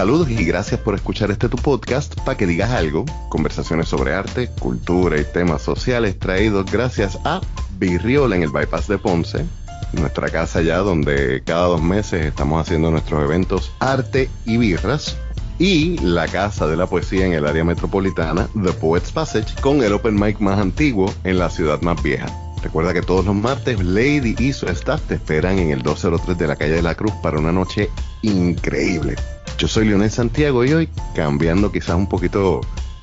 Saludos 0.00 0.30
y 0.30 0.46
gracias 0.46 0.80
por 0.80 0.94
escuchar 0.94 1.30
este 1.30 1.50
tu 1.50 1.58
podcast 1.58 2.18
para 2.22 2.34
que 2.34 2.46
digas 2.46 2.70
algo. 2.70 3.04
Conversaciones 3.28 3.90
sobre 3.90 4.14
arte, 4.14 4.48
cultura 4.58 5.20
y 5.20 5.24
temas 5.24 5.60
sociales 5.60 6.18
traídos 6.18 6.72
gracias 6.72 7.18
a 7.26 7.42
Virriola 7.78 8.34
en 8.34 8.42
el 8.42 8.48
Bypass 8.48 8.88
de 8.88 8.96
Ponce, 8.96 9.44
nuestra 9.92 10.30
casa 10.30 10.62
ya 10.62 10.78
donde 10.78 11.42
cada 11.44 11.66
dos 11.66 11.82
meses 11.82 12.24
estamos 12.24 12.62
haciendo 12.62 12.90
nuestros 12.90 13.22
eventos 13.22 13.72
arte 13.78 14.30
y 14.46 14.56
birras. 14.56 15.18
Y 15.58 15.98
la 15.98 16.26
Casa 16.28 16.66
de 16.66 16.78
la 16.78 16.86
Poesía 16.86 17.26
en 17.26 17.34
el 17.34 17.44
área 17.44 17.62
metropolitana, 17.62 18.48
The 18.54 18.72
Poets 18.72 19.12
Passage, 19.12 19.54
con 19.60 19.82
el 19.82 19.92
open 19.92 20.18
mic 20.18 20.40
más 20.40 20.58
antiguo 20.58 21.12
en 21.24 21.38
la 21.38 21.50
ciudad 21.50 21.82
más 21.82 22.02
vieja. 22.02 22.26
Recuerda 22.62 22.94
que 22.94 23.02
todos 23.02 23.26
los 23.26 23.34
martes 23.34 23.84
Lady 23.84 24.34
y 24.38 24.54
su 24.54 24.66
staff 24.66 25.02
te 25.02 25.16
esperan 25.16 25.58
en 25.58 25.68
el 25.72 25.82
203 25.82 26.38
de 26.38 26.46
la 26.46 26.56
calle 26.56 26.72
de 26.72 26.82
la 26.82 26.94
Cruz 26.94 27.12
para 27.22 27.38
una 27.38 27.52
noche 27.52 27.90
increíble. 28.22 29.16
Yo 29.60 29.68
soy 29.68 29.84
Leonel 29.84 30.10
Santiago 30.10 30.64
y 30.64 30.72
hoy, 30.72 30.88
cambiando 31.14 31.70
quizás 31.70 31.94
un 31.94 32.08
poquito 32.08 32.62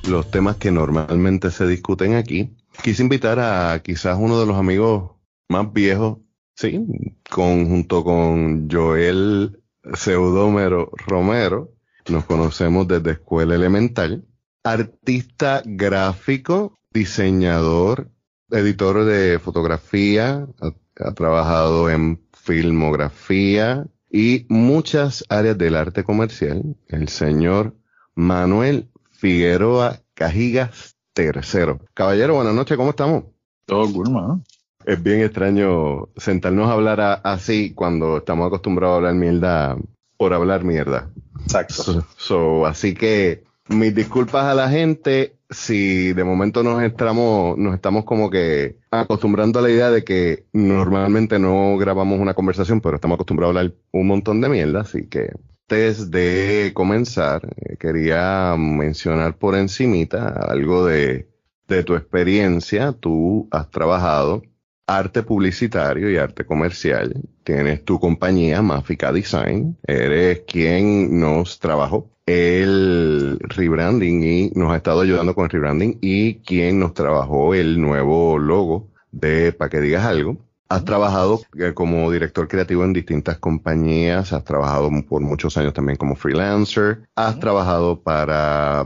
los 0.09 0.31
temas 0.31 0.55
que 0.55 0.71
normalmente 0.71 1.51
se 1.51 1.67
discuten 1.67 2.15
aquí, 2.15 2.57
quise 2.81 3.03
invitar 3.03 3.37
a 3.39 3.79
quizás 3.83 4.17
uno 4.19 4.39
de 4.39 4.47
los 4.47 4.57
amigos 4.57 5.11
más 5.49 5.71
viejos, 5.71 6.17
sí, 6.55 6.83
junto 7.29 8.03
con 8.03 8.67
Joel 8.71 9.61
Pseudómero 9.93 10.89
Romero, 11.05 11.75
nos 12.09 12.25
conocemos 12.25 12.87
desde 12.87 13.11
escuela 13.11 13.53
elemental, 13.53 14.25
artista 14.63 15.61
gráfico, 15.63 16.73
diseñador, 16.91 18.09
editor 18.49 19.05
de 19.05 19.37
fotografía, 19.37 20.47
ha 20.59 21.13
trabajado 21.13 21.91
en 21.91 22.19
filmografía, 22.33 23.85
y 24.09 24.45
muchas 24.49 25.25
áreas 25.29 25.57
del 25.57 25.75
arte 25.75 26.03
comercial, 26.03 26.75
el 26.87 27.07
señor 27.09 27.75
Manuel 28.15 28.89
Figueroa 29.11 29.99
Cajigas 30.13 30.95
III. 31.15 31.79
Caballero, 31.93 32.35
buenas 32.35 32.53
noches, 32.53 32.77
¿cómo 32.77 32.91
estamos? 32.91 33.25
Todo 33.65 33.91
cool. 33.91 34.41
Es 34.85 35.03
bien 35.03 35.21
extraño 35.21 36.09
sentarnos 36.15 36.69
a 36.69 36.73
hablar 36.73 37.21
así 37.23 37.73
cuando 37.73 38.17
estamos 38.17 38.47
acostumbrados 38.47 38.93
a 38.93 38.97
hablar 38.97 39.15
mierda 39.15 39.77
por 40.15 40.33
hablar 40.33 40.63
mierda. 40.63 41.09
Exacto. 41.41 42.05
So, 42.17 42.65
así 42.65 42.93
que 42.93 43.43
mis 43.67 43.93
disculpas 43.93 44.45
a 44.45 44.53
la 44.53 44.69
gente 44.69 45.36
si 45.49 46.13
de 46.13 46.23
momento 46.23 46.63
nos 46.63 46.83
estamos, 46.83 47.57
nos 47.57 47.75
estamos 47.75 48.05
como 48.05 48.29
que 48.29 48.77
acostumbrando 48.91 49.59
a 49.59 49.61
la 49.61 49.69
idea 49.69 49.89
de 49.89 50.03
que 50.03 50.45
normalmente 50.53 51.39
no 51.39 51.77
grabamos 51.77 52.19
una 52.19 52.33
conversación, 52.33 52.81
pero 52.81 52.95
estamos 52.95 53.15
acostumbrados 53.15 53.55
a 53.55 53.59
hablar 53.59 53.75
un 53.91 54.07
montón 54.07 54.41
de 54.41 54.49
mierda, 54.49 54.81
así 54.81 55.07
que 55.07 55.31
antes 55.69 56.11
de 56.11 56.71
comenzar, 56.73 57.41
eh, 57.57 57.75
quería 57.77 58.55
mencionar 58.57 59.37
por 59.37 59.55
encimita 59.55 60.29
algo 60.29 60.85
de, 60.85 61.29
de 61.67 61.83
tu 61.83 61.95
experiencia. 61.95 62.93
Tú 62.93 63.49
has 63.51 63.69
trabajado 63.69 64.43
arte 64.87 65.23
publicitario 65.23 66.09
y 66.09 66.17
arte 66.17 66.45
comercial. 66.45 67.13
Tienes 67.43 67.83
tu 67.83 67.99
compañía, 67.99 68.61
Mafica 68.61 69.11
Design. 69.11 69.77
Eres 69.85 70.43
quien 70.47 71.19
nos 71.19 71.59
trabajó 71.59 72.16
el 72.27 73.39
rebranding 73.39 74.23
y 74.23 74.51
nos 74.53 74.71
ha 74.71 74.77
estado 74.77 75.01
ayudando 75.01 75.33
con 75.33 75.45
el 75.45 75.49
rebranding 75.49 75.97
y 76.01 76.35
quien 76.41 76.77
nos 76.77 76.93
trabajó 76.93 77.55
el 77.55 77.81
nuevo 77.81 78.37
logo 78.37 78.89
de 79.11 79.53
para 79.53 79.69
que 79.69 79.81
digas 79.81 80.05
algo. 80.05 80.37
Has 80.69 80.83
trabajado 80.83 81.39
eh, 81.57 81.73
como 81.73 82.11
director 82.11 82.49
creativo 82.49 82.83
en 82.83 82.91
distintas 82.91 83.37
compañías, 83.37 84.33
has 84.33 84.43
trabajado 84.43 84.91
por 85.07 85.21
muchos 85.21 85.55
años 85.55 85.73
también 85.73 85.97
como 85.97 86.17
freelancer, 86.17 87.07
has 87.15 87.39
trabajado 87.39 88.01
para 88.01 88.85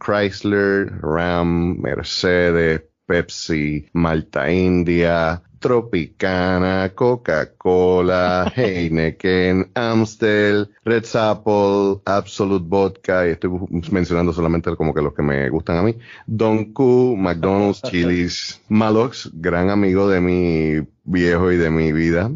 Chrysler, 0.00 0.90
Ram, 1.02 1.78
Mercedes, 1.78 2.82
Pepsi, 3.04 3.86
Malta 3.92 4.50
India, 4.50 5.42
Tropicana, 5.58 6.92
Coca-Cola, 6.94 8.52
Heineken, 8.56 9.70
Amstel, 9.74 10.70
Red 10.84 11.04
Apple, 11.14 12.00
Absolute 12.04 12.64
Vodka, 12.66 13.26
y 13.26 13.30
estoy 13.30 13.50
mencionando 13.90 14.32
solamente 14.32 14.74
como 14.76 14.94
que 14.94 15.02
los 15.02 15.14
que 15.14 15.22
me 15.22 15.48
gustan 15.50 15.78
a 15.78 15.82
mí, 15.82 15.96
Don 16.26 16.72
Q, 16.72 17.16
McDonald's, 17.16 17.82
Chili's, 17.90 18.60
Malox, 18.68 19.30
gran 19.34 19.70
amigo 19.70 20.08
de 20.08 20.20
mi 20.20 20.86
viejo 21.04 21.52
y 21.52 21.56
de 21.56 21.70
mi 21.70 21.92
vida, 21.92 22.30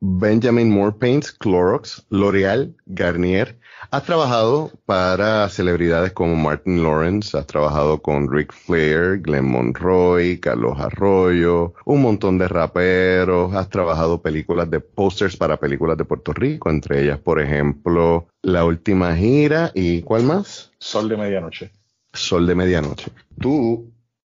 Benjamin 0.00 0.70
Moore 0.70 0.96
Paints, 0.96 1.32
Clorox, 1.32 2.06
L'Oreal, 2.10 2.74
Garnier, 2.86 3.57
Has 3.90 4.04
trabajado 4.04 4.70
para 4.84 5.48
celebridades 5.48 6.12
como 6.12 6.36
Martin 6.36 6.82
Lawrence, 6.82 7.34
has 7.38 7.46
trabajado 7.46 8.02
con 8.02 8.30
Rick 8.30 8.52
Flair, 8.52 9.18
Glenn 9.22 9.46
Monroy, 9.46 10.38
Carlos 10.40 10.78
Arroyo, 10.78 11.72
un 11.86 12.02
montón 12.02 12.36
de 12.36 12.48
raperos, 12.48 13.54
has 13.54 13.70
trabajado 13.70 14.20
películas 14.20 14.70
de 14.70 14.80
posters 14.80 15.38
para 15.38 15.56
películas 15.56 15.96
de 15.96 16.04
Puerto 16.04 16.34
Rico, 16.34 16.68
entre 16.68 17.02
ellas, 17.02 17.18
por 17.18 17.40
ejemplo, 17.40 18.28
La 18.42 18.66
Última 18.66 19.16
Gira 19.16 19.72
y 19.74 20.02
¿cuál 20.02 20.24
más? 20.24 20.70
Sol 20.78 21.08
de 21.08 21.16
Medianoche. 21.16 21.72
Sol 22.12 22.46
de 22.46 22.54
Medianoche. 22.54 23.10
Tú 23.40 23.90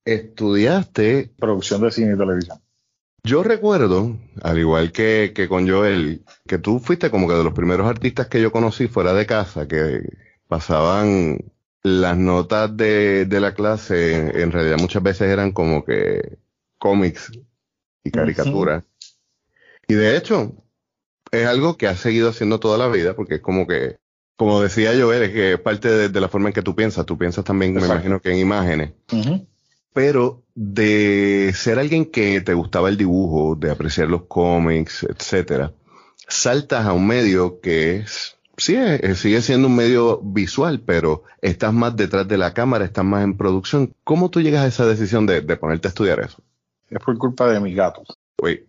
estudiaste 0.05 1.33
producción 1.37 1.81
de 1.81 1.91
cine 1.91 2.15
y 2.15 2.17
televisión. 2.17 2.61
Yo 3.23 3.43
recuerdo, 3.43 4.17
al 4.43 4.59
igual 4.59 4.93
que, 4.93 5.33
que, 5.35 5.49
con 5.49 5.69
Joel, 5.69 6.25
que 6.47 6.59
tú 6.59 6.81
fuiste 6.81 7.11
como 7.11 7.29
que 7.29 7.35
de 7.35 7.45
los 7.45 7.53
primeros 7.53 7.87
artistas 7.87 8.29
que 8.29 8.41
yo 8.41 8.51
conocí 8.51 8.89
fuera 8.89 9.13
de 9.13 9.27
casa, 9.27 9.69
que 9.69 10.03
pasaban 10.49 11.39
las 11.83 12.17
notas 12.17 12.77
de, 12.77 13.27
de 13.27 13.41
la 13.41 13.55
clase, 13.55 14.43
en, 14.43 14.53
realidad 14.53 14.79
muchas 14.79 15.03
veces 15.03 15.29
eran 15.29 15.53
como 15.53 15.85
que 15.85 16.39
cómics 16.79 17.31
y 18.05 18.11
caricaturas. 18.11 18.85
Y 19.87 19.95
de 19.95 20.17
hecho, 20.17 20.53
es 21.31 21.47
algo 21.47 21.77
que 21.77 21.89
has 21.89 22.01
seguido 22.01 22.31
haciendo 22.31 22.59
toda 22.59 22.79
la 22.79 22.89
vida, 22.89 23.15
porque 23.15 23.37
es 23.37 23.41
como 23.41 23.67
que, 23.67 23.99
como 24.37 24.63
decía 24.63 24.93
Joel, 24.99 25.25
es 25.25 25.31
que 25.31 25.53
es 25.55 25.61
parte 25.61 26.09
de, 26.09 26.21
la 26.21 26.29
forma 26.29 26.49
en 26.49 26.55
que 26.55 26.63
tú 26.63 26.75
piensas. 26.75 27.05
Tú 27.05 27.19
piensas 27.19 27.45
también, 27.45 27.75
me 27.75 27.85
imagino 27.85 28.21
que 28.21 28.33
en 28.33 28.39
imágenes 28.39 28.93
pero 29.93 30.43
de 30.55 31.53
ser 31.55 31.79
alguien 31.79 32.05
que 32.05 32.41
te 32.41 32.55
gustaba 32.55 32.89
el 32.89 32.97
dibujo, 32.97 33.57
de 33.57 33.71
apreciar 33.71 34.09
los 34.09 34.25
cómics, 34.25 35.05
etcétera, 35.05 35.73
saltas 36.29 36.87
a 36.87 36.93
un 36.93 37.07
medio 37.07 37.61
que 37.61 37.97
es, 37.97 38.37
sí, 38.57 38.77
sigue 39.15 39.43
siendo 39.43 39.69
un 39.69 39.77
medio 39.77 40.21
visual, 40.23 40.81
pero 40.81 41.25
estás 41.43 41.73
más 41.73 41.97
detrás 41.97 42.29
de 42.29 42.39
la 42.39 42.55
cámara, 42.55 42.85
estás 42.85 43.05
más 43.05 43.25
en 43.25 43.37
producción. 43.37 43.95
¿Cómo 44.05 44.31
tú 44.31 44.41
llegas 44.41 44.65
a 44.65 44.69
esa 44.69 44.87
decisión 44.87 45.27
de, 45.27 45.43
ponerte 45.57 45.89
a 45.89 45.91
estudiar 45.91 46.21
eso? 46.21 46.39
Es 46.89 46.99
por 47.01 47.17
culpa 47.19 47.51
de 47.51 47.61
mi 47.61 47.75
gato. 47.75 48.03
Uy, 48.43 48.67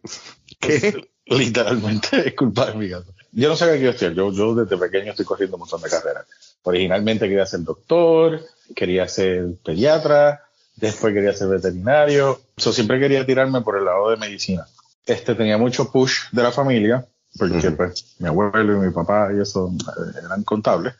¿qué? 0.59 1.07
Literalmente 1.25 2.27
es 2.27 2.35
culpa 2.35 2.71
de 2.71 2.77
mi 2.77 2.89
gato. 2.89 3.13
Yo 3.31 3.47
no 3.47 3.55
sé 3.55 3.65
qué 3.65 3.77
quiero 3.77 3.91
estudiar. 3.91 4.13
Yo, 4.13 4.31
yo 4.31 4.55
desde 4.55 4.77
pequeño 4.77 5.11
estoy 5.11 5.25
corriendo 5.25 5.55
un 5.55 5.61
montón 5.61 5.81
de 5.81 5.89
carreras. 5.89 6.25
Originalmente 6.63 7.27
quería 7.27 7.45
ser 7.45 7.61
doctor, 7.61 8.41
quería 8.75 9.07
ser 9.07 9.55
pediatra, 9.63 10.41
después 10.81 11.13
quería 11.13 11.33
ser 11.33 11.47
veterinario, 11.47 12.41
so, 12.57 12.73
siempre 12.73 12.99
quería 12.99 13.25
tirarme 13.25 13.61
por 13.61 13.77
el 13.77 13.85
lado 13.85 14.09
de 14.09 14.17
medicina. 14.17 14.65
Este 15.05 15.35
tenía 15.35 15.57
mucho 15.57 15.91
push 15.91 16.23
de 16.31 16.43
la 16.43 16.51
familia, 16.51 17.05
porque 17.37 17.71
pues 17.71 18.15
mi 18.19 18.27
abuelo 18.27 18.75
y 18.75 18.87
mi 18.87 18.91
papá 18.91 19.29
y 19.35 19.39
eso 19.39 19.71
eh, 19.71 20.19
eran 20.25 20.43
contables, 20.43 20.95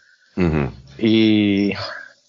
y 0.97 1.73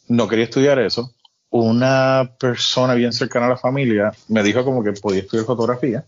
no 0.08 0.26
quería 0.28 0.46
estudiar 0.46 0.78
eso. 0.78 1.12
Una 1.50 2.32
persona 2.40 2.94
bien 2.94 3.12
cercana 3.12 3.46
a 3.46 3.50
la 3.50 3.56
familia 3.58 4.12
me 4.28 4.42
dijo 4.42 4.64
como 4.64 4.82
que 4.82 4.92
podía 4.92 5.20
estudiar 5.20 5.46
fotografía, 5.46 6.04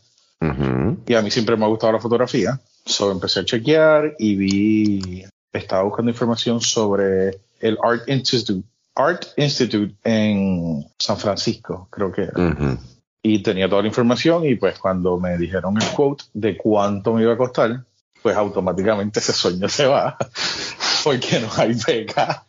y 1.06 1.14
a 1.14 1.22
mí 1.22 1.30
siempre 1.30 1.56
me 1.56 1.64
ha 1.64 1.68
gustado 1.68 1.92
la 1.92 2.00
fotografía, 2.00 2.58
so 2.84 3.12
empecé 3.12 3.40
a 3.40 3.44
chequear 3.44 4.14
y 4.18 4.34
vi, 4.34 5.24
estaba 5.52 5.82
buscando 5.82 6.10
información 6.10 6.60
sobre 6.60 7.38
el 7.60 7.78
Art 7.82 8.08
Institute 8.08 8.66
Art 8.94 9.26
Institute 9.36 9.94
en 10.04 10.86
San 10.98 11.18
Francisco, 11.18 11.88
creo 11.90 12.12
que 12.12 12.22
era. 12.22 12.78
Y 13.22 13.42
tenía 13.42 13.68
toda 13.68 13.82
la 13.82 13.88
información 13.88 14.44
y 14.44 14.54
pues 14.54 14.78
cuando 14.78 15.18
me 15.18 15.36
dijeron 15.38 15.80
el 15.80 15.88
quote 15.88 16.24
de 16.34 16.56
cuánto 16.56 17.14
me 17.14 17.22
iba 17.22 17.32
a 17.32 17.38
costar, 17.38 17.84
pues 18.22 18.36
automáticamente 18.36 19.20
ese 19.20 19.32
sueño 19.32 19.68
se 19.68 19.86
va 19.86 20.16
porque 21.04 21.40
no 21.40 21.48
hay 21.56 21.74
beca 21.86 22.44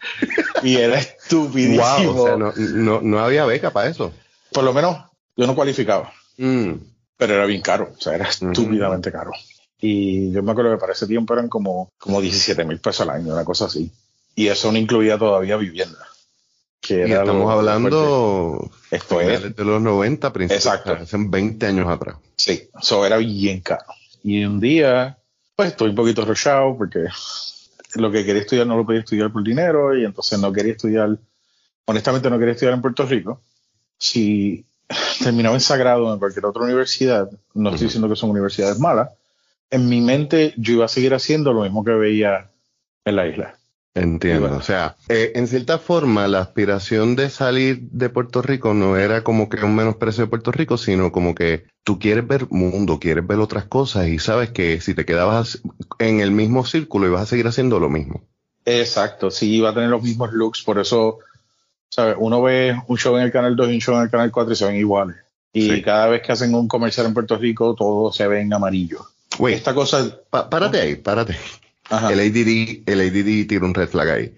y 0.64 0.76
era 0.76 1.00
estupidísimo. 1.00 2.14
Wow, 2.14 2.22
o 2.22 2.26
sea, 2.28 2.38
no, 2.38 3.02
no, 3.02 3.20
había 3.20 3.46
beca 3.46 3.72
para 3.72 3.90
eso. 3.90 4.12
Por 4.52 4.66
lo 4.66 4.74
menos 4.74 4.98
yo 5.36 5.48
no 5.48 5.56
cualificaba, 5.56 6.12
mm. 6.38 6.74
pero 7.18 7.36
era 7.36 7.46
bien 7.46 7.62
caro, 7.62 7.94
o 7.98 8.02
sea, 8.02 8.16
era 8.16 8.28
estúpidamente 8.28 9.12
caro. 9.12 9.32
Y 9.80 10.32
yo 10.32 10.44
me 10.44 10.52
acuerdo 10.52 10.72
que 10.72 10.78
para 10.78 10.94
ese 10.94 11.08
tiempo 11.08 11.34
eran 11.34 11.48
como, 11.48 11.90
como 11.98 12.22
17 12.22 12.64
mil 12.66 12.80
pesos 12.80 13.02
al 13.02 13.12
año, 13.12 13.34
una 13.34 13.46
cosa 13.46 13.66
así. 13.66 13.92
Y 14.36 14.48
eso 14.48 14.72
no 14.72 14.78
incluía 14.78 15.18
todavía 15.18 15.56
vivienda 15.56 16.00
y 16.90 17.12
estamos 17.12 17.52
hablando 17.52 18.72
esto 18.92 19.22
es 19.22 19.56
de 19.56 19.66
los 19.66 19.82
90 19.82 20.32
principios 20.34 20.66
exacto. 20.66 20.94
hace 20.94 21.18
20 21.20 21.66
años 21.66 21.88
atrás. 21.90 22.18
Sí 22.36 22.70
eso 22.80 23.06
era 23.06 23.18
bien 23.18 23.62
caro. 23.62 23.86
Y 24.24 24.44
un 24.46 24.60
día 24.60 25.18
pues 25.56 25.70
estoy 25.70 25.90
un 25.90 25.96
poquito 25.96 26.26
rushado 26.26 26.78
porque 26.78 27.06
lo 27.96 28.12
que 28.12 28.26
quería 28.26 28.42
estudiar 28.42 28.68
no 28.68 28.78
lo 28.78 28.86
podía 28.86 29.00
estudiar 29.00 29.32
por 29.32 29.44
dinero 29.44 29.98
y 29.98 30.06
entonces 30.06 30.40
no 30.40 30.52
quería 30.52 30.74
estudiar, 30.74 31.18
honestamente 31.86 32.30
no 32.30 32.38
quería 32.38 32.54
estudiar 32.54 32.74
en 32.74 32.82
Puerto 32.82 33.06
Rico. 33.06 33.42
Si 33.98 34.66
terminaba 35.24 35.56
en 35.56 35.62
Sagrado 35.62 36.12
en 36.12 36.20
cualquier 36.20 36.46
otra 36.46 36.64
universidad, 36.64 37.30
no 37.54 37.70
estoy 37.70 37.88
diciendo 37.88 38.10
que 38.10 38.16
son 38.16 38.32
universidades 38.32 38.80
malas, 38.80 39.10
en 39.70 39.88
mi 39.88 40.02
mente 40.02 40.54
yo 40.58 40.74
iba 40.74 40.86
a 40.86 40.90
seguir 40.90 41.14
haciendo 41.14 41.54
lo 41.54 41.64
mismo 41.64 41.84
que 41.84 41.92
veía 41.92 42.50
en 43.06 43.16
la 43.16 43.28
isla. 43.28 43.58
Entiendo, 43.96 44.58
o 44.58 44.62
sea, 44.62 44.98
eh, 45.08 45.32
en 45.36 45.48
cierta 45.48 45.80
forma 45.80 46.28
la 46.28 46.42
aspiración 46.42 47.16
de 47.16 47.30
salir 47.30 47.80
de 47.92 48.10
Puerto 48.10 48.42
Rico 48.42 48.74
no 48.74 48.98
era 48.98 49.24
como 49.24 49.48
que 49.48 49.64
un 49.64 49.74
menosprecio 49.74 50.26
de 50.26 50.30
Puerto 50.30 50.52
Rico, 50.52 50.78
sino 50.78 51.14
como 51.14 51.34
que 51.34 51.64
tú 51.86 51.98
quieres 51.98 52.28
ver 52.28 52.48
mundo, 52.50 53.00
quieres 53.00 53.26
ver 53.26 53.40
otras 53.40 53.64
cosas 53.64 54.10
y 54.10 54.20
sabes 54.20 54.50
que 54.50 54.82
si 54.82 54.96
te 54.96 55.06
quedabas 55.06 55.62
en 55.98 56.20
el 56.20 56.32
mismo 56.32 56.66
círculo 56.66 57.08
ibas 57.08 57.22
a 57.22 57.26
seguir 57.26 57.48
haciendo 57.48 57.80
lo 57.80 57.90
mismo. 57.90 58.22
Exacto, 58.66 59.32
sí, 59.32 59.56
iba 59.56 59.70
a 59.70 59.74
tener 59.74 59.90
los 59.90 60.04
mismos 60.04 60.34
looks, 60.34 60.62
por 60.64 60.78
eso, 60.78 61.20
¿sabes? 61.88 62.18
Uno 62.20 62.42
ve 62.42 62.78
un 62.88 62.98
show 62.98 63.16
en 63.16 63.24
el 63.24 63.32
Canal 63.32 63.56
2 63.56 63.70
y 63.70 63.74
un 63.76 63.82
show 63.82 63.96
en 63.96 64.02
el 64.02 64.10
Canal 64.10 64.30
4 64.30 64.52
y 64.52 64.56
se 64.58 64.66
ven 64.66 64.76
iguales. 64.76 65.16
Y 65.54 65.82
cada 65.82 66.08
vez 66.08 66.22
que 66.22 66.34
hacen 66.34 66.54
un 66.54 66.68
comercial 66.68 67.06
en 67.06 67.14
Puerto 67.14 67.38
Rico, 67.38 67.76
todo 67.76 68.12
se 68.12 68.28
ve 68.28 68.42
en 68.42 68.54
amarillo. 68.54 69.06
Güey, 69.38 69.54
esta 69.54 69.74
cosa... 69.74 70.20
párate 70.30 70.82
ahí, 70.82 70.96
párate. 70.98 71.38
El 71.90 72.20
ADD, 72.20 72.84
el 72.86 73.02
ADD 73.02 73.48
tiene 73.48 73.66
un 73.66 73.74
red 73.74 73.88
flag 73.88 74.10
ahí. 74.10 74.36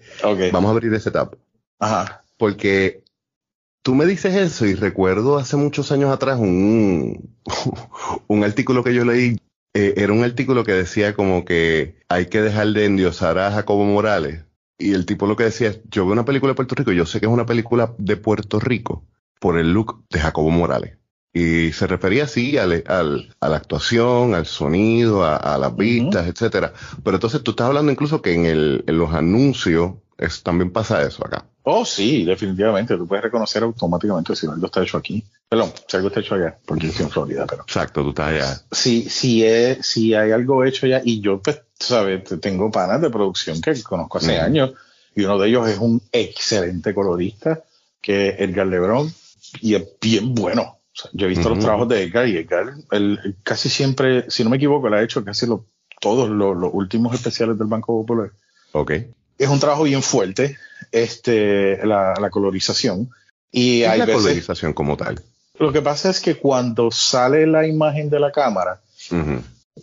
Vamos 0.52 0.68
a 0.68 0.72
abrir 0.72 0.92
ese 0.94 1.10
tab. 1.10 1.36
Ajá. 1.78 2.24
Porque 2.36 3.02
tú 3.82 3.94
me 3.94 4.06
dices 4.06 4.34
eso 4.34 4.66
y 4.66 4.74
recuerdo 4.74 5.38
hace 5.38 5.56
muchos 5.56 5.90
años 5.92 6.10
atrás 6.10 6.38
un, 6.38 7.34
un 8.26 8.44
artículo 8.44 8.84
que 8.84 8.94
yo 8.94 9.04
leí. 9.04 9.38
Eh, 9.74 9.94
era 9.96 10.12
un 10.12 10.24
artículo 10.24 10.64
que 10.64 10.72
decía 10.72 11.14
como 11.14 11.44
que 11.44 11.96
hay 12.08 12.26
que 12.26 12.40
dejar 12.42 12.68
de 12.68 12.84
endiosar 12.84 13.38
a 13.38 13.50
Jacobo 13.50 13.84
Morales. 13.84 14.44
Y 14.78 14.92
el 14.92 15.06
tipo 15.06 15.26
lo 15.26 15.36
que 15.36 15.44
decía 15.44 15.68
es, 15.70 15.80
yo 15.90 16.04
veo 16.04 16.12
una 16.12 16.24
película 16.24 16.52
de 16.52 16.56
Puerto 16.56 16.74
Rico, 16.74 16.92
yo 16.92 17.04
sé 17.04 17.18
que 17.18 17.26
es 17.26 17.32
una 17.32 17.46
película 17.46 17.94
de 17.98 18.16
Puerto 18.16 18.60
Rico 18.60 19.04
por 19.40 19.58
el 19.58 19.72
look 19.72 20.04
de 20.10 20.20
Jacobo 20.20 20.50
Morales. 20.50 20.98
Y 21.32 21.72
se 21.72 21.86
refería 21.86 22.24
así 22.24 22.56
al, 22.58 22.82
al, 22.86 23.34
a 23.40 23.48
la 23.48 23.56
actuación, 23.56 24.34
al 24.34 24.46
sonido, 24.46 25.24
a, 25.24 25.58
las 25.58 25.76
vistas, 25.76 26.26
etcétera. 26.26 26.72
Pero 27.04 27.16
entonces 27.16 27.42
tú 27.42 27.52
estás 27.52 27.68
hablando 27.68 27.92
incluso 27.92 28.22
que 28.22 28.34
en, 28.34 28.46
el, 28.46 28.84
en 28.86 28.98
los 28.98 29.12
anuncios 29.12 29.92
es, 30.16 30.42
también 30.42 30.72
pasa 30.72 31.02
eso 31.02 31.24
acá. 31.24 31.44
Oh, 31.62 31.84
sí, 31.84 32.24
definitivamente. 32.24 32.96
Tú 32.96 33.06
puedes 33.06 33.22
reconocer 33.22 33.62
automáticamente 33.62 34.34
si 34.34 34.46
algo 34.46 34.66
está 34.66 34.82
hecho 34.82 34.96
aquí. 34.96 35.22
Perdón, 35.48 35.70
si 35.86 35.96
algo 35.96 36.08
está 36.08 36.20
hecho 36.20 36.34
allá, 36.34 36.58
porque 36.64 36.86
yo 36.86 36.90
estoy 36.90 37.04
en 37.04 37.10
Florida, 37.10 37.46
pero. 37.46 37.62
Exacto, 37.62 38.02
tú 38.02 38.08
estás 38.08 38.28
allá. 38.28 38.62
Sí, 38.72 39.06
sí, 39.08 39.44
es, 39.44 39.86
si 39.86 40.14
hay 40.14 40.32
algo 40.32 40.64
hecho 40.64 40.86
allá, 40.86 41.02
y 41.04 41.20
yo, 41.20 41.42
pues, 41.42 41.60
sabes, 41.78 42.24
tengo 42.40 42.70
panas 42.70 43.02
de 43.02 43.10
producción 43.10 43.60
que 43.60 43.80
conozco 43.82 44.16
hace 44.16 44.38
años, 44.38 44.72
y 45.14 45.24
uno 45.24 45.38
de 45.38 45.48
ellos 45.48 45.68
es 45.68 45.78
un 45.78 46.00
excelente 46.10 46.94
colorista, 46.94 47.62
que 48.00 48.30
es 48.30 48.40
Edgar 48.40 48.66
Lebrón, 48.66 49.12
y 49.60 49.74
es 49.74 49.86
bien 50.00 50.34
bueno 50.34 50.77
yo 51.12 51.26
he 51.26 51.28
visto 51.28 51.48
los 51.48 51.58
trabajos 51.58 51.88
de 51.88 52.02
Edgar 52.02 52.28
y 52.28 52.36
Edgar 52.36 52.74
casi 53.42 53.68
siempre, 53.68 54.30
si 54.30 54.44
no 54.44 54.50
me 54.50 54.56
equivoco, 54.56 54.88
le 54.88 54.98
ha 54.98 55.02
hecho 55.02 55.24
casi 55.24 55.46
todos 56.00 56.30
los, 56.30 56.70
últimos 56.72 57.14
especiales 57.14 57.58
del 57.58 57.66
Banco 57.66 58.00
Popular. 58.00 58.30
Ok. 58.72 58.92
Es 59.38 59.48
un 59.48 59.60
trabajo 59.60 59.84
bien 59.84 60.02
fuerte, 60.02 60.58
este, 60.90 61.84
la, 61.86 62.28
colorización. 62.30 63.10
Y 63.50 63.84
hay 63.84 63.98
la 64.00 64.06
colorización 64.06 64.72
como 64.72 64.96
tal? 64.96 65.22
Lo 65.58 65.72
que 65.72 65.82
pasa 65.82 66.10
es 66.10 66.20
que 66.20 66.36
cuando 66.36 66.90
sale 66.90 67.46
la 67.46 67.66
imagen 67.66 68.10
de 68.10 68.20
la 68.20 68.32
cámara, 68.32 68.80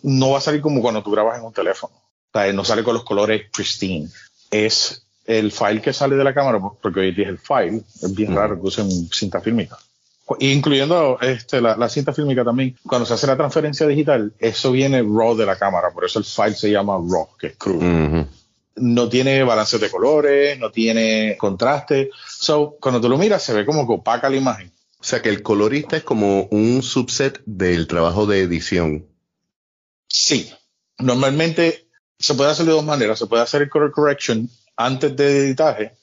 no 0.03 0.31
va 0.31 0.37
a 0.37 0.41
salir 0.41 0.61
como 0.61 0.81
cuando 0.81 1.03
tú 1.03 1.11
grabas 1.11 1.39
en 1.39 1.45
un 1.45 1.53
teléfono. 1.53 1.93
O 1.95 2.39
sea, 2.39 2.51
no 2.51 2.65
sale 2.65 2.83
con 2.83 2.93
los 2.93 3.03
colores 3.03 3.43
pristine. 3.53 4.09
Es 4.51 5.05
el 5.25 5.51
file 5.51 5.81
que 5.81 5.93
sale 5.93 6.15
de 6.15 6.23
la 6.23 6.33
cámara, 6.33 6.59
porque 6.81 6.99
hoy 6.99 7.11
día 7.13 7.25
es 7.25 7.31
el 7.31 7.39
file, 7.39 7.81
es 8.01 8.13
bien 8.13 8.35
raro 8.35 8.59
que 8.59 8.67
usen 8.67 8.89
cinta 9.11 9.41
fílmica 9.41 9.77
incluyendo 10.39 11.19
este, 11.21 11.61
la, 11.61 11.89
cinta 11.89 12.13
fílmica 12.13 12.43
también, 12.43 12.75
cuando 12.87 13.05
se 13.05 13.13
hace 13.13 13.27
la 13.27 13.37
transferencia 13.37 13.85
digital, 13.85 14.33
eso 14.39 14.71
viene 14.71 15.01
RAW 15.01 15.35
de 15.35 15.45
la 15.45 15.57
cámara, 15.57 15.91
por 15.93 16.05
eso 16.05 16.19
el 16.19 16.25
file 16.25 16.55
se 16.55 16.71
llama 16.71 16.95
RAW, 16.95 17.29
que 17.37 17.47
es 17.47 17.57
crudo. 17.57 18.25
No 18.77 19.07
tiene 19.07 19.43
balance 19.43 19.77
de 19.77 19.89
colores, 19.89 20.59
no 20.59 20.69
tiene 20.69 21.37
contraste. 21.37 22.09
So, 22.27 22.75
cuando 22.81 22.99
tú 22.99 23.07
lo 23.07 23.17
miras, 23.17 23.41
se 23.41 23.53
ve 23.53 23.65
como 23.65 23.87
que 23.87 23.93
opaca 23.93 24.29
la 24.29 24.35
imagen. 24.35 24.71
O 24.99 25.03
sea 25.03 25.21
que 25.21 25.29
el 25.29 25.43
colorista 25.43 25.95
es 25.95 26.03
como 26.03 26.43
un 26.45 26.81
subset 26.81 27.41
del 27.45 27.87
trabajo 27.87 28.25
de 28.25 28.41
edición. 28.41 29.05
Sí. 30.09 30.51
Normalmente 30.97 31.87
se 32.19 32.33
puede 32.33 32.51
hacer 32.51 32.65
de 32.65 32.73
dos 32.73 32.83
maneras. 32.83 33.19
Se 33.19 33.27
puede 33.27 33.43
hacer 33.43 33.61
el 33.61 33.69
color 33.69 33.91
correction 33.91 34.49
antes 34.75 35.15
de 35.15 35.37
editaje, 35.39 35.93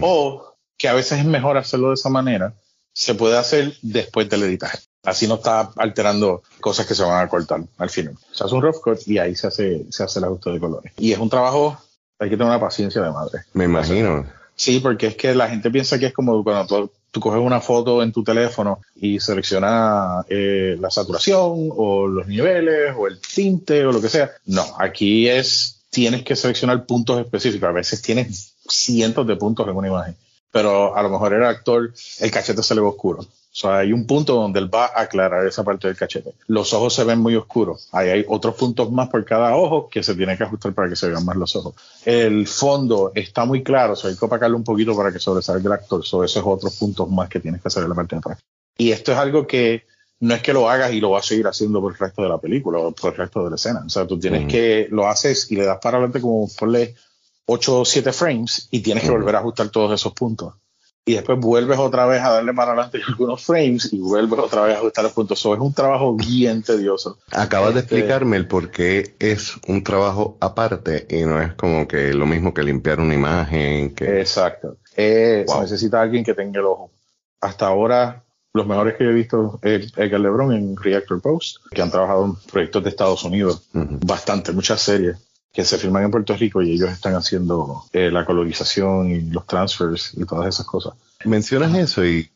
o 0.00 0.56
que 0.76 0.88
a 0.88 0.94
veces 0.94 1.20
es 1.20 1.24
mejor 1.24 1.56
hacerlo 1.58 1.88
de 1.88 1.94
esa 1.94 2.08
manera 2.08 2.54
se 2.96 3.14
puede 3.14 3.36
hacer 3.36 3.74
después 3.82 4.26
del 4.30 4.44
editaje. 4.44 4.78
Así 5.02 5.28
no 5.28 5.34
está 5.34 5.70
alterando 5.76 6.42
cosas 6.62 6.86
que 6.86 6.94
se 6.94 7.02
van 7.02 7.22
a 7.22 7.28
cortar 7.28 7.60
al 7.76 7.90
final. 7.90 8.16
Se 8.32 8.42
hace 8.42 8.54
un 8.54 8.62
rough 8.62 8.80
cut 8.82 9.06
y 9.06 9.18
ahí 9.18 9.36
se 9.36 9.48
hace, 9.48 9.84
se 9.90 10.02
hace 10.02 10.18
el 10.18 10.24
ajuste 10.24 10.50
de 10.50 10.58
colores. 10.58 10.92
Y 10.96 11.12
es 11.12 11.18
un 11.18 11.28
trabajo, 11.28 11.78
hay 12.18 12.30
que 12.30 12.36
tener 12.38 12.48
una 12.48 12.58
paciencia 12.58 13.02
de 13.02 13.10
madre. 13.10 13.40
Me 13.52 13.64
imagino. 13.64 14.24
Sí, 14.54 14.80
porque 14.80 15.08
es 15.08 15.16
que 15.16 15.34
la 15.34 15.46
gente 15.50 15.70
piensa 15.70 15.98
que 15.98 16.06
es 16.06 16.14
como 16.14 16.42
cuando 16.42 16.90
tú, 17.10 17.20
coges 17.20 17.40
una 17.40 17.60
foto 17.60 18.02
en 18.02 18.12
tu 18.12 18.24
teléfono 18.24 18.80
y 18.94 19.20
selecciona 19.20 20.24
eh, 20.30 20.78
la 20.80 20.90
saturación 20.90 21.68
o 21.76 22.06
los 22.06 22.26
niveles 22.26 22.94
o 22.96 23.08
el 23.08 23.20
tinte 23.20 23.84
o 23.84 23.92
lo 23.92 24.00
que 24.00 24.08
sea. 24.08 24.30
No, 24.46 24.64
aquí 24.78 25.28
es, 25.28 25.82
tienes 25.90 26.22
que 26.24 26.34
seleccionar 26.34 26.86
puntos 26.86 27.20
específicos. 27.20 27.68
A 27.68 27.72
veces 27.72 28.00
tienes 28.00 28.54
cientos 28.66 29.26
de 29.26 29.36
puntos 29.36 29.68
en 29.68 29.76
una 29.76 29.88
imagen 29.88 30.16
pero 30.56 30.96
a 30.96 31.02
lo 31.02 31.10
mejor 31.10 31.34
el 31.34 31.44
actor, 31.44 31.92
el 32.18 32.30
cachete 32.30 32.62
se 32.62 32.74
le 32.74 32.80
ve 32.80 32.86
oscuro. 32.86 33.20
O 33.20 33.26
sea, 33.58 33.76
hay 33.76 33.92
un 33.92 34.06
punto 34.06 34.36
donde 34.36 34.58
él 34.58 34.74
va 34.74 34.86
a 34.86 35.02
aclarar 35.02 35.46
esa 35.46 35.62
parte 35.62 35.86
del 35.86 35.98
cachete. 35.98 36.32
Los 36.46 36.72
ojos 36.72 36.94
se 36.94 37.04
ven 37.04 37.18
muy 37.18 37.36
oscuros. 37.36 37.90
Ahí 37.92 38.08
hay 38.08 38.24
otros 38.26 38.54
puntos 38.54 38.90
más 38.90 39.10
por 39.10 39.22
cada 39.26 39.54
ojo 39.54 39.90
que 39.90 40.02
se 40.02 40.14
tiene 40.14 40.34
que 40.34 40.44
ajustar 40.44 40.72
para 40.72 40.88
que 40.88 40.96
se 40.96 41.10
vean 41.10 41.26
más 41.26 41.36
los 41.36 41.54
ojos. 41.56 41.74
El 42.06 42.46
fondo 42.46 43.12
está 43.14 43.44
muy 43.44 43.62
claro, 43.62 43.92
o 43.92 43.96
sea, 43.96 44.08
hay 44.08 44.16
que 44.16 44.24
opacarlo 44.24 44.56
un 44.56 44.64
poquito 44.64 44.96
para 44.96 45.12
que 45.12 45.18
sobresalga 45.18 45.66
el 45.66 45.72
actor. 45.72 46.02
So, 46.06 46.24
esos 46.24 46.42
otros 46.42 46.74
puntos 46.74 47.10
más 47.10 47.28
que 47.28 47.38
tienes 47.38 47.60
que 47.60 47.68
hacer 47.68 47.82
en 47.82 47.90
la 47.90 47.94
parte 47.94 48.16
de 48.16 48.20
atrás. 48.20 48.38
Y 48.78 48.92
esto 48.92 49.12
es 49.12 49.18
algo 49.18 49.46
que 49.46 49.84
no 50.20 50.34
es 50.34 50.40
que 50.40 50.54
lo 50.54 50.70
hagas 50.70 50.90
y 50.94 51.00
lo 51.02 51.10
vas 51.10 51.26
a 51.26 51.28
seguir 51.28 51.46
haciendo 51.46 51.82
por 51.82 51.92
el 51.92 51.98
resto 51.98 52.22
de 52.22 52.30
la 52.30 52.38
película 52.38 52.78
o 52.78 52.92
por 52.92 53.12
el 53.12 53.18
resto 53.18 53.44
de 53.44 53.50
la 53.50 53.56
escena. 53.56 53.82
O 53.84 53.90
sea, 53.90 54.06
tú 54.06 54.18
tienes 54.18 54.50
que, 54.50 54.88
lo 54.90 55.06
haces 55.06 55.52
y 55.52 55.56
le 55.56 55.66
das 55.66 55.80
para 55.82 55.98
adelante 55.98 56.22
como 56.22 56.48
ponle 56.58 56.94
8 57.46 57.80
o 57.80 57.84
7 57.84 58.12
frames 58.12 58.68
y 58.70 58.80
tienes 58.80 59.04
que 59.04 59.10
volver 59.10 59.36
a 59.36 59.38
ajustar 59.38 59.68
todos 59.68 59.98
esos 59.98 60.12
puntos. 60.12 60.54
Y 61.08 61.14
después 61.14 61.38
vuelves 61.38 61.78
otra 61.78 62.04
vez 62.04 62.20
a 62.20 62.30
darle 62.30 62.52
para 62.52 62.72
adelante 62.72 63.00
algunos 63.08 63.44
frames 63.44 63.92
y 63.92 64.00
vuelves 64.00 64.40
otra 64.40 64.62
vez 64.62 64.74
a 64.74 64.78
ajustar 64.78 65.04
los 65.04 65.12
puntos. 65.12 65.38
Eso 65.38 65.54
es 65.54 65.60
un 65.60 65.72
trabajo 65.72 66.14
bien 66.16 66.64
tedioso. 66.64 67.18
Acabas 67.30 67.74
de 67.74 67.80
este, 67.80 67.94
explicarme 67.94 68.36
el 68.36 68.48
por 68.48 68.72
qué 68.72 69.14
es 69.20 69.54
un 69.68 69.84
trabajo 69.84 70.36
aparte 70.40 71.06
y 71.08 71.24
no 71.24 71.40
es 71.40 71.54
como 71.54 71.86
que 71.86 72.12
lo 72.12 72.26
mismo 72.26 72.52
que 72.52 72.64
limpiar 72.64 72.98
una 72.98 73.14
imagen. 73.14 73.94
Que... 73.94 74.20
Exacto. 74.20 74.78
Se 74.96 75.46
necesita 75.60 76.00
alguien 76.02 76.24
que 76.24 76.34
tenga 76.34 76.58
el 76.58 76.66
ojo. 76.66 76.90
Hasta 77.40 77.68
ahora, 77.68 78.24
los 78.52 78.66
mejores 78.66 78.96
que 78.96 79.04
he 79.04 79.12
visto 79.12 79.60
es 79.62 79.92
Edgar 79.96 80.18
Lebron 80.18 80.52
en 80.52 80.76
Reactor 80.76 81.20
Post, 81.20 81.58
que 81.70 81.82
han 81.82 81.90
trabajado 81.92 82.24
en 82.24 82.34
proyectos 82.50 82.82
de 82.82 82.90
Estados 82.90 83.22
Unidos, 83.22 83.68
bastante, 83.72 84.50
muchas 84.50 84.80
series 84.80 85.25
que 85.56 85.64
se 85.64 85.78
firman 85.78 86.04
en 86.04 86.10
Puerto 86.10 86.36
Rico 86.36 86.60
y 86.60 86.72
ellos 86.72 86.90
están 86.90 87.14
haciendo 87.14 87.84
eh, 87.94 88.10
la 88.10 88.26
colorización 88.26 89.10
y 89.10 89.22
los 89.22 89.46
transfers 89.46 90.12
y 90.14 90.26
todas 90.26 90.48
esas 90.54 90.66
cosas. 90.66 90.92
Mencionas 91.24 91.74
eso 91.74 92.04
y 92.04 92.30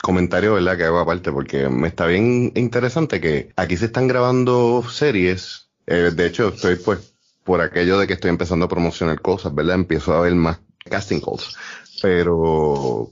comentario, 0.00 0.54
¿verdad? 0.54 0.76
Que 0.76 0.84
hago 0.84 1.00
aparte 1.00 1.32
porque 1.32 1.68
me 1.68 1.88
está 1.88 2.06
bien 2.06 2.52
interesante 2.54 3.20
que 3.20 3.50
aquí 3.56 3.76
se 3.76 3.86
están 3.86 4.06
grabando 4.06 4.84
series. 4.88 5.68
Eh, 5.88 6.12
de 6.14 6.26
hecho, 6.26 6.50
estoy 6.50 6.76
pues 6.76 7.12
por 7.42 7.60
aquello 7.60 7.98
de 7.98 8.06
que 8.06 8.12
estoy 8.12 8.30
empezando 8.30 8.66
a 8.66 8.68
promocionar 8.68 9.20
cosas, 9.20 9.52
¿verdad? 9.52 9.74
Empiezo 9.74 10.14
a 10.14 10.20
ver 10.20 10.36
más 10.36 10.60
casting 10.84 11.18
calls. 11.18 11.56
Pero 12.00 13.10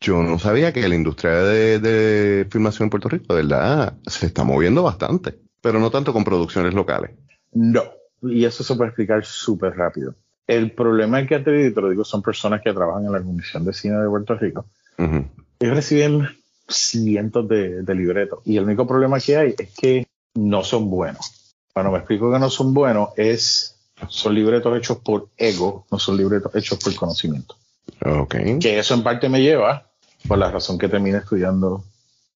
yo 0.00 0.24
no 0.24 0.40
sabía 0.40 0.72
que 0.72 0.88
la 0.88 0.96
industria 0.96 1.34
de, 1.34 1.78
de 1.78 2.48
filmación 2.50 2.86
en 2.86 2.90
Puerto 2.90 3.08
Rico, 3.08 3.32
de 3.32 3.42
verdad, 3.42 3.96
se 4.08 4.26
está 4.26 4.42
moviendo 4.42 4.82
bastante. 4.82 5.38
Pero 5.60 5.78
no 5.78 5.92
tanto 5.92 6.12
con 6.12 6.24
producciones 6.24 6.74
locales. 6.74 7.12
No, 7.52 7.84
y 8.24 8.44
eso 8.44 8.64
se 8.64 8.74
puede 8.74 8.88
explicar 8.88 9.24
súper 9.24 9.76
rápido. 9.76 10.14
El 10.46 10.72
problema 10.72 11.20
es 11.20 11.28
que 11.28 11.38
te, 11.38 11.70
te 11.70 11.80
lo 11.80 11.90
digo, 11.90 12.04
son 12.04 12.22
personas 12.22 12.60
que 12.62 12.72
trabajan 12.72 13.06
en 13.06 13.12
la 13.12 13.22
Comisión 13.22 13.64
de 13.64 13.72
Cine 13.72 13.98
de 13.98 14.08
Puerto 14.08 14.34
Rico. 14.34 14.66
Ellos 14.98 15.76
reciben 15.76 16.28
cientos 16.68 17.48
de, 17.48 17.82
libretos. 17.94 18.40
Y 18.44 18.56
el 18.56 18.64
único 18.64 18.86
problema 18.86 19.20
que 19.20 19.36
hay 19.36 19.54
es 19.58 19.70
que 19.74 20.06
no 20.34 20.62
son 20.64 20.90
buenos. 20.90 21.54
Cuando 21.72 21.92
me 21.92 21.98
explico 21.98 22.32
que 22.32 22.38
no 22.38 22.50
son 22.50 22.74
buenos, 22.74 23.10
es 23.16 23.70
son 24.08 24.34
libretos 24.34 24.76
hechos 24.76 24.98
por 24.98 25.28
ego, 25.36 25.86
no 25.90 25.98
son 25.98 26.16
libretos 26.16 26.54
hechos 26.54 26.78
por 26.78 26.94
conocimiento. 26.94 27.56
Okay. 28.04 28.58
Que 28.58 28.78
eso 28.78 28.94
en 28.94 29.02
parte 29.02 29.28
me 29.28 29.40
lleva, 29.40 29.86
por 30.26 30.38
la 30.38 30.50
razón 30.50 30.78
que 30.78 30.88
terminé 30.88 31.18
estudiando 31.18 31.84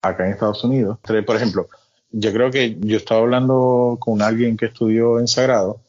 acá 0.02 0.26
en 0.26 0.32
Estados 0.32 0.62
Unidos. 0.64 0.98
Por 1.02 1.36
ejemplo, 1.36 1.68
yo 2.10 2.32
creo 2.32 2.50
que 2.50 2.76
yo 2.80 2.96
estaba 2.96 3.20
hablando 3.20 3.96
con 4.00 4.22
alguien 4.22 4.56
que 4.56 4.66
estudió 4.66 5.18
en 5.18 5.28
Sagrado 5.28 5.80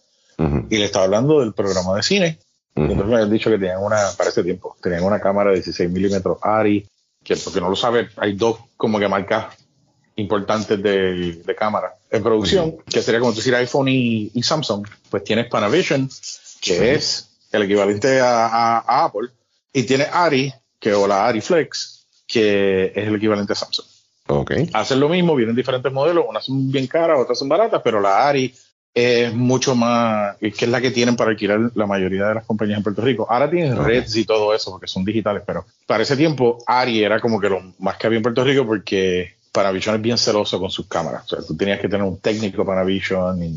y 0.70 0.78
le 0.78 0.86
estaba 0.86 1.06
hablando 1.06 1.40
del 1.42 1.54
programa 1.54 1.96
de 1.96 2.04
cine. 2.04 2.40
Y 2.76 2.82
entonces 2.82 3.08
me 3.08 3.16
habían 3.16 3.32
dicho 3.32 3.50
que 3.50 3.58
tenían 3.58 3.84
una, 3.84 3.98
para 4.18 4.30
ese 4.30 4.42
tiempo, 4.44 4.78
tenían 4.82 5.04
una 5.04 5.20
cámara 5.20 5.50
de 5.50 5.58
16 5.58 5.90
milímetros 5.90 6.38
ARRI, 6.42 6.88
que 7.24 7.36
porque 7.36 7.60
no 7.60 7.70
lo 7.70 7.76
sabe, 7.76 8.10
hay 8.18 8.34
dos 8.38 8.58
como 8.78 9.00
que 9.00 9.08
marcas 9.10 9.48
importantes 10.16 10.82
de, 10.82 11.34
de 11.46 11.56
cámara 11.56 11.96
en 12.12 12.24
producción, 12.24 12.78
que 12.90 13.02
sería 13.02 13.20
como 13.20 13.34
decir 13.34 13.54
iPhone 13.56 13.88
y, 13.90 14.32
y 14.34 14.44
Samsung. 14.44 14.88
Pues 15.10 15.24
tienes 15.24 15.48
Panavision, 15.48 16.10
que 16.62 16.94
es 16.94 17.30
el 17.52 17.64
equivalente 17.64 18.20
a, 18.22 18.46
a- 18.48 18.80
a 18.80 19.06
Apple, 19.06 19.30
y 19.74 19.84
tienes 19.84 20.08
ARRI, 20.12 20.54
que 20.80 20.94
o 20.94 21.08
la 21.08 21.26
ARRI 21.28 21.42
Flex, 21.42 22.06
que 22.28 22.88
es 22.96 23.08
el 23.08 23.16
equivalente 23.16 23.54
a 23.54 23.56
Samsung. 23.56 23.86
Ok. 24.30 24.52
Hacen 24.74 25.00
lo 25.00 25.10
mismo, 25.10 25.36
vienen 25.36 25.56
diferentes 25.56 25.92
modelos, 25.92 26.26
unas 26.28 26.46
son 26.46 26.72
bien 26.72 26.86
caras, 26.86 27.20
otras 27.20 27.38
son 27.38 27.50
baratas, 27.50 27.82
pero 27.84 28.00
la 28.00 28.28
ARI 28.28 28.54
es 28.94 29.34
mucho 29.34 29.74
más, 29.76 30.38
que 30.38 30.50
es 30.50 30.68
la 30.68 30.80
que 30.82 30.92
tienen 30.92 31.16
para 31.16 31.32
alquilar 31.32 31.72
la 31.74 31.88
mayoría 31.88 32.28
de 32.28 32.36
las 32.36 32.46
compañías 32.46 32.78
en 32.78 32.84
Puerto 32.84 33.02
Rico. 33.02 33.26
Ahora 33.28 33.50
tienen 33.50 33.74
Ok. 33.74 33.88
Reds 33.88 34.16
y 34.18 34.26
todo 34.26 34.54
eso 34.54 34.72
porque 34.72 34.88
son 34.88 35.04
digitales, 35.04 35.42
pero 35.46 35.66
para 35.88 36.04
ese 36.04 36.16
tiempo 36.16 36.60
ARI 36.68 37.04
era 37.04 37.20
como 37.20 37.40
que 37.40 37.50
lo 37.50 37.74
más 37.80 37.98
que 37.98 38.06
había 38.06 38.18
en 38.18 38.24
Puerto 38.24 38.44
Rico 38.44 38.68
porque 38.68 39.34
Panavision 39.52 39.96
es 39.96 40.02
bien 40.02 40.18
celoso 40.18 40.60
con 40.60 40.70
sus 40.70 40.86
cámaras. 40.88 41.24
O 41.26 41.28
sea, 41.36 41.46
tú 41.46 41.58
tenías 41.58 41.80
que 41.80 41.90
tener 41.90 42.06
un 42.06 42.20
técnico 42.20 42.64
Panavision 42.64 43.42
y, 43.42 43.48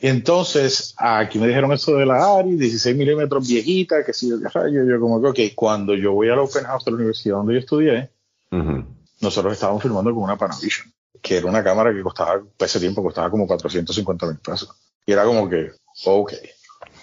y 0.00 0.08
entonces 0.08 0.94
aquí 0.96 1.38
me 1.38 1.46
dijeron 1.46 1.72
eso 1.72 1.94
de 1.96 2.06
la 2.06 2.38
ARI, 2.38 2.56
16 2.56 2.96
milímetros 2.96 3.46
viejita, 3.46 4.02
que 4.02 4.14
si 4.14 4.30
yo, 4.30 4.40
qué 4.40 4.48
rayo, 4.48 4.82
yo 4.84 4.98
como 4.98 5.20
que, 5.20 5.28
ok, 5.28 5.54
cuando 5.54 5.94
yo 5.94 6.12
voy 6.12 6.30
al 6.30 6.38
Open 6.38 6.64
House 6.64 6.86
de 6.86 6.90
la 6.92 6.96
universidad 6.96 7.36
donde 7.36 7.52
yo 7.52 7.60
estudié, 7.60 8.10
Ujú. 8.50 8.84
Nosotros 9.22 9.54
estábamos 9.54 9.82
filmando 9.82 10.12
con 10.12 10.24
una 10.24 10.36
Panavision, 10.36 10.92
que 11.22 11.38
era 11.38 11.46
una 11.46 11.62
cámara 11.62 11.94
que 11.94 12.02
costaba, 12.02 12.42
ese 12.58 12.80
tiempo 12.80 13.02
costaba 13.02 13.30
como 13.30 13.46
450 13.46 14.26
mil 14.26 14.38
pesos. 14.38 14.68
Y 15.06 15.12
era 15.12 15.24
como 15.24 15.48
que, 15.48 15.70
ok, 16.04 16.32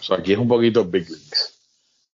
so 0.02 0.14
aquí 0.14 0.34
es 0.34 0.38
un 0.38 0.48
poquito 0.48 0.86
Big 0.86 1.10
Leagues. 1.10 1.60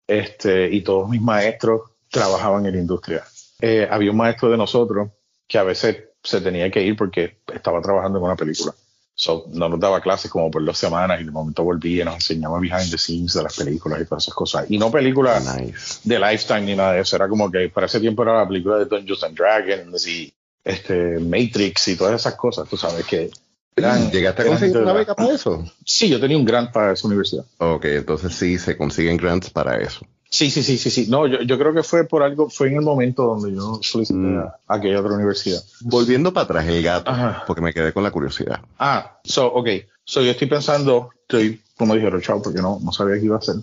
Este, 0.07 0.69
y 0.69 0.81
todos 0.81 1.07
mis 1.07 1.21
maestros 1.21 1.91
trabajaban 2.09 2.65
en 2.65 2.73
la 2.73 2.81
industria. 2.81 3.23
Eh, 3.61 3.87
había 3.89 4.11
un 4.11 4.17
maestro 4.17 4.49
de 4.49 4.57
nosotros 4.57 5.11
que 5.47 5.57
a 5.57 5.63
veces 5.63 6.05
se 6.23 6.41
tenía 6.41 6.69
que 6.71 6.81
ir 6.81 6.95
porque 6.95 7.37
estaba 7.53 7.81
trabajando 7.81 8.17
en 8.17 8.25
una 8.25 8.35
película. 8.35 8.73
So, 9.21 9.45
no 9.53 9.69
nos 9.69 9.79
daba 9.79 10.01
clases 10.01 10.31
como 10.31 10.49
por 10.49 10.65
dos 10.65 10.79
semanas 10.79 11.21
y 11.21 11.25
de 11.25 11.29
momento 11.29 11.63
volvía 11.63 12.01
y 12.01 12.05
nos 12.05 12.15
enseñaba 12.15 12.59
behind 12.59 12.89
the 12.89 12.97
scenes 12.97 13.33
de 13.33 13.43
las 13.43 13.55
películas 13.55 14.01
y 14.01 14.05
todas 14.05 14.23
esas 14.23 14.33
cosas. 14.33 14.65
Y 14.67 14.79
no 14.79 14.89
películas 14.89 15.45
Nice. 15.59 15.99
de 16.03 16.17
Lifetime 16.17 16.61
ni 16.61 16.75
nada 16.75 16.93
de 16.93 17.01
eso. 17.01 17.17
Era 17.17 17.29
como 17.29 17.51
que 17.51 17.69
para 17.69 17.85
ese 17.85 17.99
tiempo 17.99 18.23
era 18.23 18.39
la 18.39 18.47
película 18.47 18.79
de 18.79 18.85
Dungeons 18.85 19.23
and 19.23 19.37
Dragons 19.37 20.07
y 20.07 20.33
este, 20.63 21.19
Matrix 21.19 21.89
y 21.89 21.97
todas 21.97 22.19
esas 22.19 22.33
cosas, 22.33 22.67
tú 22.67 22.77
sabes 22.77 23.05
que 23.05 23.29
eran- 23.75 24.11
¿Llegaste 24.11 24.41
a 24.43 24.45
conseguir 24.45 24.77
una 24.77 24.93
beca 24.93 25.15
para 25.15 25.33
eso? 25.33 25.63
Sí, 25.85 26.09
yo 26.09 26.19
tenía 26.19 26.37
un 26.37 26.45
grant 26.45 26.71
para 26.71 26.93
esa 26.93 27.07
universidad. 27.07 27.45
Ok, 27.57 27.85
entonces 27.85 28.33
sí 28.33 28.57
se 28.57 28.77
consiguen 28.77 29.17
grants 29.17 29.49
para 29.49 29.77
eso. 29.79 30.05
Sí, 30.29 30.49
sí, 30.49 30.63
sí, 30.63 30.77
sí, 30.77 30.89
sí. 30.89 31.07
No, 31.09 31.27
yo, 31.27 31.41
yo 31.41 31.57
creo 31.59 31.73
que 31.73 31.83
fue 31.83 32.05
por 32.07 32.23
algo, 32.23 32.49
fue 32.49 32.69
en 32.69 32.75
el 32.75 32.81
momento 32.81 33.23
donde 33.23 33.53
yo 33.53 33.79
solicité 33.81 34.17
Mm. 34.17 34.39
a, 34.39 34.75
aquella 34.75 34.99
otra 35.01 35.13
universidad. 35.13 35.61
Volviendo 35.81 36.31
para 36.31 36.45
atrás, 36.45 36.67
el 36.67 36.81
gato, 36.81 37.11
Ajá. 37.11 37.43
porque 37.45 37.61
me 37.61 37.73
quedé 37.73 37.91
con 37.91 38.03
la 38.03 38.11
curiosidad. 38.11 38.61
Ah, 38.79 39.19
so, 39.25 39.47
ok. 39.47 39.67
So, 40.05 40.21
yo 40.21 40.31
estoy 40.31 40.47
pensando, 40.47 41.09
estoy, 41.21 41.61
como 41.77 41.95
dijeron, 41.95 42.21
chao, 42.21 42.41
porque 42.41 42.61
no, 42.61 42.79
no 42.81 42.91
sabía 42.93 43.19
qué 43.19 43.25
iba 43.25 43.35
a 43.35 43.39
hacer. 43.39 43.55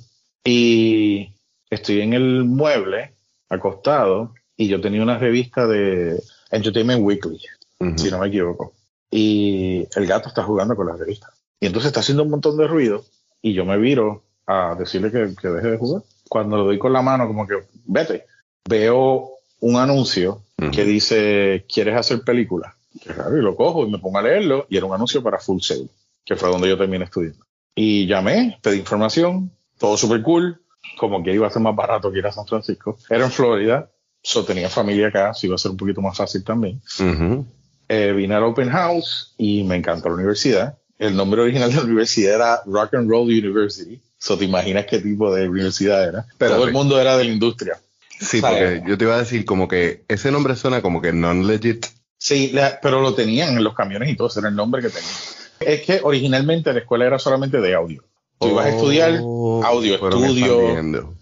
Y 0.44 1.30
estoy 1.70 2.00
en 2.02 2.12
el 2.12 2.44
mueble, 2.44 3.12
acostado, 3.48 4.34
y 4.56 4.68
yo 4.68 4.80
tenía 4.80 5.02
una 5.02 5.18
revista 5.18 5.66
de 5.66 6.22
Entertainment 6.50 7.02
Weekly. 7.02 7.40
Ujú. 7.80 7.96
si 7.96 8.10
no 8.10 8.18
me 8.18 8.26
equivoco. 8.26 8.74
Y 9.10 9.86
el 9.94 10.06
gato 10.06 10.28
está 10.28 10.42
jugando 10.42 10.76
con 10.76 10.86
la 10.86 10.96
revista. 10.96 11.28
Y 11.60 11.66
entonces 11.66 11.88
está 11.88 12.00
haciendo 12.00 12.22
un 12.22 12.30
montón 12.30 12.56
de 12.56 12.66
ruido 12.66 13.04
y 13.42 13.52
yo 13.54 13.64
me 13.64 13.78
viro 13.78 14.24
a 14.46 14.74
decirle 14.78 15.10
que, 15.10 15.34
que 15.40 15.48
deje 15.48 15.70
de 15.72 15.78
jugar. 15.78 16.02
Cuando 16.28 16.56
le 16.58 16.64
doy 16.64 16.78
con 16.78 16.92
la 16.92 17.02
mano, 17.02 17.26
como 17.26 17.46
que 17.46 17.54
vete, 17.86 18.26
veo 18.68 19.30
un 19.60 19.76
anuncio 19.76 20.42
Ujú. 20.60 20.70
que 20.70 20.84
dice, 20.84 21.64
¿quieres 21.72 21.96
hacer 21.96 22.22
película? 22.22 22.76
Qué 23.02 23.12
raro, 23.12 23.36
y 23.36 23.42
lo 23.42 23.54
cojo 23.54 23.86
y 23.86 23.90
me 23.90 23.98
pongo 23.98 24.18
a 24.18 24.22
leerlo 24.22 24.66
y 24.68 24.76
era 24.76 24.86
un 24.86 24.94
anuncio 24.94 25.22
para 25.22 25.38
Full 25.38 25.60
Sail, 25.60 25.88
que 26.24 26.36
fue 26.36 26.50
donde 26.50 26.68
yo 26.68 26.76
terminé 26.76 27.04
estudiando. 27.04 27.44
Y 27.74 28.06
llamé, 28.06 28.58
pedí 28.60 28.78
información, 28.78 29.52
todo 29.78 29.96
súper 29.96 30.22
cool, 30.22 30.60
como 30.98 31.22
que 31.22 31.32
iba 31.32 31.46
a 31.46 31.50
ser 31.50 31.62
más 31.62 31.76
barato 31.76 32.10
que 32.10 32.18
ir 32.18 32.26
a 32.26 32.32
San 32.32 32.46
Francisco. 32.46 32.98
Era 33.08 33.24
en 33.24 33.30
Florida, 33.30 33.88
so 34.22 34.44
tenía 34.44 34.68
familia 34.68 35.08
acá, 35.08 35.32
so 35.32 35.46
iba 35.46 35.54
a 35.54 35.58
ser 35.58 35.70
un 35.70 35.76
poquito 35.76 36.00
más 36.00 36.16
fácil 36.16 36.42
también. 36.42 36.82
Ujú. 36.98 37.46
Eh, 37.88 38.12
vine 38.12 38.34
al 38.34 38.44
Open 38.44 38.68
House 38.70 39.34
y 39.38 39.64
me 39.64 39.76
encantó 39.76 40.08
la 40.08 40.16
universidad. 40.16 40.78
El 40.98 41.16
nombre 41.16 41.40
original 41.42 41.70
de 41.70 41.76
la 41.76 41.82
universidad 41.84 42.34
era 42.34 42.62
Rock 42.66 42.94
and 42.94 43.08
Roll 43.08 43.24
University. 43.28 44.00
So 44.18 44.36
te 44.36 44.44
imaginas 44.44 44.84
qué 44.86 44.98
tipo 44.98 45.32
de 45.34 45.48
universidad 45.48 46.06
era. 46.06 46.26
Pero 46.38 46.56
Todo 46.56 46.64
el 46.66 46.72
mundo 46.72 47.00
era 47.00 47.16
de 47.16 47.24
la 47.24 47.30
industria. 47.30 47.78
Sí, 48.20 48.40
porque 48.40 48.82
yo 48.86 48.98
te 48.98 49.04
iba 49.04 49.14
a 49.14 49.18
decir 49.20 49.44
como 49.44 49.68
que 49.68 50.02
ese 50.08 50.32
nombre 50.32 50.56
suena 50.56 50.82
como 50.82 51.00
que 51.00 51.12
non-legit. 51.12 51.86
Sí, 52.18 52.50
la- 52.52 52.80
pero 52.82 53.00
lo 53.00 53.14
tenían 53.14 53.56
en 53.56 53.62
los 53.62 53.74
camiones 53.74 54.10
y 54.10 54.16
todo, 54.16 54.26
ese 54.26 54.40
era 54.40 54.48
el 54.48 54.56
nombre 54.56 54.82
que 54.82 54.88
tenían. 54.88 55.12
Es 55.60 55.82
que 55.82 56.00
originalmente 56.02 56.72
la 56.72 56.80
escuela 56.80 57.06
era 57.06 57.18
solamente 57.20 57.60
de 57.60 57.74
audio. 57.74 58.02
Tú 58.40 58.48
ibas 58.48 58.66
a 58.66 58.68
estudiar 58.70 59.20
Oh, 59.22 59.62
audio, 59.64 59.94
estudio. 59.94 60.56
expandiendo. 60.60 61.14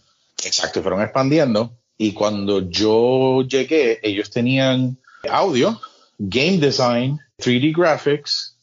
Exacto, 0.42 0.80
fueron 0.82 1.02
expandiendo. 1.02 1.73
Y 1.99 2.12
cuando 2.12 2.68
yo 2.70 3.42
llegué, 3.42 4.00
ellos 4.02 4.30
tenían 4.30 4.96
audio, 5.30 5.78
game 6.18 6.58
design, 6.58 7.18
3D 7.38 7.73
graphics, 7.76 8.56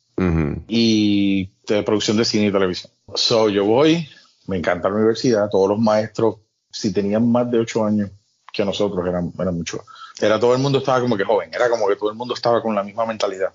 y 0.67 1.49
de 1.67 1.83
producción 1.83 2.17
de 2.17 2.25
cine 2.25 2.47
y 2.47 2.51
televisión. 2.51 2.91
So, 3.15 3.49
yo 3.49 3.65
voy, 3.65 4.07
me 4.47 4.57
encanta 4.57 4.89
la 4.89 4.95
universidad, 4.95 5.49
todos 5.49 5.69
los 5.69 5.79
maestros, 5.79 6.35
si 6.71 6.91
tenían 6.93 7.29
más 7.31 7.49
de 7.51 7.59
ocho 7.59 7.85
años 7.85 8.09
que 8.51 8.63
nosotros, 8.65 9.05
eran, 9.07 9.31
eran 9.39 9.55
muchos. 9.55 9.81
Era 10.19 10.39
todo 10.39 10.53
el 10.53 10.59
mundo 10.61 10.77
estaba 10.79 11.01
como 11.01 11.17
que 11.17 11.23
joven, 11.23 11.49
era 11.53 11.69
como 11.69 11.87
que 11.87 11.95
todo 11.95 12.09
el 12.09 12.15
mundo 12.15 12.33
estaba 12.33 12.61
con 12.61 12.75
la 12.75 12.83
misma 12.83 13.05
mentalidad. 13.05 13.49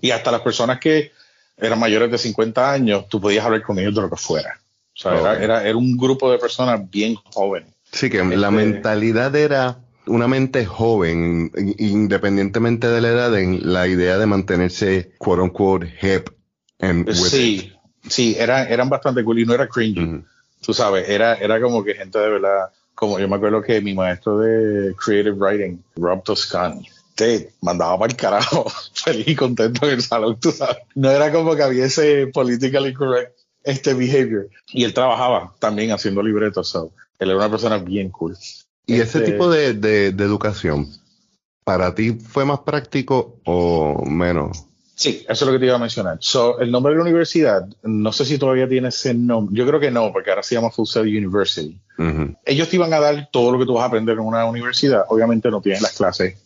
Y 0.00 0.10
hasta 0.10 0.30
las 0.30 0.40
personas 0.40 0.80
que 0.80 1.12
eran 1.56 1.78
mayores 1.78 2.10
de 2.10 2.16
50 2.18 2.72
años, 2.72 3.06
tú 3.08 3.20
podías 3.20 3.44
hablar 3.44 3.62
con 3.62 3.78
ellos 3.78 3.94
de 3.94 4.00
lo 4.00 4.10
que 4.10 4.16
fuera. 4.16 4.58
O 4.94 4.98
sea, 5.02 5.12
era, 5.20 5.32
Ok. 5.32 5.38
era, 5.40 5.64
era 5.68 5.76
un 5.76 5.96
grupo 5.96 6.30
de 6.30 6.38
personas 6.38 6.80
bien 6.90 7.14
jóvenes. 7.32 7.72
Sí, 7.92 8.08
que 8.08 8.18
la 8.24 8.34
Este- 8.34 8.50
mentalidad 8.50 9.34
era 9.36 9.78
una 10.06 10.26
mente 10.28 10.66
joven, 10.66 11.50
in- 11.56 11.74
independientemente 11.78 12.88
de 12.88 13.00
la 13.00 13.08
edad, 13.08 13.38
en 13.38 13.72
la 13.72 13.86
idea 13.86 14.18
de 14.18 14.26
mantenerse, 14.26 15.12
quote 15.18 15.42
unquote, 15.42 15.86
hip 16.02 16.28
and 16.80 17.06
with 17.08 17.16
it. 17.16 17.22
Sí, 17.30 17.72
sí, 18.08 18.36
eran, 18.38 18.70
eran 18.70 18.88
bastante 18.88 19.22
cool 19.24 19.38
y 19.38 19.46
no 19.46 19.54
era 19.54 19.68
cringy. 19.68 20.24
Tú 20.60 20.74
sabes, 20.74 21.08
era, 21.08 21.34
era 21.34 21.60
como 21.60 21.82
que 21.84 21.94
gente 21.94 22.18
de 22.18 22.28
verdad, 22.28 22.70
como 22.94 23.18
yo 23.18 23.28
me 23.28 23.36
acuerdo 23.36 23.62
que 23.62 23.80
mi 23.80 23.94
maestro 23.94 24.38
de 24.38 24.94
Creative 24.94 25.32
Writing, 25.36 25.82
Rob 25.96 26.22
Toscani, 26.22 26.86
te 27.14 27.52
mandaba 27.60 27.98
para 27.98 28.10
el 28.10 28.16
carajo, 28.16 28.66
feliz 28.94 29.28
y 29.28 29.34
contento 29.34 29.86
en 29.86 29.92
el 29.94 30.02
salón, 30.02 30.38
tú 30.40 30.50
sabes. 30.50 30.78
No 30.94 31.10
era 31.10 31.30
como 31.32 31.54
que 31.56 31.62
había 31.62 31.84
ese 31.86 32.26
politically 32.28 32.92
correct 32.92 33.38
este 33.62 33.94
behavior. 33.94 34.48
Y 34.68 34.84
él 34.84 34.94
trabajaba 34.94 35.54
también 35.58 35.92
haciendo 35.92 36.22
libretos, 36.22 36.68
so, 36.68 36.92
él 37.18 37.28
era 37.28 37.38
una 37.38 37.50
persona 37.50 37.78
bien 37.78 38.10
cool. 38.10 38.36
Y 38.90 39.00
ese 39.00 39.18
Este- 39.18 39.32
tipo 39.32 39.48
de, 39.50 39.74
de- 39.74 40.12
de 40.12 40.24
educación, 40.24 40.88
¿para 41.64 41.94
ti 41.94 42.12
fue 42.12 42.44
más 42.44 42.60
práctico 42.60 43.38
o 43.44 44.04
menos? 44.06 44.64
Sí, 44.94 45.24
eso 45.28 45.44
es 45.44 45.46
lo 45.46 45.52
que 45.52 45.58
te 45.58 45.64
iba 45.66 45.76
a 45.76 45.78
mencionar. 45.78 46.18
So, 46.20 46.58
el 46.60 46.70
nombre 46.70 46.92
de 46.92 46.98
la 46.98 47.04
universidad, 47.04 47.66
no 47.84 48.12
sé 48.12 48.26
si 48.26 48.36
todavía 48.36 48.68
tiene 48.68 48.88
ese 48.88 49.14
nombre. 49.14 49.56
Yo 49.56 49.66
creo 49.66 49.80
que 49.80 49.90
no, 49.90 50.12
porque 50.12 50.28
ahora 50.28 50.42
se 50.42 50.54
llama 50.54 50.70
Full 50.70 50.86
Sail 50.86 51.16
University. 51.16 51.80
Ellos 52.44 52.68
te 52.68 52.76
iban 52.76 52.92
a 52.92 53.00
dar 53.00 53.28
todo 53.32 53.52
lo 53.52 53.58
que 53.58 53.64
tú 53.66 53.74
vas 53.74 53.84
a 53.84 53.86
aprender 53.86 54.14
en 54.14 54.20
una 54.24 54.44
universidad. 54.46 55.04
Obviamente 55.08 55.50
no 55.50 55.60
tienes 55.62 55.80
las 55.82 55.92
clases 55.96 56.36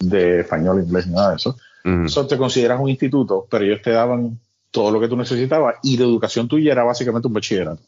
de 0.00 0.40
español, 0.40 0.82
inglés, 0.84 1.06
nada 1.06 1.30
de 1.30 1.36
eso. 1.36 1.56
Ujú. 1.84 2.04
Eso 2.06 2.26
te 2.26 2.36
consideras 2.36 2.80
un 2.80 2.88
instituto, 2.88 3.46
pero 3.50 3.64
ellos 3.64 3.80
te 3.82 3.90
daban 3.90 4.38
todo 4.72 4.90
lo 4.90 4.98
que 5.00 5.06
tú 5.08 5.16
necesitabas 5.16 5.76
y 5.84 5.96
la 5.96 6.04
educación 6.04 6.48
tuya 6.48 6.72
era 6.72 6.82
básicamente 6.82 7.28
un 7.28 7.34
bachillerato. 7.34 7.82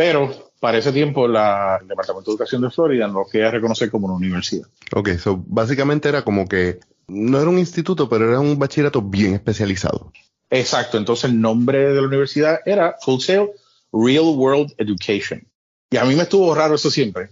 Pero 0.00 0.50
para 0.60 0.78
ese 0.78 0.92
tiempo 0.92 1.28
la, 1.28 1.76
el 1.78 1.86
Departamento 1.86 2.30
de 2.30 2.36
Educación 2.36 2.62
de 2.62 2.70
Florida 2.70 3.06
no 3.06 3.20
lo 3.20 3.26
quería 3.26 3.50
reconocer 3.50 3.90
como 3.90 4.06
una 4.06 4.16
universidad. 4.16 4.66
Ok, 4.94 5.10
so 5.18 5.44
básicamente 5.46 6.08
era 6.08 6.24
como 6.24 6.48
que 6.48 6.80
no 7.06 7.38
era 7.38 7.50
un 7.50 7.58
instituto, 7.58 8.08
pero 8.08 8.26
era 8.26 8.40
un 8.40 8.58
bachillerato 8.58 9.02
bien 9.02 9.34
especializado. 9.34 10.10
Exacto, 10.48 10.96
entonces 10.96 11.28
el 11.28 11.38
nombre 11.38 11.92
de 11.92 12.00
la 12.00 12.06
universidad 12.06 12.60
era 12.64 12.96
Full 13.02 13.20
Sail 13.20 13.50
Real 13.92 14.24
World 14.24 14.72
Education. 14.78 15.46
Y 15.90 15.98
a 15.98 16.04
mí 16.06 16.14
me 16.14 16.22
estuvo 16.22 16.54
raro 16.54 16.76
eso 16.76 16.90
siempre, 16.90 17.28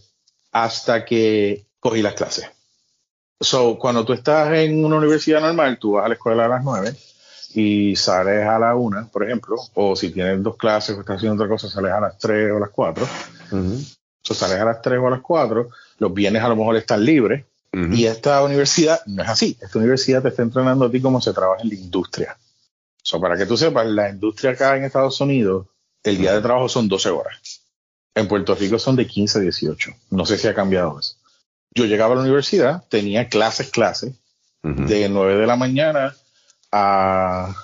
hasta 0.52 1.06
que 1.06 1.64
cogí 1.80 2.02
las 2.02 2.12
clases. 2.12 2.50
So, 3.40 3.78
cuando 3.78 4.04
tú 4.04 4.12
estás 4.12 4.52
en 4.52 4.84
una 4.84 4.96
universidad 4.96 5.40
normal, 5.40 5.78
tú 5.78 5.92
vas 5.92 6.04
a 6.04 6.08
la 6.08 6.14
escuela 6.16 6.44
a 6.44 6.48
las 6.48 6.62
9 6.62 6.94
y 7.58 7.96
sales 7.96 8.46
a 8.46 8.56
la 8.56 8.76
1, 8.76 9.08
por 9.12 9.24
ejemplo, 9.24 9.56
o 9.74 9.96
si 9.96 10.10
tienes 10.10 10.40
dos 10.44 10.56
clases 10.56 10.96
o 10.96 11.00
estás 11.00 11.16
haciendo 11.16 11.34
otra 11.34 11.48
cosa, 11.48 11.68
sales 11.68 11.90
a 11.90 11.98
las 11.98 12.16
3 12.16 12.52
o 12.52 12.56
a 12.58 12.60
las 12.60 12.70
4. 12.70 13.08
Ujú. 13.50 13.80
So, 14.22 14.32
sales 14.32 14.60
a 14.60 14.64
las 14.64 14.80
3 14.80 15.00
o 15.00 15.08
a 15.08 15.10
las 15.10 15.20
4, 15.20 15.68
los 15.98 16.14
viernes 16.14 16.40
a 16.40 16.48
lo 16.48 16.54
mejor 16.54 16.76
están 16.76 17.04
libres. 17.04 17.44
Y 17.70 18.06
esta 18.06 18.42
universidad 18.42 19.00
no 19.06 19.22
es 19.22 19.28
así. 19.28 19.56
Esta 19.60 19.78
universidad 19.78 20.22
te 20.22 20.28
está 20.28 20.42
entrenando 20.42 20.86
a 20.86 20.90
ti 20.90 21.00
cómo 21.00 21.20
se 21.20 21.32
trabaja 21.32 21.62
en 21.62 21.68
la 21.68 21.74
industria. 21.74 22.36
So, 23.02 23.20
para 23.20 23.36
que 23.36 23.46
tú 23.46 23.56
sepas, 23.56 23.86
la 23.86 24.08
industria 24.08 24.52
acá 24.52 24.76
en 24.76 24.84
Estados 24.84 25.20
Unidos 25.20 25.66
el 26.02 26.18
día 26.18 26.34
de 26.34 26.40
trabajo 26.40 26.68
son 26.68 26.88
12 26.88 27.10
horas. 27.10 27.62
En 28.14 28.26
Puerto 28.26 28.54
Rico 28.54 28.78
son 28.78 28.96
de 28.96 29.06
15 29.06 29.38
a 29.38 29.42
18. 29.42 29.90
No 30.10 30.26
sé 30.26 30.38
si 30.38 30.48
ha 30.48 30.54
cambiado 30.54 30.98
eso. 30.98 31.16
Yo 31.72 31.84
llegaba 31.84 32.14
a 32.14 32.16
la 32.16 32.22
universidad, 32.22 32.84
tenía 32.88 33.28
clases, 33.28 33.70
clases, 33.70 34.14
de 34.62 35.08
9 35.08 35.36
de 35.36 35.46
la 35.46 35.56
mañana 35.56 36.14
a 36.72 37.54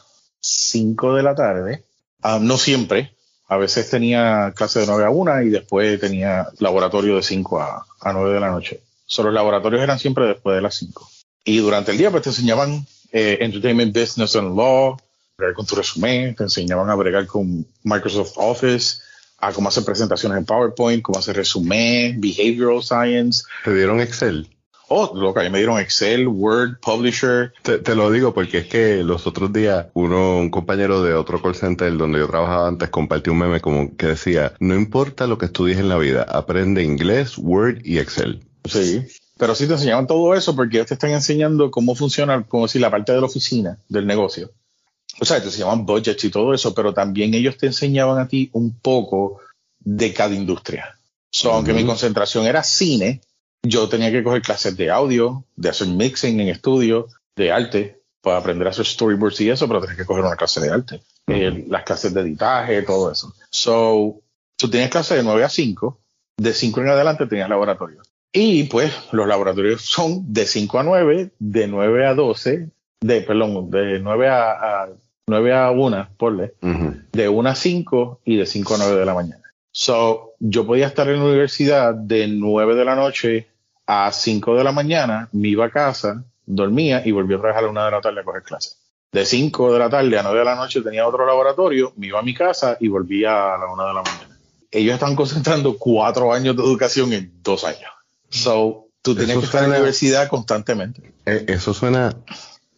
5 0.41 1.15
de 1.15 1.23
la 1.23 1.35
tarde. 1.35 1.85
Ah, 2.23 2.39
no 2.41 2.59
siempre. 2.59 3.15
A 3.47 3.57
veces 3.57 3.91
tenía 3.91 4.53
clase 4.57 4.81
de 4.81 4.87
9 4.87 5.05
a 5.05 5.11
1 5.11 5.43
y 5.43 5.51
después 5.51 6.01
tenía 6.01 6.49
laboratorio 6.59 7.17
de 7.17 7.23
5 7.23 7.61
a, 7.61 7.87
a 8.01 8.13
9 8.13 8.35
de 8.35 8.41
la 8.41 8.51
noche. 8.51 8.81
Solo 9.07 9.31
los 9.31 9.35
laboratorios 9.35 9.83
eran 9.83 9.99
siempre 9.99 10.27
después 10.27 10.57
de 10.57 10.63
las 10.63 10.75
5. 10.77 11.09
Y 11.45 11.59
durante 11.59 11.93
el 11.93 11.99
día 11.99 12.11
pues 12.11 12.23
te 12.23 12.31
enseñaban 12.31 12.87
eh, 13.13 13.39
Entertainment 13.41 13.97
Business 13.97 14.35
and 14.35 14.57
Law, 14.57 14.97
bregar 15.37 15.55
con 15.55 15.67
tu 15.67 15.77
resumen, 15.77 16.35
te 16.35 16.45
enseñaban 16.45 16.89
a 16.89 16.95
bregar 16.95 17.27
con 17.27 17.67
Microsoft 17.83 18.33
Office, 18.37 19.03
a 19.39 19.53
cómo 19.53 19.69
hacer 19.69 19.85
presentaciones 19.85 20.39
en 20.39 20.47
PowerPoint, 20.47 21.03
cómo 21.03 21.19
hacer 21.19 21.37
resumen, 21.37 22.21
Behavioral 22.21 22.83
Science. 22.83 23.45
¿Te 23.65 23.75
dieron 23.75 24.01
Excel? 24.01 24.49
Oh, 24.97 25.13
loca, 25.13 25.43
me 25.51 25.59
dieron 25.59 25.81
Excel, 25.81 26.29
Word, 26.29 26.79
Publisher. 26.79 27.53
Te, 27.63 27.97
lo 27.97 28.13
digo 28.13 28.33
porque 28.33 28.59
es 28.59 28.67
que 28.69 29.03
los 29.03 29.27
otros 29.27 29.53
días 29.53 29.87
uno, 29.95 30.39
un 30.39 30.51
compañero 30.51 31.03
de 31.03 31.15
otro 31.15 31.43
call 31.43 31.57
center 31.57 31.97
donde 31.97 32.21
yo 32.21 32.29
trabajaba 32.29 32.69
antes 32.69 32.91
compartió 32.91 33.33
un 33.33 33.41
meme 33.41 33.61
como 33.61 33.97
que 33.97 34.07
decía, 34.07 34.53
no 34.61 34.77
importa 34.77 35.27
lo 35.27 35.37
que 35.37 35.47
estudies 35.47 35.79
en 35.79 35.89
la 35.89 35.99
vida, 35.99 36.23
aprende 36.23 36.85
inglés, 36.85 37.37
Word 37.39 37.79
y 37.83 37.99
Excel. 37.99 38.47
Sí, 38.71 39.05
pero 39.37 39.57
sí 39.57 39.67
te 39.67 39.73
enseñaban 39.73 40.07
todo 40.07 40.33
eso 40.33 40.55
porque 40.55 40.77
ellos 40.77 40.87
te 40.87 40.95
están 40.95 41.11
enseñando 41.11 41.73
cómo 41.73 41.97
funciona, 41.97 42.45
como 42.45 42.69
si 42.69 42.79
la 42.79 42.93
parte 42.93 43.11
de 43.11 43.19
la 43.19 43.27
oficina, 43.27 43.81
del 43.89 44.07
negocio. 44.07 44.53
O 45.21 45.25
sea, 45.25 45.41
te 45.41 45.47
enseñaban 45.47 45.87
budgets 45.87 46.23
y 46.23 46.31
todo 46.31 46.55
eso, 46.55 46.73
pero 46.73 46.95
también 46.95 47.35
ellos 47.35 47.59
te 47.59 47.67
enseñaban 47.67 48.21
a 48.21 48.29
ti 48.29 48.49
un 48.53 48.79
poco 48.79 49.41
de 49.81 50.13
cada 50.15 50.37
industria. 50.37 50.97
So, 51.31 51.53
Aunque 51.53 51.73
mi 51.73 51.85
concentración 51.85 52.47
era 52.47 52.63
cine, 52.63 53.23
yo 53.65 53.89
tenía 53.89 54.13
que 54.13 54.23
coger 54.23 54.43
clases 54.43 54.77
de 54.77 54.91
audio, 54.91 55.45
de 55.57 55.71
hacer 55.71 55.89
mixing 55.89 56.39
en 56.41 56.49
estudio, 56.49 57.09
de 57.35 57.51
arte, 57.51 58.01
para 58.21 58.39
aprender 58.39 58.67
a 58.67 58.71
hacer 58.71 58.87
storyboards 58.87 59.41
y 59.41 59.51
eso, 59.51 59.67
pero 59.67 59.81
tenía 59.81 59.97
que 59.97 60.05
coger 60.05 60.25
una 60.25 60.37
clase 60.37 60.61
de 60.61 60.71
arte. 60.71 61.01
Eh, 61.27 61.65
las 61.69 61.83
clases 61.83 62.13
de 62.13 62.21
editaje, 62.21 62.83
todo 62.83 63.11
eso. 63.11 63.35
So, 63.51 64.21
tú 64.57 64.71
tenías 64.71 64.91
clase 64.91 65.17
de 65.17 65.23
9 65.23 65.45
a 65.45 65.49
5, 65.49 66.01
de 66.37 66.53
5 66.53 66.81
en 66.81 66.89
adelante 66.89 67.27
tenías 67.27 67.49
laboratorio. 67.49 68.03
Y 68.33 68.65
pues 68.65 68.93
los 69.13 69.27
laboratorios 69.27 69.83
son 69.83 70.33
de 70.33 70.47
5 70.47 70.79
a 70.79 70.83
9, 70.83 71.31
de 71.39 71.67
9 71.67 72.07
a 72.07 72.15
12, 72.15 72.69
de, 73.01 73.21
perdón, 73.23 73.71
de 73.71 74.01
9 74.01 74.29
a, 74.29 74.51
a 74.83 74.89
9 75.27 75.55
a 75.55 75.71
1, 75.71 76.09
ponle, 76.17 76.55
de 77.13 77.29
1 77.29 77.49
a 77.49 77.55
5 77.55 78.21
y 78.25 78.37
de 78.37 78.47
5 78.47 78.75
a 78.75 78.79
9 78.79 78.97
de 78.97 79.07
la 79.07 79.15
mañana. 79.15 79.43
So, 79.71 80.35
yo 80.39 80.67
podía 80.67 80.87
estar 80.87 81.09
en 81.09 81.19
la 81.19 81.25
universidad 81.25 81.95
de 81.95 82.29
9 82.29 82.75
de 82.75 82.85
la 82.85 82.95
noche 82.95 83.49
a 83.87 84.11
5 84.13 84.57
de 84.57 84.65
la 84.65 84.73
mañana, 84.73 85.29
me 85.33 85.49
iba 85.49 85.67
a 85.67 85.71
casa, 85.71 86.25
dormía 86.47 87.03
y 87.05 87.13
volví 87.13 87.35
a 87.35 87.39
trabajar 87.39 87.65
a 87.65 87.67
la 87.67 87.71
1 87.71 87.85
de 87.85 87.91
la 87.91 88.01
tarde 88.01 88.21
a 88.21 88.25
coger 88.25 88.43
clases. 88.43 88.79
De 89.13 89.25
5 89.25 89.73
de 89.73 89.79
la 89.79 89.91
tarde 89.91 90.19
a 90.19 90.23
9 90.23 90.39
de 90.39 90.45
la 90.45 90.57
noche 90.57 90.81
tenía 90.81 91.07
otro 91.07 91.27
laboratorio, 91.27 91.93
me 91.97 92.09
iba 92.09 92.19
a 92.19 92.23
mi 92.23 92.35
casa 92.35 92.77
y 92.81 92.89
volvía 92.89 93.55
a 93.55 93.59
la 93.59 93.73
1 93.73 93.87
de 93.87 93.95
la 93.95 94.03
mañana. 94.03 94.39
Ellos 94.71 94.95
están 94.95 95.17
concentrando 95.17 95.77
4 95.79 96.33
años 96.33 96.57
de 96.57 96.63
educación 96.63 97.13
en 97.13 97.33
2 97.43 97.65
años. 97.65 97.91
So, 98.31 98.89
tú 99.03 99.15
tienes 99.15 99.39
que 99.39 99.45
estar 99.45 99.65
en 99.65 99.71
la 99.71 99.77
universidad 99.77 100.29
constantemente. 100.29 101.15
Eh, 101.27 101.45
eso 101.49 101.73
suena 101.73 102.17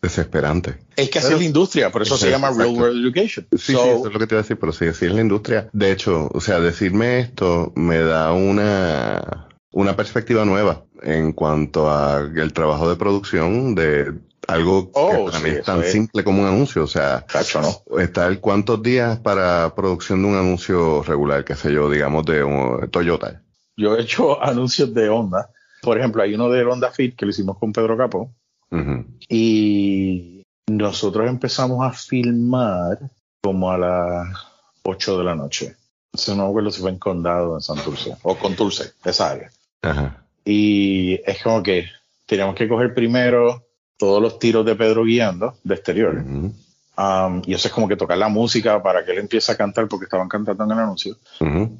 desesperante. 0.02 0.78
Es 0.94 1.08
que 1.08 1.18
así 1.18 1.32
es 1.32 1.38
la 1.38 1.44
industria, 1.44 1.90
por 1.90 2.02
eso 2.02 2.16
se 2.16 2.30
llama 2.30 2.50
Real 2.50 2.68
World 2.68 3.04
Education. 3.04 3.46
Sí, 3.52 3.58
sí, 3.58 3.72
eso 3.72 4.06
es 4.06 4.12
lo 4.12 4.18
que 4.18 4.26
te 4.26 4.34
iba 4.34 4.40
a 4.40 4.42
decir, 4.42 4.58
pero 4.58 4.72
sí, 4.72 4.86
así 4.86 5.06
es 5.06 5.12
la 5.12 5.20
industria. 5.20 5.68
De 5.72 5.90
hecho, 5.90 6.28
o 6.32 6.40
sea, 6.40 6.60
decirme 6.60 7.20
esto 7.20 7.72
me 7.74 7.98
da 7.98 8.32
una, 8.32 9.48
una 9.72 9.96
perspectiva 9.96 10.44
nueva 10.44 10.85
en 11.06 11.32
cuanto 11.32 11.90
a 11.90 12.20
el 12.20 12.52
trabajo 12.52 12.88
de 12.88 12.96
producción 12.96 13.74
de 13.74 14.12
algo 14.46 14.86
que 14.86 14.92
oh, 14.94 15.26
para 15.26 15.40
mí 15.40 15.50
es 15.50 15.64
tan 15.64 15.82
simple 15.84 16.22
como 16.22 16.42
un 16.42 16.48
anuncio. 16.48 16.84
O 16.84 16.86
sea, 16.86 17.24
Cacho, 17.26 17.60
¿no? 17.62 17.98
estar 17.98 18.38
cuántos 18.40 18.82
días 18.82 19.18
para 19.18 19.74
producción 19.74 20.22
de 20.22 20.28
un 20.28 20.36
anuncio 20.36 21.02
regular, 21.02 21.44
qué 21.44 21.56
sé 21.56 21.72
yo, 21.72 21.88
digamos, 21.88 22.24
de 22.26 22.44
un 22.44 22.90
Toyota 22.90 23.42
yo 23.76 23.96
he 23.96 24.02
hecho 24.02 24.42
anuncios 24.42 24.92
de 24.92 25.08
Honda. 25.08 25.50
Por 25.82 25.98
ejemplo, 25.98 26.22
hay 26.22 26.34
uno 26.34 26.48
de 26.48 26.64
Honda 26.64 26.90
Fit 26.90 27.14
que 27.14 27.26
lo 27.26 27.30
hicimos 27.30 27.58
con 27.58 27.72
Pedro 27.72 27.96
Capó. 27.96 28.32
Y 29.28 30.42
nosotros 30.66 31.28
empezamos 31.28 31.86
a 31.86 31.92
filmar 31.92 32.98
como 33.40 33.70
a 33.70 33.78
las 33.78 34.28
8 34.82 35.18
de 35.18 35.24
la 35.24 35.34
noche. 35.34 35.76
No 36.28 36.36
me 36.36 36.42
acuerdo 36.42 36.70
si 36.70 36.80
fue 36.80 36.90
en 36.90 36.98
Condado, 36.98 37.54
en 37.54 37.60
Santurce, 37.60 38.16
o 38.22 38.36
Conturce, 38.36 38.92
esa 39.04 39.30
área. 39.30 39.50
Y 40.46 41.20
es 41.26 41.42
como 41.42 41.62
que 41.62 41.86
teníamos 42.24 42.54
que 42.54 42.68
coger 42.68 42.94
primero 42.94 43.64
todos 43.98 44.22
los 44.22 44.38
tiros 44.38 44.64
de 44.64 44.76
Pedro 44.76 45.04
guiando 45.04 45.56
de 45.64 45.74
exterior. 45.74 46.24
Um, 46.98 47.42
y 47.44 47.52
eso 47.52 47.68
es 47.68 47.74
como 47.74 47.88
que 47.88 47.96
tocar 47.96 48.16
la 48.16 48.28
música 48.28 48.82
para 48.82 49.04
que 49.04 49.12
él 49.12 49.18
empiece 49.18 49.52
a 49.52 49.56
cantar 49.56 49.86
porque 49.86 50.04
estaban 50.04 50.28
cantando 50.28 50.64
en 50.64 50.70
el 50.70 50.78
anuncio. 50.78 51.16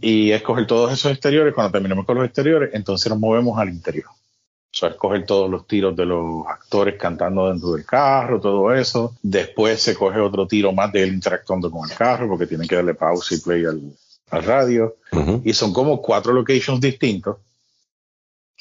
Y 0.01 0.33
escoger 0.33 0.67
todos 0.67 0.93
esos 0.93 1.13
exteriores. 1.13 1.55
Cuando 1.55 1.71
terminemos 1.71 2.05
con 2.05 2.17
los 2.17 2.27
exteriores, 2.27 2.71
entonces 2.75 3.09
nos 3.09 3.19
movemos 3.19 3.59
al 3.59 3.69
interior. 3.69 4.07
O 4.09 4.79
sea, 4.79 4.91
escoger 4.91 5.25
todos 5.25 5.49
los 5.49 5.67
tiros 5.67 5.97
de 5.97 6.05
los 6.05 6.47
actores 6.47 6.97
cantando 7.01 7.49
dentro 7.49 7.73
del 7.73 7.87
carro, 7.87 8.41
todo 8.41 8.75
eso. 8.75 9.15
Después 9.23 9.81
se 9.81 9.95
coge 9.95 10.21
otro 10.21 10.47
tiro 10.47 10.73
más 10.73 10.93
de 10.93 11.05
él 11.05 11.15
interactuando 11.15 11.71
con 11.71 11.89
el 11.89 11.97
carro 11.97 12.29
porque 12.29 12.47
tienen 12.47 12.69
que 12.69 12.77
darle 12.77 12.93
pausa 12.93 13.35
y 13.35 13.39
play 13.39 13.65
al, 13.65 13.97
radio. 14.45 14.97
Y 15.45 15.53
son 15.55 15.73
como 15.73 16.03
cuatro 16.03 16.33
locations 16.33 16.81
distintos. 16.81 17.37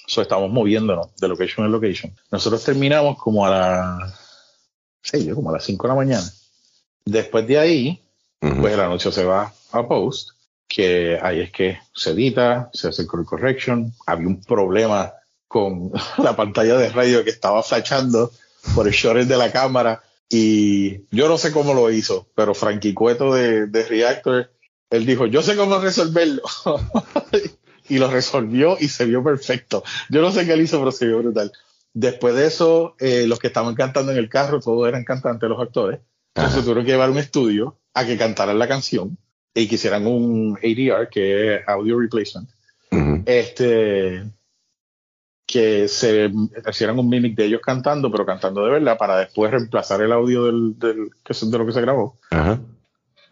So, 0.07 0.21
estamos 0.21 0.51
moviéndonos 0.51 1.15
de 1.17 1.27
location 1.27 1.65
en 1.65 1.71
location. 1.71 2.15
Nosotros 2.31 2.63
terminamos 2.63 3.17
como 3.17 3.45
a 3.45 3.49
las, 3.49 4.13
sí, 5.01 5.29
como 5.31 5.49
a 5.49 5.53
las 5.53 5.63
5 5.63 5.83
de 5.83 5.89
la 5.89 5.95
mañana. 5.95 6.31
Después 7.05 7.47
de 7.47 7.57
ahí, 7.57 8.01
pues 8.39 8.73
el 8.73 8.79
anuncio 8.79 9.11
se 9.11 9.23
va 9.23 9.51
a 9.71 9.87
post, 9.87 10.31
que 10.67 11.19
ahí 11.21 11.41
es 11.41 11.51
que 11.51 11.79
se 11.93 12.11
edita, 12.11 12.69
se 12.73 12.89
hace 12.89 13.03
el 13.03 13.07
correction. 13.07 13.93
Había 14.05 14.27
un 14.27 14.41
problema 14.41 15.13
con 15.47 15.91
la 16.17 16.35
pantalla 16.35 16.77
de 16.77 16.89
radio 16.89 17.23
que 17.23 17.29
estaba 17.31 17.63
flashando 17.63 18.31
por 18.73 18.87
el 18.87 18.93
short 18.93 19.21
de 19.21 19.37
la 19.37 19.51
cámara 19.51 20.01
y 20.29 21.05
yo 21.15 21.27
no 21.27 21.37
sé 21.37 21.51
cómo 21.51 21.73
lo 21.73 21.91
hizo, 21.91 22.27
pero 22.35 22.55
Frankie 22.55 22.93
Cueto 22.93 23.33
de, 23.33 23.67
de 23.67 23.83
Reactor, 23.83 24.51
él 24.89 25.05
dijo, 25.05 25.27
yo 25.27 25.41
sé 25.41 25.55
cómo 25.55 25.79
resolverlo. 25.79 26.41
y 27.89 27.97
lo 27.97 28.09
resolvió 28.09 28.77
y 28.79 28.87
se 28.87 29.05
vio 29.05 29.23
perfecto. 29.23 29.83
Yo 30.09 30.21
no 30.21 30.31
sé 30.31 30.45
qué 30.45 30.53
él 30.53 30.61
hizo, 30.61 30.79
pero 30.79 30.91
se 30.91 31.05
vio 31.05 31.19
brutal. 31.19 31.51
Después 31.93 32.35
de 32.35 32.47
eso, 32.47 32.95
eh, 32.99 33.25
los 33.27 33.39
que 33.39 33.47
estaban 33.47 33.75
cantando 33.75 34.11
en 34.11 34.17
el 34.17 34.29
carro, 34.29 34.59
todos 34.59 34.87
eran 34.87 35.03
cantantes, 35.03 35.49
los 35.49 35.61
actores. 35.61 35.99
Entonces 36.35 36.63
tuvieron 36.63 36.85
que 36.85 36.91
llevar 36.91 37.09
un 37.09 37.17
estudio 37.17 37.79
a 37.93 38.05
que 38.05 38.17
cantaran 38.17 38.59
la 38.59 38.67
canción 38.67 39.17
y 39.53 39.67
que 39.67 39.75
hicieran 39.75 40.05
un 40.05 40.57
ADR, 40.57 41.07
que 41.09 41.55
es 41.55 41.61
Audio 41.67 41.99
Replacement. 41.99 42.49
Este 43.25 44.23
que 45.45 45.87
se 45.87 46.31
hicieran 46.69 46.99
un 46.99 47.07
mimic 47.07 47.35
de 47.35 47.45
ellos 47.45 47.61
cantando, 47.61 48.11
pero 48.11 48.25
cantando 48.25 48.65
de 48.65 48.71
verdad, 48.71 48.97
para 48.97 49.17
después 49.17 49.51
reemplazar 49.51 50.01
el 50.01 50.11
audio 50.11 50.45
del, 50.45 50.77
del 50.77 51.09
que 51.23 51.33
de 51.33 51.57
lo 51.57 51.65
que 51.65 51.71
se 51.71 51.81
grabó. 51.81 52.17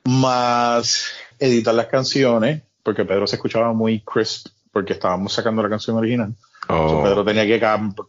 Más 0.05 1.11
editar 1.39 1.73
las 1.73 1.87
canciones, 1.87 2.61
porque 2.83 3.05
Pedro 3.05 3.25
se 3.25 3.37
escuchaba 3.37 3.73
muy 3.73 4.01
crisp, 4.01 4.47
porque 4.71 4.93
estábamos 4.93 5.33
sacando 5.33 5.63
la 5.63 5.69
canción 5.69 5.97
original. 5.97 6.35
Oh. 6.67 7.01
Pedro 7.03 7.23
tenía 7.25 7.45
que 7.45 7.59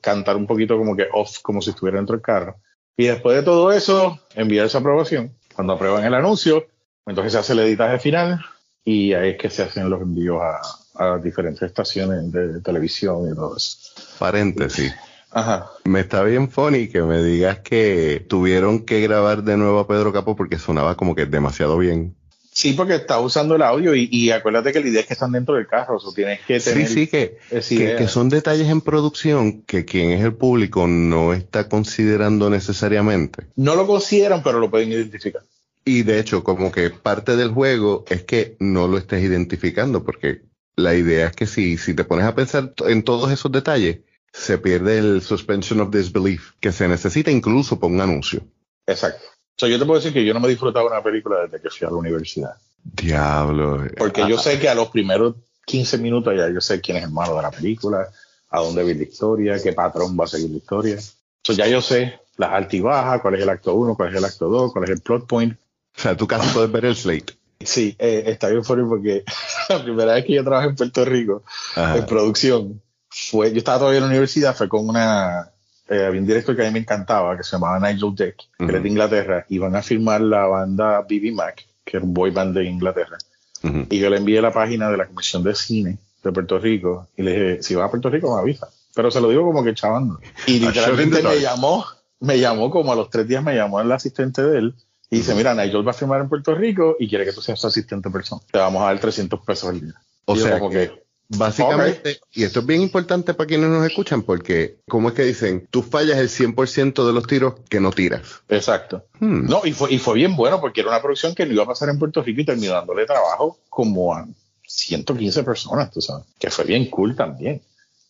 cantar 0.01 0.37
un 0.37 0.47
poquito 0.47 0.77
como 0.77 0.97
que 0.97 1.09
off, 1.13 1.39
como 1.43 1.63
si 1.63 1.71
estuviera 1.71 1.99
dentro 1.99 2.17
del 2.17 2.23
carro. 2.23 2.57
Y 2.97 3.07
después 3.07 3.37
de 3.37 3.43
todo 3.43 3.73
eso, 3.73 4.21
enviar 4.35 4.67
esa 4.67 4.79
aprobación. 4.79 5.33
Cuando 5.55 5.73
aprueban 5.73 6.05
el 6.05 6.15
anuncio, 6.15 6.67
entonces 7.07 7.33
se 7.33 7.39
hace 7.39 7.53
el 7.53 7.61
editaje 7.61 7.99
final 7.99 8.45
y 8.85 9.15
ahí 9.15 9.31
es 9.31 9.39
que 9.39 9.51
se 9.51 9.63
hacen 9.63 9.89
los 9.89 10.03
envíos 10.03 10.41
a, 10.43 11.19
diferentes 11.19 11.63
estaciones 11.63 12.31
de, 12.31 12.61
televisión 12.61 13.29
y 13.31 13.35
todo 13.35 13.57
eso. 13.57 13.79
Paréntesis. 14.19 14.95
Ajá. 15.33 15.69
Me 15.85 16.01
está 16.01 16.23
bien 16.23 16.49
funny 16.49 16.87
que 16.87 17.03
me 17.03 17.21
digas 17.21 17.59
que 17.59 18.25
tuvieron 18.29 18.85
que 18.85 19.01
grabar 19.01 19.43
de 19.43 19.57
nuevo 19.57 19.81
a 19.81 19.89
Pedro 19.89 20.13
Capo 20.13 20.37
porque 20.37 20.59
sonaba 20.59 20.97
como 20.97 21.17
que 21.17 21.27
demasiado 21.27 21.77
bien. 21.79 22.15
Sí, 22.55 22.73
porque 22.73 22.95
está 22.95 23.19
usando 23.19 23.57
el 23.57 23.63
audio 23.63 23.97
y, 23.97 24.31
acuérdate 24.31 24.73
que 24.73 24.79
la 24.79 24.89
idea 24.89 25.01
es 25.01 25.09
que 25.09 25.15
están 25.15 25.33
dentro 25.33 25.57
del 25.57 25.67
carro, 25.67 25.97
o 25.97 26.13
tienes 26.15 26.39
que 26.47 26.61
tener... 26.61 26.87
Sí, 26.87 26.95
sí, 26.95 27.07
que, 27.09 27.37
que, 27.51 28.07
son 28.07 28.29
detalles 28.29 28.69
en 28.69 28.81
producción 28.81 29.63
que 29.63 29.85
quien 29.85 30.13
es 30.13 30.23
el 30.23 30.35
público 30.35 30.87
no 30.87 31.33
está 31.33 31.69
considerando 31.69 32.49
necesariamente. 32.51 33.49
No 33.57 33.75
lo 33.75 33.89
consideran, 33.89 34.45
pero 34.45 34.61
lo 34.61 34.71
pueden 34.71 34.93
identificar. 34.93 35.43
Y 35.85 36.05
de 36.05 36.21
hecho, 36.21 36.45
como 36.45 36.71
que 36.71 36.91
parte 36.91 37.35
del 37.35 37.51
juego 37.51 38.05
es 38.09 38.23
que 38.23 38.55
no 38.61 38.87
lo 38.87 38.99
estés 38.99 39.25
identificando, 39.25 40.05
porque 40.05 40.43
la 40.77 40.95
idea 40.95 41.27
es 41.27 41.33
que 41.33 41.49
si, 41.49 41.77
si 41.77 41.93
te 41.93 42.05
pones 42.05 42.25
a 42.25 42.37
pensar 42.37 42.73
en 42.87 43.03
todos 43.03 43.33
esos 43.33 43.51
detalles, 43.51 43.99
se 44.33 44.59
pierde 44.59 44.99
el 44.99 45.23
suspension 45.23 45.81
of 45.81 45.93
disbelief 45.93 46.53
que 46.61 46.71
se 46.71 46.87
necesita 46.87 47.33
incluso 47.33 47.81
por 47.81 47.91
un 47.91 48.01
anuncio. 48.01 48.47
Exacto. 48.87 49.25
O 49.57 49.61
sea, 49.61 49.69
yo 49.69 49.79
te 49.79 49.85
puedo 49.85 50.01
decir 50.01 50.13
que 50.13 50.25
yo 50.25 50.35
no 50.35 50.41
me 50.41 50.47
he 50.49 50.51
disfrutado 50.51 50.87
una 50.87 51.03
película 51.03 51.43
desde 51.43 51.61
que 51.61 51.71
fui 51.71 51.87
a 51.87 51.91
la 51.91 51.97
universidad. 51.97 52.57
Diablo. 52.83 53.87
Porque 53.97 54.29
yo 54.29 54.37
sé 54.37 54.59
que 54.59 54.69
a 54.69 54.75
los 54.75 54.89
primeros 54.89 55.37
15 55.67 55.99
minutos 55.99 56.35
ya 56.37 56.49
yo 56.51 56.61
sé 56.61 56.81
quién 56.81 56.97
es 56.99 57.05
el 57.05 57.11
malo 57.11 57.37
de 57.37 57.43
la 57.43 57.51
película, 57.51 58.09
a 58.51 58.61
dónde 58.61 58.83
va 58.83 58.89
la 58.89 59.03
historia, 59.03 59.63
qué 59.63 59.73
patrón 59.73 60.17
va 60.19 60.25
a 60.25 60.29
seguir 60.29 60.51
la 60.51 60.57
historia. 60.57 60.93
Entonces 60.93 61.57
ya 61.57 61.67
yo 61.67 61.81
sé 61.81 62.21
las 62.37 62.53
altibajas, 62.53 63.21
cuál 63.21 63.35
es 63.35 63.43
el 63.43 63.49
acto 63.49 63.75
1, 63.75 63.97
cuál 63.97 64.11
es 64.11 64.17
el 64.17 64.25
acto 64.25 64.49
2, 64.49 64.73
cuál 64.73 64.85
es 64.85 64.91
el 64.91 65.01
plot 65.01 65.27
point. 65.27 65.55
O 65.97 66.01
sea, 66.01 66.17
tú 66.17 66.27
casi 66.27 66.49
puedes 66.53 66.71
ver 66.71 66.85
el 66.87 66.97
slate. 66.97 67.35
Sí, 67.61 67.95
eh, 67.99 68.25
está 68.27 68.49
bien 68.49 68.65
funny 68.65 68.87
porque 68.89 69.25
la 69.69 69.83
primera 69.83 70.15
vez 70.15 70.25
que 70.25 70.35
yo 70.35 70.45
trabajé 70.45 70.69
en 70.69 70.77
Puerto 70.77 71.05
Rico 71.05 71.45
Ajá. 71.77 71.97
en 71.97 72.07
producción 72.07 72.83
fue, 73.09 73.53
yo 73.53 73.59
estaba 73.59 73.79
todavía 73.79 73.99
en 73.99 74.05
la 74.05 74.11
universidad, 74.11 74.57
fue 74.57 74.69
con 74.69 74.89
una, 74.89 75.51
eh, 75.89 76.05
había 76.07 76.21
un 76.21 76.27
director 76.27 76.57
que 76.57 76.63
a 76.63 76.67
mí 76.67 76.73
me 76.73 76.79
encantaba, 76.81 77.37
que 77.37 77.43
se 77.43 77.53
llamaba 77.53 77.79
Nigel 77.79 78.15
Deck, 78.15 78.37
que 78.59 78.65
era 78.65 78.75
Ujú. 78.75 78.83
de 78.83 78.89
Inglaterra, 78.89 79.47
y 79.49 79.59
van 79.59 79.77
a 79.77 79.83
filmar 79.83 80.21
la 80.21 80.47
banda 80.47 81.01
BB 81.03 81.33
Mac, 81.33 81.67
que 81.85 81.97
era 81.99 82.05
un 82.07 82.15
boy 82.15 82.31
band 82.31 82.57
de 82.57 82.65
Inglaterra. 82.65 83.19
Ujú. 83.63 83.87
Y 83.91 83.99
yo 83.99 84.11
le 84.11 84.17
envié 84.19 84.41
la 84.43 84.53
página 84.53 84.91
de 84.91 84.97
la 84.97 85.07
Comisión 85.07 85.43
de 85.43 85.55
Cine 85.55 85.99
de 86.23 86.33
Puerto 86.33 86.59
Rico 86.59 87.09
y 87.17 87.23
le 87.23 87.31
dije, 87.33 87.63
si 87.63 87.75
vas 87.75 87.87
a 87.87 87.91
Puerto 87.91 88.09
Rico 88.11 88.35
me 88.35 88.41
avisa. 88.41 88.69
Pero 88.95 89.11
se 89.11 89.21
lo 89.21 89.29
digo 89.29 89.43
como 89.45 89.63
que 89.65 89.75
chavando. 89.75 90.19
Y 90.47 90.65
A 90.65 90.71
shot 90.73 90.89
in 91.01 91.11
literalmente 91.11 91.23
me 91.23 91.41
llamó, 91.41 91.85
me 92.21 92.39
llamó 92.39 92.71
como 92.71 92.93
a 92.93 92.97
los 92.97 93.11
tres 93.11 93.27
días, 93.29 93.43
me 93.43 93.55
llamó 93.55 93.81
el 93.81 93.91
asistente 93.93 94.43
de 94.43 94.59
él 94.59 94.75
y 95.11 95.17
dice, 95.19 95.35
mira, 95.35 95.55
Nigel 95.55 95.87
va 95.87 95.91
a 95.91 95.95
firmar 95.95 96.21
en 96.21 96.29
Puerto 96.29 96.55
Rico 96.55 96.97
y 96.99 97.09
quiere 97.09 97.25
que 97.25 97.33
tú 97.33 97.41
seas 97.43 97.61
su 97.61 97.67
asistente 97.67 98.09
personal. 98.11 98.45
Te 98.51 98.59
vamos 98.59 98.83
a 98.83 98.87
dar 98.87 98.99
300 98.99 99.39
pesos 99.41 99.69
al 99.69 99.81
día. 99.81 99.95
O 100.25 100.35
Y 100.35 100.41
sea 100.41 100.59
como 100.59 100.71
que- 100.71 100.89
que, 100.89 101.04
Básicamente, 101.29 102.21
y 102.33 102.45
esto 102.45 102.61
es 102.61 102.67
bien 102.67 102.83
importante 102.83 103.33
para 103.35 103.47
quienes 103.47 103.71
nos 103.71 103.87
escuchan, 103.87 104.23
porque, 104.23 104.77
¿cómo 104.89 105.09
es 105.09 105.15
que 105.15 105.25
dicen? 105.25 105.67
Tú 105.71 105.83
fallas 105.83 106.19
el 106.19 106.29
100% 106.29 107.07
de 107.07 107.13
los 107.13 107.27
tiros 107.27 107.55
que 107.69 107.81
no 107.81 107.93
tiras. 107.93 108.43
exacto. 108.49 109.07
Hmm. 109.21 109.47
No, 109.47 109.63
y 109.65 109.73
fue, 109.73 109.93
y 109.93 109.99
fue 109.99 110.15
bien 110.15 110.37
bueno 110.37 110.61
porque 110.61 110.83
era 110.83 110.91
una 110.91 111.01
producción 111.01 111.35
que 111.35 111.47
no 111.47 111.53
iba 111.53 111.65
a 111.65 111.69
pasar 111.69 111.89
en 111.89 111.99
Puerto 111.99 112.23
Rico 112.23 112.43
y 112.43 112.45
terminó 112.45 112.73
dándole 112.75 113.07
trabajo 113.07 113.59
como 113.69 114.15
a 114.15 114.27
115 114.67 115.43
personas, 115.45 115.91
tú 115.91 116.01
sabes, 116.01 116.27
que 116.39 116.51
fue 116.51 116.65
bien 116.65 116.91
cool 116.91 117.17
también. 117.17 117.63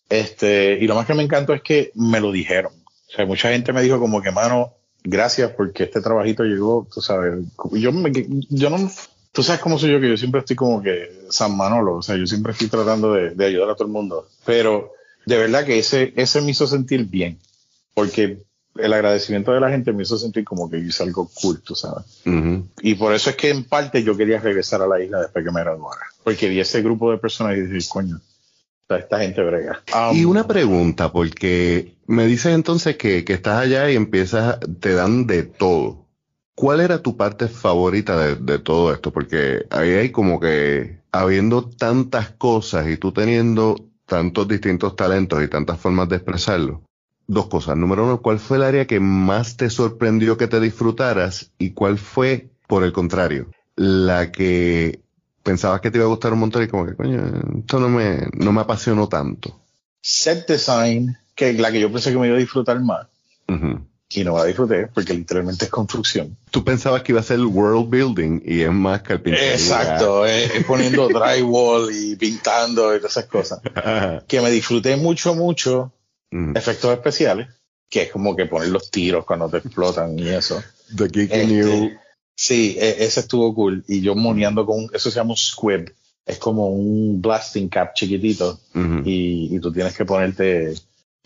Este, 0.08 0.78
y 0.80 0.86
lo 0.86 0.94
más 0.94 1.06
que 1.06 1.14
me 1.14 1.22
encantó 1.22 1.54
es 1.54 1.62
que 1.62 1.92
me 1.94 2.20
lo 2.20 2.32
dijeron. 2.32 2.72
O 3.08 3.12
sea, 3.16 3.26
mucha 3.26 3.50
gente 3.50 3.72
me 3.72 3.82
dijo 3.82 4.00
como 4.00 4.22
que, 4.22 4.32
mano, 4.32 4.74
gracias 5.02 5.52
porque 5.52 5.84
este 5.84 6.00
trabajito 6.00 6.42
llegó, 6.42 6.86
tú 6.92 7.00
sabes. 7.00 7.44
Yo, 7.72 7.92
me, 7.92 8.12
yo 8.48 8.70
no, 8.70 8.90
tú 9.34 9.42
sabes 9.42 9.60
cómo 9.60 9.78
soy 9.78 9.90
yo, 9.90 10.00
que 10.00 10.08
yo 10.08 10.16
siempre 10.16 10.38
estoy 10.40 10.54
como 10.54 10.80
que 10.80 11.26
San 11.28 11.56
Manolo, 11.56 11.96
o 11.96 12.02
sea, 12.02 12.16
yo 12.16 12.26
siempre 12.26 12.52
estoy 12.52 12.68
tratando 12.68 13.12
de, 13.12 13.30
de 13.30 13.44
ayudar 13.44 13.70
a 13.70 13.74
todo 13.74 13.86
el 13.86 13.92
mundo. 13.92 14.28
Pero 14.46 14.92
de 15.26 15.36
verdad 15.36 15.64
que 15.66 15.78
ese, 15.78 16.12
ese 16.16 16.40
me 16.40 16.52
hizo 16.52 16.68
sentir 16.68 17.04
bien, 17.06 17.38
porque 17.94 18.38
el 18.76 18.92
agradecimiento 18.92 19.52
de 19.52 19.60
la 19.60 19.70
gente 19.70 19.92
me 19.92 20.04
hizo 20.04 20.16
sentir 20.16 20.44
como 20.44 20.70
que 20.70 20.78
hice 20.78 21.02
algo 21.02 21.28
cool, 21.34 21.60
tú 21.62 21.74
sabes. 21.74 22.04
Ujú. 22.24 22.68
Y 22.80 22.94
por 22.94 23.12
eso 23.12 23.30
es 23.30 23.36
que 23.36 23.50
en 23.50 23.64
parte 23.64 24.04
yo 24.04 24.16
quería 24.16 24.38
regresar 24.38 24.80
a 24.82 24.86
la 24.86 25.02
isla 25.02 25.20
después 25.20 25.44
que 25.44 25.50
me 25.50 25.60
graduara. 25.60 26.02
Porque 26.22 26.48
vi 26.48 26.60
ese 26.60 26.80
grupo 26.80 27.10
de 27.10 27.18
personas 27.18 27.56
y 27.56 27.62
dije, 27.62 27.88
coño, 27.88 28.20
esta, 28.82 28.98
esta 28.98 29.18
gente 29.18 29.42
brega. 29.42 29.82
Um, 29.92 30.16
Y 30.16 30.24
una 30.24 30.46
pregunta, 30.46 31.10
porque 31.10 31.96
me 32.06 32.26
dices 32.26 32.54
entonces 32.54 32.96
que, 32.96 33.24
que 33.24 33.32
estás 33.32 33.60
allá 33.62 33.90
y 33.90 33.96
empiezas, 33.96 34.58
te 34.78 34.94
dan 34.94 35.26
de 35.26 35.42
todo. 35.42 36.03
¿Cuál 36.54 36.80
era 36.80 37.02
tu 37.02 37.16
parte 37.16 37.48
favorita 37.48 38.16
de, 38.16 38.36
de 38.36 38.58
todo 38.58 38.92
esto? 38.92 39.12
Porque 39.12 39.66
ahí 39.70 39.90
hay 39.90 40.10
como 40.10 40.38
que, 40.40 41.00
habiendo 41.12 41.68
tantas 41.68 42.30
cosas 42.30 42.88
y 42.88 42.96
tú 42.96 43.12
teniendo 43.12 43.76
tantos 44.06 44.46
distintos 44.46 44.96
talentos 44.96 45.42
y 45.42 45.48
tantas 45.48 45.80
formas 45.80 46.08
de 46.08 46.16
expresarlo. 46.16 46.82
Dos 47.26 47.46
cosas. 47.46 47.76
Número 47.76 48.04
uno, 48.04 48.20
¿cuál 48.20 48.38
fue 48.38 48.58
el 48.58 48.62
área 48.62 48.86
que 48.86 49.00
más 49.00 49.56
te 49.56 49.70
sorprendió 49.70 50.36
que 50.36 50.46
te 50.46 50.60
disfrutaras? 50.60 51.50
¿Y 51.58 51.70
cuál 51.70 51.98
fue, 51.98 52.50
por 52.66 52.84
el 52.84 52.92
contrario, 52.92 53.50
la 53.76 54.30
que 54.30 55.00
pensabas 55.42 55.80
que 55.80 55.90
te 55.90 55.98
iba 55.98 56.04
a 56.04 56.10
gustar 56.10 56.32
un 56.32 56.40
montón 56.40 56.62
y 56.62 56.68
como 56.68 56.86
que, 56.86 56.94
coño, 56.94 57.22
esto 57.58 57.80
no 57.80 57.88
me, 57.88 58.28
no 58.34 58.52
me 58.52 58.60
apasionó 58.60 59.08
tanto? 59.08 59.60
set 60.04 60.46
design, 60.46 61.16
que 61.34 61.48
es 61.48 61.58
la 61.58 61.72
que 61.72 61.80
yo 61.80 61.90
pensé 61.90 62.12
que 62.12 62.18
me 62.18 62.26
iba 62.26 62.36
a 62.36 62.38
disfrutar 62.38 62.78
más. 62.80 63.06
Y 64.16 64.22
no 64.22 64.36
la 64.38 64.44
disfruté 64.44 64.86
porque 64.86 65.12
literalmente 65.12 65.64
es 65.64 65.70
construcción. 65.70 66.36
Tú 66.50 66.62
pensabas 66.62 67.02
que 67.02 67.12
iba 67.12 67.20
a 67.20 67.24
ser 67.24 67.40
world 67.40 67.90
building 67.90 68.42
y 68.44 68.60
es 68.60 68.70
más 68.70 69.02
carpintería. 69.02 69.52
Exacto, 69.54 70.24
es, 70.24 70.54
es 70.54 70.64
poniendo 70.64 71.08
drywall 71.08 71.90
y 71.92 72.14
pintando 72.14 72.94
y 72.94 72.98
todas 72.98 73.12
esas 73.16 73.26
cosas. 73.26 73.60
Ajá. 73.74 74.22
Que 74.28 74.40
me 74.40 74.50
disfruté 74.50 74.96
mucho, 74.96 75.34
mucho 75.34 75.92
Ujú. 76.30 76.52
efectos 76.54 76.92
especiales, 76.92 77.48
que 77.90 78.02
es 78.02 78.12
como 78.12 78.36
que 78.36 78.46
poner 78.46 78.68
los 78.68 78.90
tiros 78.90 79.24
cuando 79.24 79.48
te 79.48 79.58
explotan 79.58 80.16
y 80.18 80.28
eso. 80.28 80.62
The 80.96 81.04
Geeky 81.08 81.32
Este, 81.34 81.46
New. 81.46 81.90
Sí, 82.36 82.76
e- 82.78 83.04
ese 83.04 83.20
estuvo 83.20 83.52
cool. 83.54 83.84
Y 83.88 84.00
yo 84.00 84.14
moneando 84.14 84.64
con, 84.66 84.88
eso 84.92 85.10
se 85.10 85.16
llama 85.16 85.30
un 85.30 85.36
squib. 85.36 85.92
Es 86.26 86.38
como 86.38 86.68
un 86.68 87.20
blasting 87.20 87.68
cap 87.68 87.94
chiquitito. 87.94 88.60
Ujú. 88.74 89.02
Y, 89.04 89.54
y 89.56 89.60
tú 89.60 89.72
tienes 89.72 89.96
que 89.96 90.04
ponerte. 90.04 90.74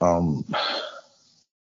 um, 0.00 0.42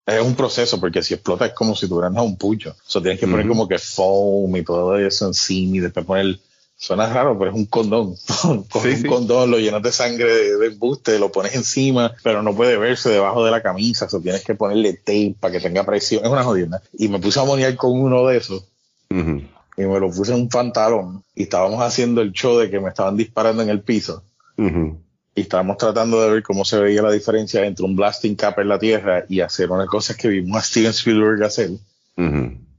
es 0.06 0.20
un 0.22 0.34
proceso, 0.34 0.80
porque 0.80 1.02
si 1.02 1.14
explota 1.14 1.46
es 1.46 1.52
como 1.52 1.74
si 1.76 1.88
tuvieras 1.88 2.12
un 2.16 2.36
pucho. 2.36 2.70
O 2.70 2.90
sea, 2.90 3.00
tienes 3.02 3.20
que 3.20 3.26
poner 3.28 3.46
como 3.46 3.68
que 3.68 3.78
foam 3.78 4.56
y 4.56 4.62
todo 4.64 4.96
eso 4.96 5.26
encima 5.26 5.76
y 5.76 5.80
después 5.80 6.04
poner. 6.06 6.38
Suena 6.76 7.06
raro, 7.06 7.38
pero 7.38 7.52
es 7.52 7.56
un 7.56 7.66
condón. 7.66 8.16
Coges 8.68 8.82
Sí, 8.82 8.88
un 8.96 9.02
sí. 9.02 9.06
condón, 9.06 9.52
lo 9.52 9.58
llenas 9.58 9.82
de 9.84 9.92
sangre 9.92 10.24
de, 10.34 10.56
de 10.58 10.66
embuste, 10.66 11.16
lo 11.20 11.30
pones 11.30 11.54
encima, 11.54 12.12
pero 12.24 12.42
no 12.42 12.56
puede 12.56 12.76
verse 12.76 13.08
debajo 13.08 13.44
de 13.44 13.52
la 13.52 13.62
camisa. 13.62 14.06
O 14.06 14.08
sea, 14.08 14.18
tienes 14.18 14.42
que 14.44 14.56
ponerle 14.56 14.94
tape 14.94 15.36
para 15.38 15.52
que 15.52 15.60
tenga 15.60 15.84
presión. 15.86 16.24
Es 16.24 16.30
una 16.32 16.42
jodida. 16.42 16.82
Y 16.98 17.06
me 17.06 17.20
puse 17.20 17.38
a 17.38 17.44
monear 17.44 17.76
con 17.76 17.92
uno 17.92 18.26
de 18.26 18.38
esos 18.38 18.64
y 19.10 19.82
me 19.82 20.00
lo 20.00 20.10
puse 20.10 20.32
en 20.32 20.40
un 20.40 20.48
pantalón 20.48 21.22
y 21.36 21.44
estábamos 21.44 21.80
haciendo 21.82 22.20
el 22.20 22.32
show 22.32 22.58
de 22.58 22.68
que 22.70 22.80
me 22.80 22.88
estaban 22.88 23.16
disparando 23.16 23.62
en 23.62 23.68
el 23.68 23.82
piso 23.82 24.22
Ujú. 24.58 24.98
Y 25.34 25.42
estábamos 25.42 25.78
tratando 25.78 26.20
de 26.22 26.30
ver 26.30 26.42
cómo 26.42 26.64
se 26.64 26.78
veía 26.78 27.02
la 27.02 27.10
diferencia 27.10 27.64
entre 27.64 27.84
un 27.84 27.96
blasting 27.96 28.36
cap 28.36 28.58
en 28.58 28.68
la 28.68 28.78
tierra 28.78 29.24
y 29.28 29.40
hacer 29.40 29.70
una 29.70 29.86
cosa 29.86 30.14
que 30.14 30.28
vimos 30.28 30.58
a 30.58 30.62
Steven 30.62 30.90
Spielberg 30.90 31.42
hacer, 31.42 31.70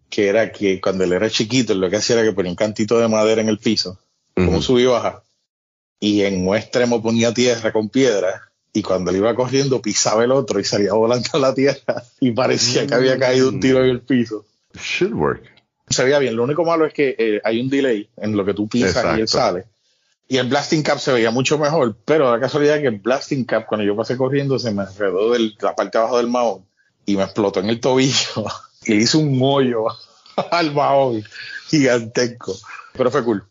que 0.10 0.28
era 0.28 0.52
que 0.52 0.80
cuando 0.80 1.04
él 1.04 1.14
era 1.14 1.30
chiquito 1.30 1.74
lo 1.74 1.90
que 1.90 1.98
hacía 1.98 2.18
era 2.18 2.26
que 2.26 2.34
ponía 2.34 2.52
un 2.52 2.56
cantito 2.56 3.00
de 3.00 3.08
madera 3.08 3.42
en 3.42 3.50
el 3.50 3.58
piso, 3.58 3.98
como 4.36 4.62
subía 4.62 4.84
y 4.84 4.88
baja, 4.88 5.24
y 6.00 6.22
en 6.22 6.48
un 6.48 6.56
extremo 6.56 7.02
ponía 7.02 7.34
tierra 7.34 7.72
con 7.72 7.90
piedra 7.90 8.50
y 8.74 8.82
cuando 8.82 9.12
él 9.12 9.18
iba 9.18 9.36
corriendo 9.36 9.82
pisaba 9.82 10.24
el 10.24 10.32
otro 10.32 10.60
y 10.60 10.64
salía 10.64 10.94
volando 10.94 11.30
a 11.34 11.40
la 11.40 11.54
tierra 11.54 12.04
y 12.20 12.32
parecía 12.32 12.86
que 12.86 12.94
había 12.94 13.18
caído 13.18 13.50
un 13.50 13.60
tiro 13.60 13.84
en 13.84 13.90
el 13.90 14.02
piso. 14.02 14.46
Should 14.74 15.14
work. 15.14 15.44
se 15.90 16.04
veía 16.04 16.18
bien. 16.20 16.36
Lo 16.36 16.44
único 16.44 16.66
malo 16.66 16.86
es 16.86 16.94
que 16.94 17.16
eh, 17.18 17.42
hay 17.44 17.62
un 17.62 17.70
delay 17.70 18.10
en 18.18 18.36
lo 18.36 18.44
que 18.44 18.54
tú 18.54 18.68
pisas 18.68 18.96
y 18.96 19.16
él 19.16 19.22
Exacto. 19.22 19.28
sale. 19.28 19.73
Y 20.28 20.38
el 20.38 20.48
blasting 20.48 20.84
cap 20.84 21.00
se 21.00 21.12
veía 21.12 21.32
mucho 21.32 21.58
mejor, 21.58 21.96
pero 22.06 22.32
la 22.32 22.40
casualidad 22.40 22.78
es 22.78 22.82
que 22.82 22.88
el 22.88 23.00
blasting 23.00 23.46
cap, 23.46 23.66
cuando 23.68 23.86
yo 23.86 23.96
pasé 23.96 24.18
corriendo, 24.18 24.58
se 24.58 24.72
me 24.72 24.84
enredó 24.84 25.32
de 25.32 25.52
la 25.60 25.76
parte 25.76 25.98
de 25.98 26.02
abajo 26.02 26.18
del 26.18 26.28
mahón 26.28 26.66
y 27.06 27.18
me 27.18 27.24
explotó 27.24 27.60
en 27.60 27.70
el 27.70 27.80
tobillo 27.80 28.46
y 28.86 28.96
hice 28.96 29.18
un 29.18 29.40
hoyo 29.42 29.86
al 30.52 30.74
mahón 30.74 31.24
gigantesco. 31.68 32.56
Pero 32.94 33.12
fue 33.12 33.24
cool. 33.24 33.44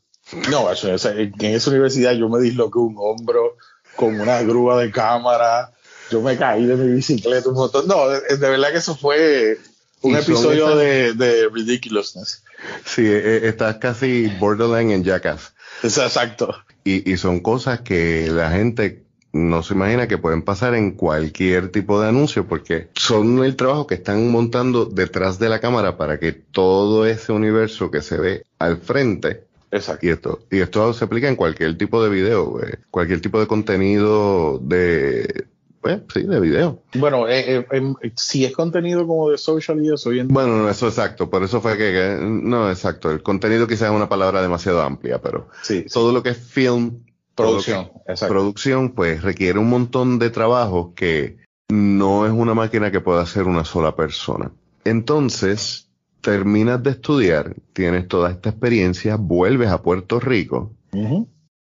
No, 0.51 0.69
en 0.71 1.55
esa 1.55 1.71
universidad 1.71 2.13
yo 2.13 2.29
me 2.29 2.41
disloqué 2.41 2.79
un 2.79 2.95
hombro 2.99 3.57
con 3.97 4.19
una 4.19 4.41
grúa 4.43 4.81
de 4.81 4.91
cámara. 4.91 5.73
Yo 6.11 6.23
me 6.23 6.37
caí 6.37 6.65
de 6.65 6.77
mi 6.77 6.95
bicicleta 6.95 7.49
un 7.49 7.57
montón. 7.57 7.87
No, 7.87 8.09
de, 8.09 8.21
de 8.37 8.49
verdad 8.49 8.71
que 8.71 8.79
eso 8.79 8.97
fue 8.97 9.59
un 10.01 10.17
episodio 10.17 10.75
de, 10.77 11.13
de 11.15 11.49
ridiculousness. 11.49 12.43
Sí, 12.85 13.03
eh, 13.05 13.49
estás 13.49 13.77
casi 13.77 14.27
borderline 14.39 14.93
en 14.93 15.05
Jackass. 15.05 15.52
Es 15.83 15.99
exacto. 15.99 16.55
Y, 16.85 17.11
y 17.11 17.16
son 17.16 17.40
cosas 17.40 17.81
que 17.81 18.29
la 18.31 18.51
gente 18.51 19.03
no 19.33 19.62
se 19.62 19.75
imagina 19.75 20.07
que 20.09 20.18
pueden 20.18 20.42
pasar 20.42 20.75
en 20.75 20.92
cualquier 20.92 21.71
tipo 21.71 22.01
de 22.01 22.09
anuncio 22.09 22.47
porque 22.47 22.88
son 22.95 23.42
el 23.45 23.57
trabajo 23.57 23.87
que 23.87 23.95
están 23.95 24.31
montando 24.31 24.85
detrás 24.85 25.38
de 25.38 25.49
la 25.49 25.61
cámara 25.61 25.97
para 25.97 26.18
que 26.18 26.33
todo 26.33 27.07
ese 27.07 27.33
universo 27.33 27.90
que 27.90 28.03
se 28.03 28.18
ve 28.18 28.45
al 28.59 28.77
frente 28.77 29.45
Exacto. 29.71 30.07
y 30.07 30.11
esto 30.11 30.40
y 30.51 30.61
esto 30.61 30.92
se 30.92 31.07
aplica 31.07 31.29
en 31.29 31.37
cualquier 31.37 31.79
tipo 31.79 32.05
de 32.05 32.11
video, 32.11 32.62
eh, 32.62 32.79
cualquier 32.90 33.23
tipo 33.23 33.40
de 33.40 33.47
contenido 33.47 34.59
de 34.59 35.47
pues, 35.83 36.01
sí, 36.14 36.23
de 36.23 36.40
video. 36.40 36.83
Bueno, 36.95 37.29
eh, 37.29 37.57
eh, 37.57 37.66
em, 37.73 37.95
si 38.16 38.45
es 38.45 38.53
contenido 38.53 39.07
como 39.07 39.31
de 39.31 39.37
social 39.37 39.85
y 39.85 39.92
eso, 39.92 40.11
hoy 40.11 40.21
en 40.21 40.29
Bueno, 40.29 40.57
no, 40.57 40.71
eso 40.71 40.87
exacto, 40.87 41.29
por 41.29 41.42
eso 41.42 41.61
fue 41.61 41.73
que, 41.73 41.92
que- 41.92 42.18
no, 42.23 42.71
exacto, 42.71 43.11
el 43.11 43.23
contenido 43.23 43.66
quizás 43.66 43.90
es 43.90 43.97
una 43.97 44.09
palabra 44.09 44.40
demasiado 44.40 44.81
amplia, 44.81 45.21
pero 45.21 45.49
sí, 45.62 45.85
todo 45.92 46.12
lo 46.12 46.23
que 46.23 46.31
es 46.31 46.38
film, 46.38 47.05
que 47.05 47.12
producción. 47.35 47.90
Exacto. 48.07 48.33
producción, 48.33 48.90
pues 48.92 49.23
requiere 49.23 49.59
un 49.59 49.68
montón 49.68 50.18
de 50.18 50.31
trabajo 50.31 50.95
que 50.95 51.38
no 51.68 52.27
es 52.27 52.33
una 52.33 52.55
máquina 52.55 52.90
que 52.90 53.01
pueda 53.01 53.23
hacer 53.23 53.45
una 53.45 53.64
sola 53.64 53.97
persona. 53.97 54.53
Entonces, 54.85 55.88
terminas 56.21 56.83
de 56.83 56.90
estudiar, 56.90 57.57
tienes 57.73 58.07
toda 58.07 58.31
esta 58.31 58.51
experiencia, 58.51 59.16
vuelves 59.16 59.68
a 59.71 59.83
Puerto 59.83 60.21
Rico 60.21 60.73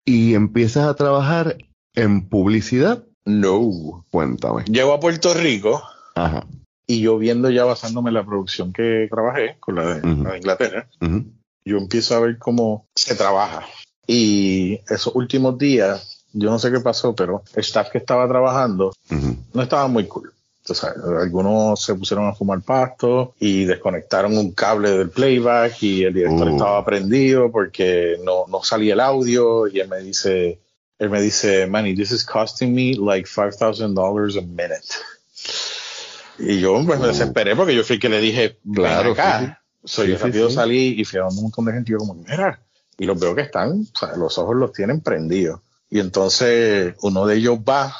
y 0.05 0.33
empiezas 0.33 0.87
a 0.87 0.95
trabajar 0.95 1.57
en 1.93 2.27
publicidad. 2.29 3.03
No. 3.27 4.05
Cuéntame. 4.09 4.63
Llego 4.65 4.93
a 4.93 4.99
Puerto 4.99 5.33
Rico 5.33 5.83
Ajá. 6.15 6.45
y 6.87 7.01
yo 7.01 7.17
viendo 7.17 7.49
ya 7.49 7.65
basándome 7.65 8.09
en 8.09 8.13
la 8.15 8.25
producción 8.25 8.71
que 8.73 9.07
trabajé 9.11 9.57
con 9.59 9.75
la 9.75 9.95
de, 9.95 10.01
la 10.23 10.31
de 10.31 10.37
Inglaterra, 10.37 10.87
yo 11.65 11.77
empiezo 11.77 12.15
a 12.15 12.19
ver 12.21 12.37
cómo 12.37 12.85
se 12.95 13.15
trabaja. 13.15 13.65
Y 14.07 14.79
esos 14.89 15.13
últimos 15.15 15.57
días, 15.57 16.25
yo 16.31 16.49
no 16.49 16.57
sé 16.59 16.71
qué 16.71 16.79
pasó, 16.79 17.13
pero 17.13 17.43
el 17.53 17.59
staff 17.59 17.89
que 17.89 17.97
estaba 17.97 18.27
trabajando 18.27 18.93
no 19.53 19.61
estaba 19.61 19.87
muy 19.87 20.05
cool. 20.05 20.31
O 20.69 20.73
sea, 20.73 20.93
algunos 21.21 21.81
se 21.81 21.95
pusieron 21.95 22.27
a 22.27 22.33
fumar 22.33 22.61
pasto 22.61 23.33
y 23.39 23.63
desconectaron 23.65 24.37
un 24.37 24.51
cable 24.51 24.91
del 24.91 25.09
playback 25.09 25.81
y 25.81 26.03
el 26.03 26.13
director 26.13 26.47
Uh. 26.47 26.51
estaba 26.51 26.85
prendido 26.85 27.49
porque 27.51 28.17
no, 28.23 28.45
no 28.47 28.63
salía 28.63 28.93
el 28.93 28.99
audio 28.99 29.67
y 29.67 29.79
él 29.79 29.87
me 29.87 29.99
dice, 29.99 30.59
él 30.99 31.09
me 31.09 31.21
dice, 31.21 31.67
Manny, 31.67 31.95
this 31.95 32.11
is 32.11 32.23
costing 32.25 32.73
me 32.73 32.93
like 32.95 33.27
$5,000 33.27 34.37
a 34.37 34.41
minute. 34.41 34.83
Y 36.39 36.59
yo 36.59 36.81
pues, 36.85 36.99
me 36.99 37.05
Uh. 37.05 37.09
desesperé 37.09 37.55
porque 37.55 37.75
yo 37.75 37.83
fui 37.83 37.99
que 37.99 38.09
le 38.09 38.19
dije, 38.21 38.57
Claro, 38.73 39.11
acá. 39.13 39.39
sí. 39.39 39.87
So, 39.87 40.03
Sí, 40.03 40.09
yo 40.11 40.17
rápido 40.17 40.49
sí. 40.49 40.55
salí 40.55 40.87
y 40.99 41.05
fui 41.05 41.19
a 41.19 41.23
donde 41.23 41.37
un 41.37 41.43
montón 41.43 41.65
de 41.65 41.73
gente 41.73 41.91
y 41.91 41.93
yo 41.93 41.97
como, 41.99 42.13
mira, 42.15 42.59
y 42.97 43.05
los 43.05 43.19
veo 43.19 43.33
que 43.35 43.41
están, 43.41 43.85
o 43.93 43.97
sea, 43.97 44.15
los 44.17 44.37
ojos 44.37 44.55
los 44.55 44.73
tienen 44.73 45.01
prendidos. 45.01 45.61
Y 45.89 45.99
entonces 45.99 46.95
uno 47.01 47.25
de 47.25 47.37
ellos 47.37 47.59
va 47.59 47.95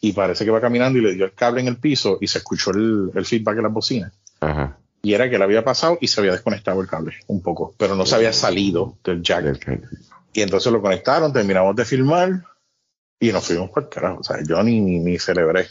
y 0.00 0.12
parece 0.12 0.44
que 0.44 0.50
va 0.50 0.60
caminando 0.60 0.98
y 0.98 1.02
le 1.02 1.14
dio 1.14 1.24
el 1.24 1.32
cable 1.34 1.60
en 1.62 1.68
el 1.68 1.78
piso 1.78 2.18
y 2.20 2.28
se 2.28 2.38
escuchó 2.38 2.70
el, 2.70 3.10
el 3.14 3.24
feedback 3.26 3.56
de 3.56 3.62
la 3.62 3.68
bocina. 3.68 4.12
Ajá. 4.40 4.78
Y 5.02 5.14
era 5.14 5.28
que 5.28 5.38
le 5.38 5.44
había 5.44 5.64
pasado 5.64 5.98
y 6.00 6.06
se 6.08 6.20
había 6.20 6.32
desconectado 6.32 6.80
el 6.80 6.86
cable 6.88 7.14
un 7.26 7.40
poco, 7.42 7.74
pero 7.76 7.94
no 7.96 8.06
se 8.06 8.14
había 8.14 8.32
salido 8.32 8.96
del 9.04 9.22
jack. 9.22 9.66
Y 10.36 10.42
entonces 10.42 10.70
lo 10.70 10.82
conectaron, 10.82 11.32
terminamos 11.32 11.74
de 11.74 11.84
filmar 11.86 12.44
y 13.18 13.32
nos 13.32 13.46
fuimos 13.46 13.70
por 13.70 13.84
el 13.84 13.88
carajo. 13.88 14.18
O 14.20 14.22
sea, 14.22 14.36
yo 14.46 14.62
ni, 14.62 14.80
ni, 14.80 14.98
ni 14.98 15.18
celebré. 15.18 15.66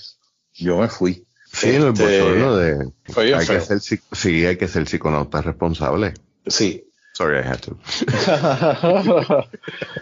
Yo 0.55 0.79
me 0.79 0.87
fui. 0.87 1.23
Sí, 1.45 1.69
en 1.69 1.83
el 1.83 1.87
Este, 1.89 2.19
bochorno 2.19 2.57
de. 2.57 2.91
fue 3.05 3.25
bien 3.25 3.39
Hay 3.39 3.45
que 3.45 3.61
ser, 3.61 3.79
sí, 3.79 4.45
hay 4.45 4.57
que 4.57 4.67
ser 4.67 4.87
psiconauta 4.87 5.41
responsable. 5.43 6.15
Sí, 6.47 6.83
Sorry, 7.13 7.37
I 7.37 7.43
had 7.43 7.61
to. 7.61 7.77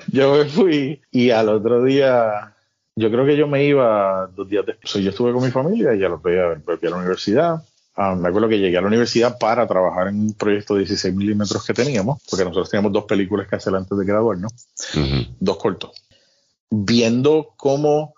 yo 0.07 0.33
me 0.33 0.45
fui 0.45 1.01
y 1.11 1.29
al 1.29 1.49
otro 1.49 1.83
día, 1.83 2.55
yo 2.95 3.11
creo 3.11 3.23
que 3.25 3.37
yo 3.37 3.47
me 3.47 3.65
iba 3.65 4.31
dos 4.33 4.49
días 4.49 4.65
después. 4.65 4.93
Yo 4.93 5.11
estuve 5.11 5.31
con 5.33 5.43
mi 5.43 5.51
familia 5.51 5.93
y 5.93 5.99
ya 5.99 6.09
los 6.09 6.23
veía, 6.23 6.45
a 6.45 6.89
la 6.89 6.95
universidad. 6.95 7.63
Ah, 7.95 8.15
me 8.15 8.29
acuerdo 8.29 8.49
que 8.49 8.57
llegué 8.59 8.77
a 8.77 8.81
la 8.81 8.87
universidad 8.87 9.37
para 9.37 9.67
trabajar 9.67 10.07
en 10.07 10.19
un 10.19 10.33
proyecto 10.33 10.73
de 10.73 10.79
16 10.81 11.13
milímetros 11.13 11.63
que 11.63 11.73
teníamos, 11.73 12.21
porque 12.29 12.43
nosotros 12.43 12.69
teníamos 12.69 12.91
dos 12.91 13.05
películas 13.05 13.47
que 13.47 13.55
hacer 13.55 13.75
antes 13.75 13.95
de 13.95 14.05
graduarnos, 14.05 14.51
Ujú. 14.95 15.35
dos 15.39 15.57
cortos. 15.57 15.91
Viendo 16.71 17.53
cómo 17.55 18.15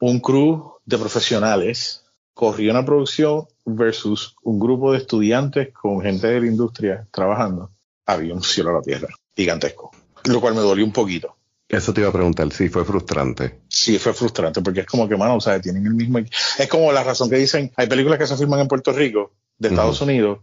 un 0.00 0.20
crew 0.20 0.74
de 0.84 0.98
profesionales 0.98 2.04
corrió 2.34 2.70
una 2.70 2.84
producción 2.84 3.46
versus 3.64 4.36
un 4.42 4.58
grupo 4.58 4.92
de 4.92 4.98
estudiantes 4.98 5.72
con 5.72 6.02
gente 6.02 6.26
de 6.26 6.40
la 6.40 6.46
industria 6.46 7.08
trabajando, 7.10 7.70
había 8.04 8.34
un 8.34 8.42
cielo 8.42 8.70
a 8.70 8.74
la 8.74 8.82
tierra 8.82 9.08
gigantesco, 9.34 9.90
lo 10.24 10.40
cual 10.40 10.54
me 10.54 10.60
dolió 10.60 10.84
un 10.84 10.92
poquito. 10.92 11.33
Eso 11.74 11.92
te 11.92 12.00
iba 12.00 12.10
a 12.10 12.12
preguntar, 12.12 12.52
sí, 12.52 12.68
fue 12.68 12.84
frustrante. 12.84 13.60
Sí, 13.68 13.98
fue 13.98 14.14
frustrante 14.14 14.62
porque 14.62 14.80
es 14.80 14.86
como 14.86 15.08
que, 15.08 15.16
mano, 15.16 15.36
o 15.36 15.40
sea, 15.40 15.60
tienen 15.60 15.86
el 15.86 15.94
mismo. 15.94 16.18
Es 16.18 16.68
como 16.68 16.92
la 16.92 17.02
razón 17.02 17.28
que 17.28 17.36
dicen: 17.36 17.72
hay 17.76 17.86
películas 17.86 18.18
que 18.18 18.26
se 18.26 18.36
filman 18.36 18.60
en 18.60 18.68
Puerto 18.68 18.92
Rico, 18.92 19.32
de 19.58 19.68
Estados 19.68 20.00
Unidos, 20.00 20.38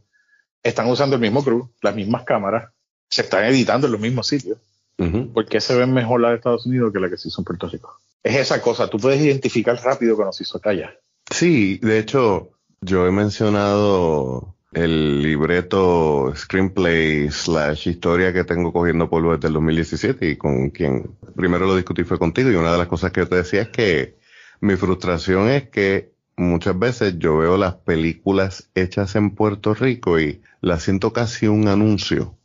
están 0.63 0.87
usando 0.89 1.15
el 1.15 1.21
mismo 1.21 1.43
crew, 1.43 1.69
las 1.81 1.95
mismas 1.95 2.23
cámaras, 2.23 2.71
se 3.09 3.21
están 3.21 3.45
editando 3.45 3.87
en 3.87 3.93
los 3.93 4.01
mismos 4.01 4.27
sitios. 4.27 4.57
Ujú. 4.97 5.33
¿Por 5.33 5.45
qué 5.47 5.61
se 5.61 5.75
ven 5.75 5.93
mejor 5.93 6.21
la 6.21 6.29
de 6.29 6.35
Estados 6.35 6.65
Unidos 6.65 6.93
que 6.93 6.99
la 6.99 7.09
que 7.09 7.17
se 7.17 7.29
hizo 7.29 7.41
en 7.41 7.45
Puerto 7.45 7.67
Rico? 7.67 7.99
Es 8.23 8.35
esa 8.35 8.61
cosa, 8.61 8.87
tú 8.87 8.99
puedes 8.99 9.19
identificar 9.21 9.75
rápido 9.83 10.15
que 10.15 10.23
no 10.23 10.31
se 10.31 10.43
hizo 10.43 10.57
acá 10.57 10.71
allá. 10.71 10.91
Sí, 11.31 11.79
de 11.79 11.97
hecho, 11.97 12.51
yo 12.81 13.07
he 13.07 13.11
mencionado 13.11 14.55
el 14.71 15.21
libreto, 15.21 16.33
screenplay, 16.35 17.29
slash 17.29 17.89
historia 17.89 18.31
que 18.31 18.43
tengo 18.43 18.71
cogiendo 18.71 19.09
polvo 19.09 19.33
desde 19.33 19.47
el 19.47 19.53
2017 19.55 20.29
y 20.29 20.35
con 20.37 20.69
quien 20.69 21.11
primero 21.35 21.65
lo 21.65 21.75
discutí 21.75 22.03
fue 22.03 22.17
contigo. 22.17 22.49
Y 22.51 22.55
una 22.55 22.71
de 22.71 22.77
las 22.77 22.87
cosas 22.87 23.11
que 23.11 23.21
yo 23.21 23.27
te 23.27 23.35
decía 23.35 23.63
es 23.63 23.69
que 23.69 24.17
mi 24.61 24.75
frustración 24.75 25.49
es 25.49 25.69
que 25.69 26.13
muchas 26.37 26.77
veces 26.77 27.19
yo 27.19 27.37
veo 27.37 27.57
las 27.57 27.75
películas 27.75 28.69
hechas 28.73 29.15
en 29.15 29.31
Puerto 29.31 29.73
Rico 29.73 30.19
y 30.19 30.41
las 30.61 30.83
siento 30.83 31.11
casi 31.11 31.47
un 31.47 31.67
anuncio 31.67 32.37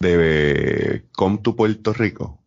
de 0.00 1.04
Come 1.12 1.38
to 1.38 1.54
Puerto 1.54 1.92
Rico. 1.92 2.40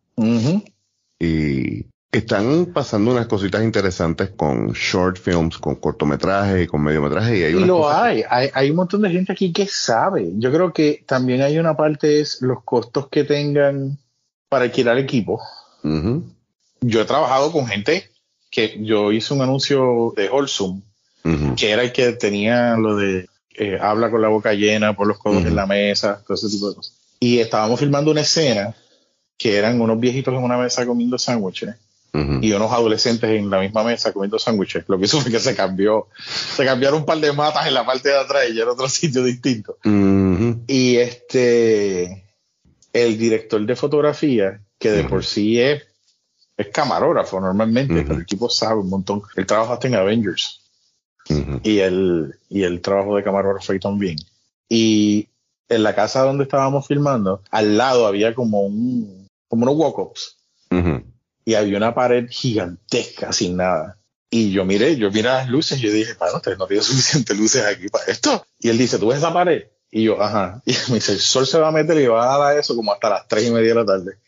Y 1.18 1.86
están 2.10 2.66
pasando 2.66 3.10
unas 3.10 3.26
cositas 3.26 3.62
interesantes 3.62 4.30
con 4.30 4.72
short 4.72 5.18
films, 5.18 5.58
con 5.58 5.76
cortometrajes 5.76 6.64
y 6.64 6.66
con 6.66 6.82
mediometrajes. 6.82 7.38
Y 7.38 7.42
hay 7.44 7.52
Y 7.54 7.64
lo 7.66 7.90
hay. 7.90 8.24
hay, 8.28 8.50
hay 8.54 8.70
un 8.70 8.76
montón 8.76 9.02
de 9.02 9.10
gente 9.10 9.32
aquí 9.32 9.52
que 9.52 9.66
sabe. 9.66 10.32
Yo 10.36 10.50
creo 10.50 10.72
que 10.72 11.04
también 11.06 11.42
hay 11.42 11.58
una 11.58 11.76
parte 11.76 12.20
es 12.20 12.40
los 12.40 12.64
costos 12.64 13.08
que 13.08 13.24
tengan 13.24 13.98
para 14.48 14.64
alquilar 14.64 14.96
equipo. 14.98 15.40
Yo 16.80 17.00
he 17.00 17.04
trabajado 17.04 17.52
con 17.52 17.66
gente 17.66 18.10
que 18.50 18.78
yo 18.82 19.12
hice 19.12 19.34
un 19.34 19.42
anuncio 19.42 20.14
de 20.16 20.28
Holsum, 20.30 20.80
ujú, 21.24 21.54
que 21.56 21.70
era 21.70 21.82
el 21.82 21.92
que 21.92 22.12
tenía 22.12 22.76
lo 22.76 22.96
de 22.96 23.28
eh, 23.54 23.78
habla 23.80 24.10
con 24.10 24.22
la 24.22 24.28
boca 24.28 24.54
llena, 24.54 24.94
por 24.94 25.06
los 25.06 25.18
codos 25.18 25.44
en 25.44 25.56
la 25.56 25.66
mesa, 25.66 26.22
todo 26.26 26.36
ese 26.36 26.48
tipo 26.48 26.70
de 26.70 26.76
cosas. 26.76 26.94
Y 27.20 27.38
estábamos 27.38 27.80
filmando 27.80 28.10
una 28.10 28.22
escena 28.22 28.74
que 29.36 29.56
eran 29.56 29.80
unos 29.80 30.00
viejitos 30.00 30.32
en 30.32 30.42
una 30.42 30.56
mesa 30.56 30.86
comiendo 30.86 31.18
sándwiches 31.18 31.74
ujú. 32.12 32.38
y 32.40 32.52
unos 32.52 32.72
adolescentes 32.72 33.30
en 33.30 33.50
la 33.50 33.60
misma 33.60 33.84
mesa 33.84 34.12
comiendo 34.12 34.38
sándwiches. 34.38 34.84
Lo 34.88 34.98
que 34.98 35.04
hizo 35.04 35.20
fue 35.20 35.30
que 35.30 35.40
se 35.40 35.54
cambió, 35.54 36.08
se 36.16 36.64
cambiaron 36.64 37.00
un 37.00 37.06
par 37.06 37.18
de 37.18 37.32
matas 37.32 37.66
en 37.66 37.74
la 37.74 37.84
parte 37.84 38.08
de 38.08 38.18
atrás 38.18 38.44
y 38.50 38.54
ya 38.54 38.62
era 38.62 38.72
otro 38.72 38.88
sitio 38.88 39.22
distinto. 39.24 39.78
Y 40.66 40.96
este, 40.96 42.24
el 42.92 43.18
director 43.18 43.64
de 43.64 43.76
fotografía, 43.76 44.60
que 44.78 44.90
de 44.90 45.04
por 45.04 45.24
sí 45.24 45.60
es, 45.60 45.82
es 46.56 46.68
camarógrafo 46.68 47.40
normalmente, 47.40 48.02
pero 48.02 48.14
el 48.14 48.22
equipo 48.22 48.48
sabe 48.48 48.80
un 48.80 48.90
montón. 48.90 49.22
Él 49.36 49.46
trabaja 49.46 49.74
hasta 49.74 49.88
en 49.88 49.94
Avengers 49.94 50.60
y 51.62 51.78
el, 51.80 52.34
y 52.48 52.62
el 52.62 52.80
trabajo 52.80 53.16
de 53.16 53.22
camarógrafo 53.22 53.72
ahí 53.72 53.80
también. 53.80 54.16
Y 54.68 55.28
en 55.68 55.82
la 55.82 55.94
casa 55.94 56.22
donde 56.22 56.44
estábamos 56.44 56.86
filmando, 56.86 57.42
al 57.50 57.76
lado 57.76 58.06
había 58.06 58.34
como 58.34 58.62
un, 58.62 59.28
como 59.48 59.64
unos 59.64 59.76
walk-ups. 59.76 60.36
Y 61.48 61.54
había 61.54 61.78
una 61.78 61.94
pared 61.94 62.26
gigantesca 62.28 63.32
sin 63.32 63.56
nada. 63.56 63.96
Y 64.28 64.50
yo 64.50 64.66
miré, 64.66 64.96
yo 64.96 65.10
miré 65.10 65.30
las 65.30 65.48
luces 65.48 65.78
y 65.78 65.86
yo 65.86 65.90
dije, 65.90 66.14
para 66.14 66.36
ustedes 66.36 66.58
no 66.58 66.66
tienen 66.66 66.84
suficientes 66.84 67.38
luces 67.38 67.64
aquí 67.64 67.88
para 67.88 68.04
esto. 68.04 68.44
Y 68.58 68.68
él 68.68 68.76
dice, 68.76 68.98
¿tú 68.98 69.08
ves 69.08 69.16
esa 69.16 69.32
pared? 69.32 69.62
Y 69.90 70.02
yo, 70.02 70.22
ajá. 70.22 70.60
Y 70.66 70.72
me 70.88 70.96
dice, 70.96 71.12
el 71.12 71.20
sol 71.20 71.46
se 71.46 71.58
va 71.58 71.68
a 71.68 71.72
meter 71.72 71.96
y 71.96 72.06
va 72.06 72.34
a 72.34 72.38
dar 72.38 72.58
eso 72.58 72.76
como 72.76 72.92
hasta 72.92 73.08
las 73.08 73.28
tres 73.28 73.46
y 73.46 73.50
media 73.50 73.70
de 73.70 73.74
la 73.76 73.86
tarde. 73.86 74.18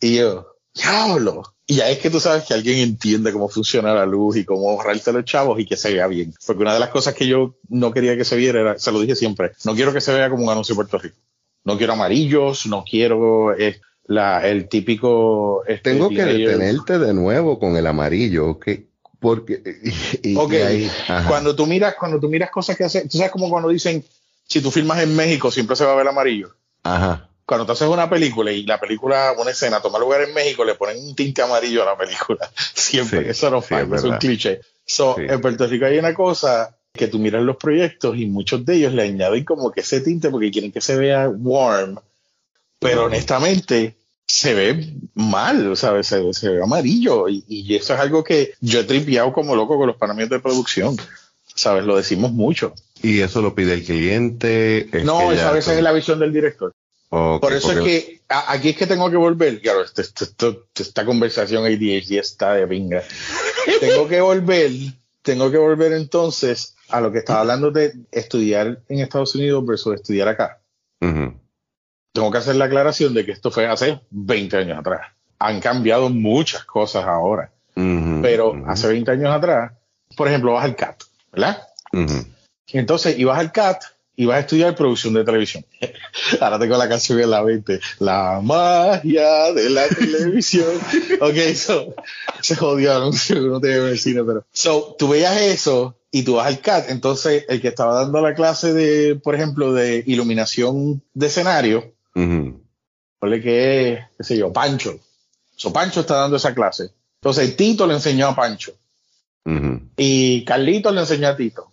Y 0.00 0.16
yo, 0.16 0.46
diablo. 0.72 1.42
Y 1.66 1.74
ya 1.74 1.90
es 1.90 1.98
que 1.98 2.08
tú 2.08 2.20
sabes 2.20 2.44
que 2.44 2.54
alguien 2.54 2.78
entiende 2.78 3.34
cómo 3.34 3.50
funciona 3.50 3.92
la 3.92 4.06
luz 4.06 4.38
y 4.38 4.46
cómo 4.46 4.70
ahorrarte 4.70 5.12
los 5.12 5.26
chavos 5.26 5.60
y 5.60 5.66
que 5.66 5.76
se 5.76 5.92
vea 5.92 6.06
bien. 6.06 6.32
Porque 6.46 6.62
una 6.62 6.72
de 6.72 6.80
las 6.80 6.88
cosas 6.88 7.12
que 7.12 7.26
yo 7.26 7.54
no 7.68 7.92
quería 7.92 8.16
que 8.16 8.24
se 8.24 8.36
viera 8.36 8.62
era, 8.62 8.78
se 8.78 8.90
lo 8.90 8.98
dije 8.98 9.14
siempre, 9.14 9.52
no 9.66 9.74
quiero 9.74 9.92
que 9.92 10.00
se 10.00 10.14
vea 10.14 10.30
como 10.30 10.44
un 10.44 10.50
anuncio 10.50 10.74
de 10.74 10.76
Puerto 10.76 10.96
Rico. 10.96 11.18
No 11.64 11.76
quiero 11.76 11.92
amarillos, 11.92 12.64
no 12.64 12.82
quiero 12.82 13.54
eh, 13.58 13.78
la, 14.06 14.46
el 14.46 14.68
típico... 14.68 15.64
este, 15.66 15.92
Tengo 15.92 16.08
que 16.10 16.24
detenerte 16.24 16.98
de 16.98 17.14
nuevo 17.14 17.58
con 17.58 17.76
el 17.76 17.86
amarillo, 17.86 18.50
¿ok? 18.50 18.68
Porque. 19.20 19.62
y- 20.22 20.36
ahí- 20.56 20.90
cuando 21.28 21.54
tú 21.54 21.66
miras, 21.66 21.94
cuando 21.98 22.18
tú 22.18 22.28
miras 22.28 22.50
cosas 22.50 22.76
que 22.76 22.84
hacen, 22.84 23.08
tú 23.08 23.18
sabes 23.18 23.32
como 23.32 23.48
cuando 23.48 23.68
dicen, 23.68 24.04
si 24.48 24.60
tú 24.60 24.70
filmas 24.70 25.00
en 25.02 25.14
México 25.14 25.50
siempre 25.50 25.76
se 25.76 25.84
va 25.84 25.92
a 25.92 25.96
ver 25.96 26.08
amarillo. 26.08 26.50
Ajá. 26.82 27.28
Cuando 27.46 27.66
tú 27.66 27.72
haces 27.72 27.88
una 27.88 28.08
película 28.08 28.50
y 28.52 28.64
la 28.64 28.78
película, 28.80 29.32
una 29.38 29.50
escena 29.50 29.80
toma 29.80 29.98
lugar 29.98 30.22
en 30.22 30.32
México, 30.34 30.64
le 30.64 30.74
ponen 30.74 30.98
un 30.98 31.14
tinte 31.14 31.42
amarillo 31.42 31.82
a 31.82 31.86
la 31.86 31.96
película. 31.96 32.50
Siempre, 32.74 33.24
Sí, 33.24 33.30
eso 33.30 33.50
no 33.50 33.60
sí, 33.62 33.74
es 33.74 33.92
es 33.92 34.04
un 34.04 34.16
cliché. 34.18 34.60
So, 34.84 35.14
Sí. 35.16 35.22
En 35.28 35.40
Puerto 35.40 35.66
Rico 35.66 35.86
hay 35.86 35.98
una 35.98 36.14
cosa 36.14 36.74
que 36.92 37.08
tú 37.08 37.18
miras 37.18 37.42
los 37.42 37.56
proyectos 37.56 38.16
y 38.16 38.26
muchos 38.26 38.64
de 38.66 38.74
ellos 38.76 38.92
le 38.92 39.02
añaden 39.04 39.44
como 39.44 39.70
que 39.70 39.80
ese 39.80 40.00
tinte 40.00 40.28
porque 40.30 40.50
quieren 40.50 40.72
que 40.72 40.80
se 40.80 40.96
vea 40.96 41.28
warm, 41.28 41.98
pero 42.82 43.04
honestamente 43.06 43.96
se 44.26 44.54
ve 44.54 44.94
mal, 45.14 45.76
¿sabes? 45.76 46.06
Se, 46.06 46.32
se 46.32 46.48
ve 46.48 46.62
amarillo 46.62 47.28
y, 47.28 47.44
y 47.48 47.74
eso 47.76 47.94
es 47.94 48.00
algo 48.00 48.22
que 48.24 48.52
yo 48.60 48.80
he 48.80 48.84
tripeado 48.84 49.32
como 49.32 49.54
loco 49.56 49.76
con 49.76 49.86
los 49.86 49.96
parámetros 49.96 50.38
de 50.38 50.42
producción, 50.42 50.96
¿sabes? 51.54 51.84
Lo 51.84 51.96
decimos 51.96 52.32
mucho. 52.32 52.74
Y 53.02 53.20
eso 53.20 53.42
lo 53.42 53.54
pide 53.54 53.74
el 53.74 53.84
cliente. 53.84 54.88
es 54.96 55.04
no, 55.04 55.32
esa 55.32 55.50
a 55.50 55.52
veces 55.52 55.76
es 55.76 55.82
la 55.82 55.92
visión 55.92 56.18
del 56.18 56.32
director. 56.32 56.72
Ok, 57.10 57.42
Por 57.42 57.52
eso 57.52 57.68
porque- 57.72 57.96
es 57.96 58.04
que 58.04 58.20
a- 58.28 58.52
aquí 58.52 58.70
es 58.70 58.76
que 58.76 58.86
tengo 58.86 59.10
que 59.10 59.16
volver. 59.18 59.60
Claro, 59.60 59.82
este- 59.84 60.02
este- 60.02 60.24
esto- 60.24 60.66
esta 60.74 61.04
conversación 61.04 61.64
ADHD 61.66 62.18
está 62.18 62.54
de 62.54 62.66
pinga. 62.66 63.02
tengo 63.80 64.08
que 64.08 64.20
volver, 64.22 64.70
tengo 65.20 65.50
que 65.50 65.58
volver 65.58 65.92
entonces 65.92 66.74
a 66.88 67.00
lo 67.02 67.12
que 67.12 67.18
estaba 67.18 67.40
hablando 67.40 67.70
de 67.70 67.92
estudiar 68.12 68.80
en 68.88 69.00
Estados 69.00 69.34
Unidos 69.34 69.66
versus 69.66 69.94
estudiar 69.96 70.28
acá. 70.28 70.58
Ujú, 71.02 71.34
Tengo 72.12 72.30
que 72.30 72.38
hacer 72.38 72.56
la 72.56 72.66
aclaración 72.66 73.14
de 73.14 73.24
que 73.24 73.32
esto 73.32 73.50
fue 73.50 73.66
hace 73.66 74.00
20 74.10 74.56
años 74.56 74.78
atrás. 74.78 75.00
Han 75.38 75.60
cambiado 75.60 76.08
muchas 76.10 76.64
cosas 76.64 77.04
ahora, 77.04 77.50
pero 77.74 78.62
hace 78.66 78.86
20 78.88 79.10
años 79.10 79.34
atrás, 79.34 79.72
por 80.16 80.28
ejemplo, 80.28 80.52
vas 80.52 80.64
al 80.64 80.76
CAT, 80.76 81.02
¿verdad? 81.32 81.62
ujú, 81.92 82.26
Entonces 82.68 83.18
ibas 83.18 83.38
al 83.38 83.50
CAT 83.50 83.82
y 84.14 84.26
vas 84.26 84.36
a 84.36 84.40
estudiar 84.40 84.76
producción 84.76 85.14
de 85.14 85.24
televisión. 85.24 85.64
Ahora 86.40 86.58
tengo 86.58 86.76
la 86.76 86.88
canción 86.88 87.18
en 87.18 87.30
la 87.30 87.42
mente. 87.42 87.80
La 87.98 88.40
magia 88.42 89.52
de 89.52 89.70
la 89.70 89.88
televisión. 89.88 90.68
ok, 91.20 91.54
so, 91.54 91.94
se 92.40 92.54
jodió, 92.54 92.98
no 92.98 93.12
sé, 93.12 93.36
no 93.36 93.58
te 93.58 93.78
voy 93.78 93.88
a 93.88 93.90
decir, 93.92 94.22
pero. 94.26 94.44
So, 94.52 94.94
tú 94.98 95.08
veías 95.08 95.40
eso 95.40 95.96
y 96.10 96.24
tú 96.24 96.34
vas 96.34 96.46
al 96.46 96.60
CAT. 96.60 96.90
Entonces, 96.90 97.46
el 97.48 97.60
que 97.62 97.68
estaba 97.68 97.94
dando 97.94 98.20
la 98.20 98.34
clase 98.34 98.74
de, 98.74 99.16
por 99.16 99.34
ejemplo, 99.34 99.72
de 99.72 100.04
iluminación 100.06 101.02
de 101.14 101.26
escenario, 101.26 101.78
uh 101.78 101.92
que 103.30 103.92
es, 103.92 104.00
qué 104.16 104.24
sé 104.24 104.36
yo, 104.36 104.52
Pancho. 104.52 104.98
So, 105.56 105.72
Pancho 105.72 106.00
está 106.00 106.16
dando 106.16 106.36
esa 106.36 106.54
clase. 106.54 106.90
Entonces, 107.20 107.56
Tito 107.56 107.86
le 107.86 107.94
enseñó 107.94 108.28
a 108.28 108.34
Pancho. 108.34 108.72
Y 109.96 110.44
Carlito 110.44 110.90
le 110.92 111.00
enseñó 111.00 111.28
a 111.28 111.36
Tito. 111.36 111.72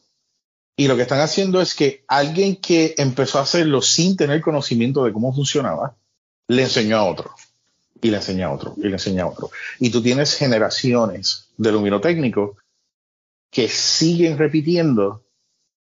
Y 0.75 0.87
lo 0.87 0.95
que 0.95 1.01
están 1.01 1.19
haciendo 1.19 1.59
es 1.61 1.75
que 1.75 2.03
alguien 2.07 2.55
que 2.55 2.95
empezó 2.97 3.39
a 3.39 3.41
hacerlo 3.41 3.81
sin 3.81 4.15
tener 4.15 4.41
conocimiento 4.41 5.03
de 5.03 5.11
cómo 5.11 5.33
funcionaba, 5.33 5.95
le 6.47 6.63
enseñó 6.63 6.97
a 6.97 7.03
otro. 7.03 7.31
Y 8.01 8.11
le 8.11 8.17
enseñó 8.17 8.47
a 8.47 8.53
otro. 8.53 8.75
Y 8.77 8.83
le 8.83 8.93
enseñó 8.93 9.25
a 9.25 9.27
otro. 9.27 9.51
Y 9.79 9.89
tú 9.89 10.01
tienes 10.01 10.35
generaciones 10.35 11.49
de 11.57 11.71
luminotécnicos 11.71 12.57
que 13.51 13.67
siguen 13.67 14.37
repitiendo 14.37 15.23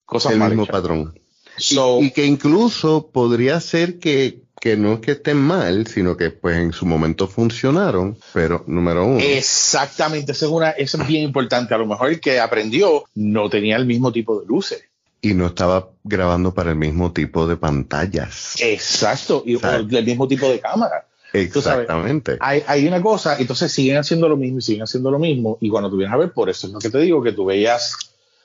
cosas 0.05 0.33
El 0.33 0.39
mismo 0.39 0.65
patrón. 0.65 1.17
y, 1.57 2.11
que 2.11 2.25
incluso 2.25 3.11
podría 3.11 3.59
ser 3.61 3.99
que, 3.99 4.40
que, 4.61 4.77
no 4.77 4.93
es 4.93 4.99
que 4.99 5.13
estén 5.13 5.37
mal, 5.37 5.87
sino 5.87 6.15
que 6.15 6.29
pues 6.29 6.55
en 6.55 6.71
su 6.71 6.85
momento 6.85 7.27
funcionaron, 7.27 8.15
pero 8.31 8.63
número 8.67 9.07
uno. 9.07 9.19
Exactamente, 9.19 10.33
eso 10.33 10.45
es, 10.45 10.51
una, 10.51 10.69
eso 10.69 11.01
es 11.01 11.07
bien 11.07 11.23
importante. 11.23 11.73
A 11.73 11.79
lo 11.79 11.87
mejor 11.87 12.11
el 12.11 12.19
que 12.21 12.39
aprendió 12.39 13.05
no 13.15 13.49
tenía 13.49 13.75
el 13.75 13.87
mismo 13.87 14.11
tipo 14.11 14.39
de 14.39 14.45
luces. 14.45 14.83
Y 15.19 15.33
no 15.33 15.47
estaba 15.47 15.89
grabando 16.03 16.53
para 16.53 16.69
el 16.69 16.75
mismo 16.75 17.11
tipo 17.11 17.47
de 17.47 17.57
pantallas. 17.57 18.55
Exacto, 18.59 19.43
y 19.47 19.55
el 19.55 20.05
mismo 20.05 20.27
tipo 20.27 20.47
de 20.47 20.59
cámara. 20.59 21.07
Exactamente. 21.33 22.37
hay, 22.39 22.61
hay, 22.67 22.87
una 22.87 23.01
cosa, 23.01 23.37
entonces 23.39 23.71
siguen 23.71 23.97
haciendo 23.97 24.29
lo 24.29 24.37
mismo 24.37 24.59
y 24.59 24.61
siguen 24.61 24.83
haciendo 24.83 25.09
lo 25.09 25.17
mismo. 25.17 25.57
Y 25.59 25.69
cuando 25.69 25.89
tú 25.89 25.97
vienes 25.97 26.13
a 26.13 26.17
ver, 26.17 26.33
por 26.33 26.51
eso 26.51 26.67
es 26.67 26.73
lo 26.73 26.77
que 26.79 26.91
te 26.91 26.99
digo, 26.99 27.23
que 27.23 27.31
tú 27.31 27.45
veías, 27.45 27.97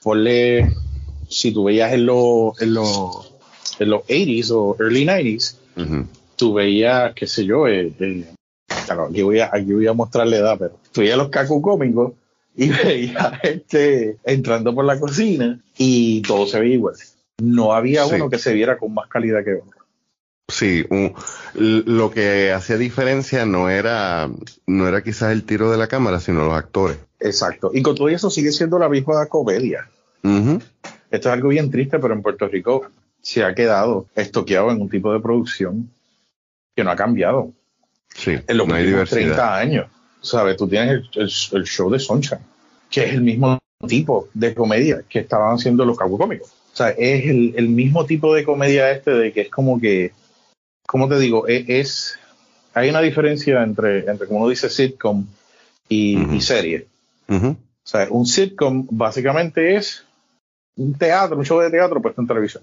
ponle, 0.03 0.73
si 1.29 1.53
tú 1.53 1.65
veías 1.65 1.93
en 1.93 2.07
los, 2.07 2.59
en 2.63 2.73
los, 2.73 3.35
en 3.79 3.91
los 3.91 4.03
80s 4.05 4.51
o 4.53 4.77
early 4.81 5.05
90s, 5.05 5.57
tú 6.37 6.55
veías, 6.55 7.13
qué 7.15 7.27
sé 7.27 7.45
yo, 7.45 7.67
eh, 7.67 7.93
eh, 7.99 8.25
aquí, 8.89 9.23
voy 9.23 9.41
a, 9.41 9.51
aquí 9.53 9.73
voy 9.73 9.87
a 9.87 9.93
mostrarle 9.93 10.39
edad, 10.39 10.57
pero 10.59 10.79
tú 10.93 11.01
veías 11.01 11.19
los 11.19 11.29
cacu 11.29 11.61
cómicos 11.61 12.13
y 12.55 12.69
veías 12.85 13.33
este, 13.43 14.19
entrando 14.25 14.75
por 14.75 14.85
la 14.85 14.99
cocina 14.99 15.61
y 15.77 16.23
todo 16.23 16.47
se 16.47 16.61
veía 16.61 16.75
igual. 16.75 16.95
No 17.43 17.73
había 17.75 18.07
uno 18.07 18.31
que 18.31 18.39
se 18.39 18.55
viera 18.55 18.79
con 18.79 18.95
más 18.95 19.09
calidad 19.09 19.45
que 19.45 19.55
otro. 19.55 19.77
Sí, 20.49 20.87
lo 21.55 22.11
que 22.13 22.53
hacía 22.53 22.79
diferencia 22.79 23.45
no 23.45 23.69
era, 23.69 24.31
no 24.67 24.87
era 24.89 25.03
quizás 25.03 25.33
el 25.33 25.43
tiro 25.43 25.71
de 25.73 25.77
la 25.77 25.89
cámara, 25.89 26.21
sino 26.21 26.47
los 26.47 26.55
actores. 26.55 26.99
Exacto. 27.19 27.73
Y 27.75 27.83
con 27.83 27.97
todo 27.97 28.09
eso 28.09 28.31
sigue 28.31 28.53
siendo 28.53 28.79
la 28.79 28.89
misma 28.89 29.27
comedia. 29.27 29.91
Esto 30.23 31.29
es 31.29 31.35
algo 31.35 31.49
bien 31.49 31.71
triste, 31.71 31.99
pero 31.99 32.15
en 32.15 32.23
Puerto 32.23 32.47
Rico 32.47 32.87
se 33.27 33.43
ha 33.43 33.57
quedado 33.57 34.07
estoqueado 34.15 34.71
en 34.71 34.81
un 34.81 34.89
tipo 34.89 35.13
de 35.13 35.19
producción 35.19 35.91
que 36.77 36.85
no 36.85 36.93
ha 36.93 36.97
cambiado. 36.97 37.53
Sí, 38.15 38.37
en 38.47 38.57
los 38.57 38.69
últimos 38.69 39.11
30 39.11 39.57
años. 39.59 39.87
¿Sabes? 40.21 40.57
Tú 40.57 40.69
tienes 40.69 41.03
el, 41.17 41.65
show 41.65 41.91
de 41.91 41.99
Sunshine, 41.99 42.39
que 42.89 43.03
es 43.05 43.15
el 43.15 43.23
mismo 43.23 43.59
tipo 43.89 44.29
de 44.33 44.55
comedia 44.55 45.03
que 45.09 45.19
estaban 45.19 45.57
haciendo 45.57 45.85
los 45.85 45.99
cómicos. 45.99 46.51
O 46.73 46.77
sea, 46.77 46.91
es 46.91 47.27
el, 47.27 47.55
el 47.57 47.69
mismo 47.69 48.07
tipo 48.07 48.33
de 48.33 48.45
comedia 48.45 48.93
este 48.93 49.11
de 49.11 49.33
que 49.33 49.41
es 49.41 49.51
como 49.51 49.81
que 49.81 50.13
¿cómo 50.87 51.09
te 51.09 51.19
digo? 51.19 51.49
E, 51.49 51.65
es, 51.67 52.17
hay 52.75 52.91
una 52.91 53.01
diferencia 53.01 53.61
entre, 53.65 54.09
entre 54.09 54.29
como 54.29 54.41
uno 54.41 54.51
dice, 54.51 54.71
sitcom 54.71 55.27
y, 55.89 56.41
serie. 56.41 56.87
O 57.29 57.57
sea, 57.83 58.07
un 58.09 58.25
sitcom 58.25 58.87
básicamente 58.89 59.75
es 59.75 60.05
un 60.77 60.95
teatro, 60.95 61.37
un 61.37 61.45
show 61.45 61.59
de 61.59 61.71
teatro 61.71 62.01
puesto 62.01 62.21
en 62.21 62.29
televisión. 62.29 62.63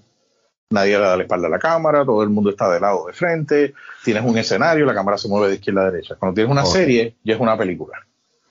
Nadie 0.70 0.98
le 0.98 1.04
da 1.04 1.16
la 1.16 1.22
espalda 1.22 1.46
a 1.46 1.50
la 1.50 1.58
cámara, 1.58 2.04
todo 2.04 2.22
el 2.22 2.30
mundo 2.30 2.50
está 2.50 2.70
de 2.70 2.80
lado 2.80 3.06
de 3.06 3.12
frente, 3.12 3.74
tienes 4.02 4.24
un 4.24 4.36
escenario, 4.38 4.86
la 4.86 4.94
cámara 4.94 5.18
se 5.18 5.28
mueve 5.28 5.48
de 5.48 5.54
izquierda 5.54 5.82
a 5.82 5.90
derecha. 5.90 6.16
Cuando 6.16 6.34
tienes 6.34 6.50
una 6.50 6.64
serie, 6.64 7.16
ya 7.22 7.34
es 7.34 7.40
una 7.40 7.56
película. 7.56 7.98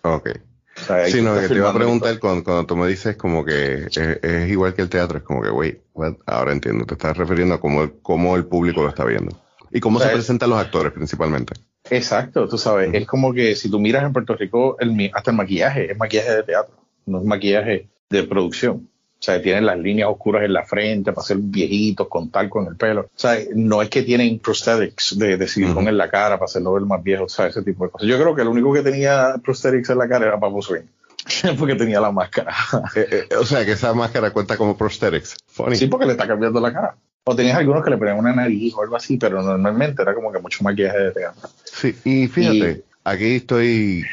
Ok. 0.04 0.30
O 0.76 1.06
sí, 1.08 1.22
no, 1.22 1.40
que 1.40 1.48
te 1.48 1.56
iba 1.56 1.70
a 1.70 1.74
preguntar 1.74 2.18
cuando, 2.20 2.66
tú 2.66 2.76
me 2.76 2.88
dices 2.88 3.16
como 3.16 3.46
que 3.46 3.88
es, 3.92 4.50
igual 4.50 4.74
que 4.74 4.82
el 4.82 4.90
teatro, 4.90 5.20
es 5.20 5.24
como 5.24 5.42
que, 5.42 5.50
wait, 5.50 5.80
ahora 6.26 6.52
entiendo, 6.52 6.86
te 6.86 6.96
estás 6.96 7.16
refiriendo 7.16 7.56
a 7.56 7.60
cómo, 7.60 7.92
cómo 8.02 8.36
el 8.36 8.46
público 8.46 8.82
lo 8.82 8.90
está 8.90 9.06
viendo. 9.06 9.38
¿Y 9.72 9.80
cómo 9.80 10.00
se 10.00 10.10
presentan 10.10 10.50
los 10.50 10.60
actores 10.60 10.92
principalmente? 10.92 11.54
Exacto, 11.90 12.48
tú 12.48 12.58
sabes, 12.58 12.94
es 12.94 13.06
como 13.06 13.34
que 13.34 13.56
si 13.56 13.70
tú 13.70 13.80
miras 13.80 14.04
en 14.04 14.14
Puerto 14.14 14.36
Rico, 14.36 14.78
el, 14.80 15.12
hasta 15.14 15.32
el 15.32 15.38
maquillaje 15.38 15.92
es 15.92 15.98
maquillaje 15.98 16.32
de 16.32 16.44
teatro, 16.44 16.76
no 17.06 17.20
es 17.20 17.26
maquillaje 17.26 17.90
de 18.10 18.24
producción. 18.24 18.90
O 19.24 19.26
sea, 19.26 19.42
tienen 19.42 19.66
las 19.66 19.80
líneas 19.80 20.10
oscuras 20.10 20.44
en 20.44 20.52
la 20.52 20.66
frente 20.66 21.14
para 21.14 21.26
ser 21.26 21.38
viejitos 21.38 22.10
con 22.10 22.30
talco 22.30 22.62
en 22.62 22.68
el 22.68 22.76
pelo. 22.76 23.04
O 23.04 23.10
sea, 23.16 23.38
no 23.56 23.82
es 23.82 23.88
que 23.88 24.04
tienen 24.04 24.38
prosthetics 24.40 25.18
de, 25.18 25.38
de 25.38 25.48
silicón 25.48 25.88
en 25.88 25.98
la 25.98 26.10
cara 26.10 26.36
para 26.36 26.44
hacerlo 26.44 26.74
ver 26.74 26.84
más 26.84 27.02
viejo, 27.02 27.24
o 27.24 27.30
sea, 27.30 27.48
ese 27.48 27.64
tipo 27.64 27.86
de 27.86 27.92
cosas. 27.92 28.06
Yo 28.06 28.20
creo 28.20 28.36
que 28.36 28.42
el 28.42 28.50
único 28.50 28.74
que 28.74 28.82
tenía 28.82 29.36
prosthetics 29.42 29.92
en 29.92 30.00
la 30.00 30.10
cara 30.10 30.26
era 30.26 30.38
Papo 30.38 30.62
Swing. 30.62 30.84
porque 31.58 31.76
tenía 31.76 32.02
la 32.02 32.12
máscara. 32.12 32.54
Eh, 32.96 33.28
eh, 33.30 33.36
o 33.38 33.46
sea, 33.46 33.66
que 33.66 33.72
esa 33.72 33.94
máscara 33.94 34.32
cuenta 34.32 34.58
como 34.58 34.76
prosthetics. 34.76 35.38
Sí, 35.72 35.88
porque 35.88 36.06
le 36.06 36.12
está 36.12 36.28
cambiando 36.28 36.60
la 36.60 36.74
cara. 36.74 36.98
O 37.24 37.34
tenías 37.34 37.58
algunos 37.58 37.82
que 37.82 37.92
le 37.92 37.98
ponían 37.98 38.20
una 38.20 38.34
nariz 38.34 38.74
o 38.74 38.82
algo 38.82 38.98
así, 38.98 39.18
pero 39.18 39.42
normalmente 39.42 40.02
era 40.02 40.14
como 40.14 40.34
que 40.34 40.40
mucho 40.40 40.66
maquillaje 40.66 41.00
de 41.00 41.12
teatro. 41.12 41.50
Sí, 41.64 41.96
y 42.04 42.28
fíjate, 42.28 42.84
aquí 43.06 43.36
estoy 43.36 44.04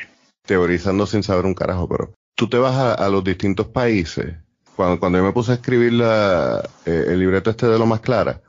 teorizando 0.46 1.04
sin 1.06 1.24
saber 1.24 1.46
un 1.46 1.54
carajo, 1.54 1.88
pero 1.88 2.12
tú 2.36 2.48
te 2.48 2.58
vas 2.58 2.98
a, 2.98 3.08
los 3.08 3.24
distintos 3.24 3.66
países. 3.66 4.36
Cuando, 4.80 4.98
cuando 4.98 5.18
yo 5.18 5.24
me 5.24 5.32
puse 5.32 5.52
a 5.52 5.56
escribir 5.56 5.92
la, 5.92 6.66
eh, 6.86 7.04
el 7.08 7.18
libreto 7.18 7.50
este 7.50 7.66
de 7.66 7.78
lo 7.78 7.84
más 7.84 8.00
clara, 8.00 8.40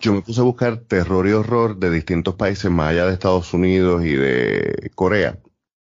yo 0.00 0.14
me 0.14 0.22
puse 0.22 0.40
a 0.40 0.44
buscar 0.44 0.78
terror 0.78 1.28
y 1.28 1.32
horror 1.32 1.76
de 1.76 1.90
distintos 1.90 2.36
países 2.36 2.70
más 2.70 2.88
allá 2.88 3.04
de 3.04 3.12
Estados 3.12 3.52
Unidos 3.52 4.02
y 4.02 4.14
de 4.14 4.90
Corea. 4.94 5.38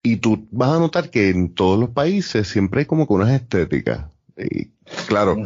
Y 0.01 0.15
tú 0.15 0.47
vas 0.49 0.71
a 0.71 0.79
notar 0.79 1.11
que 1.11 1.29
en 1.29 1.53
todos 1.53 1.79
los 1.79 1.91
países 1.91 2.47
siempre 2.47 2.79
hay 2.79 2.85
como 2.87 3.05
que 3.05 3.13
unas 3.13 3.29
estéticas. 3.29 4.07
Y 4.35 4.69
claro, 5.07 5.37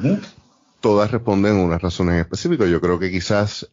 todas 0.80 1.12
responden 1.12 1.60
a 1.60 1.64
unas 1.66 1.82
razones 1.82 2.18
específicas. 2.22 2.70
Yo 2.70 2.80
creo 2.80 3.00
que 3.00 3.12
quizás... 3.12 3.70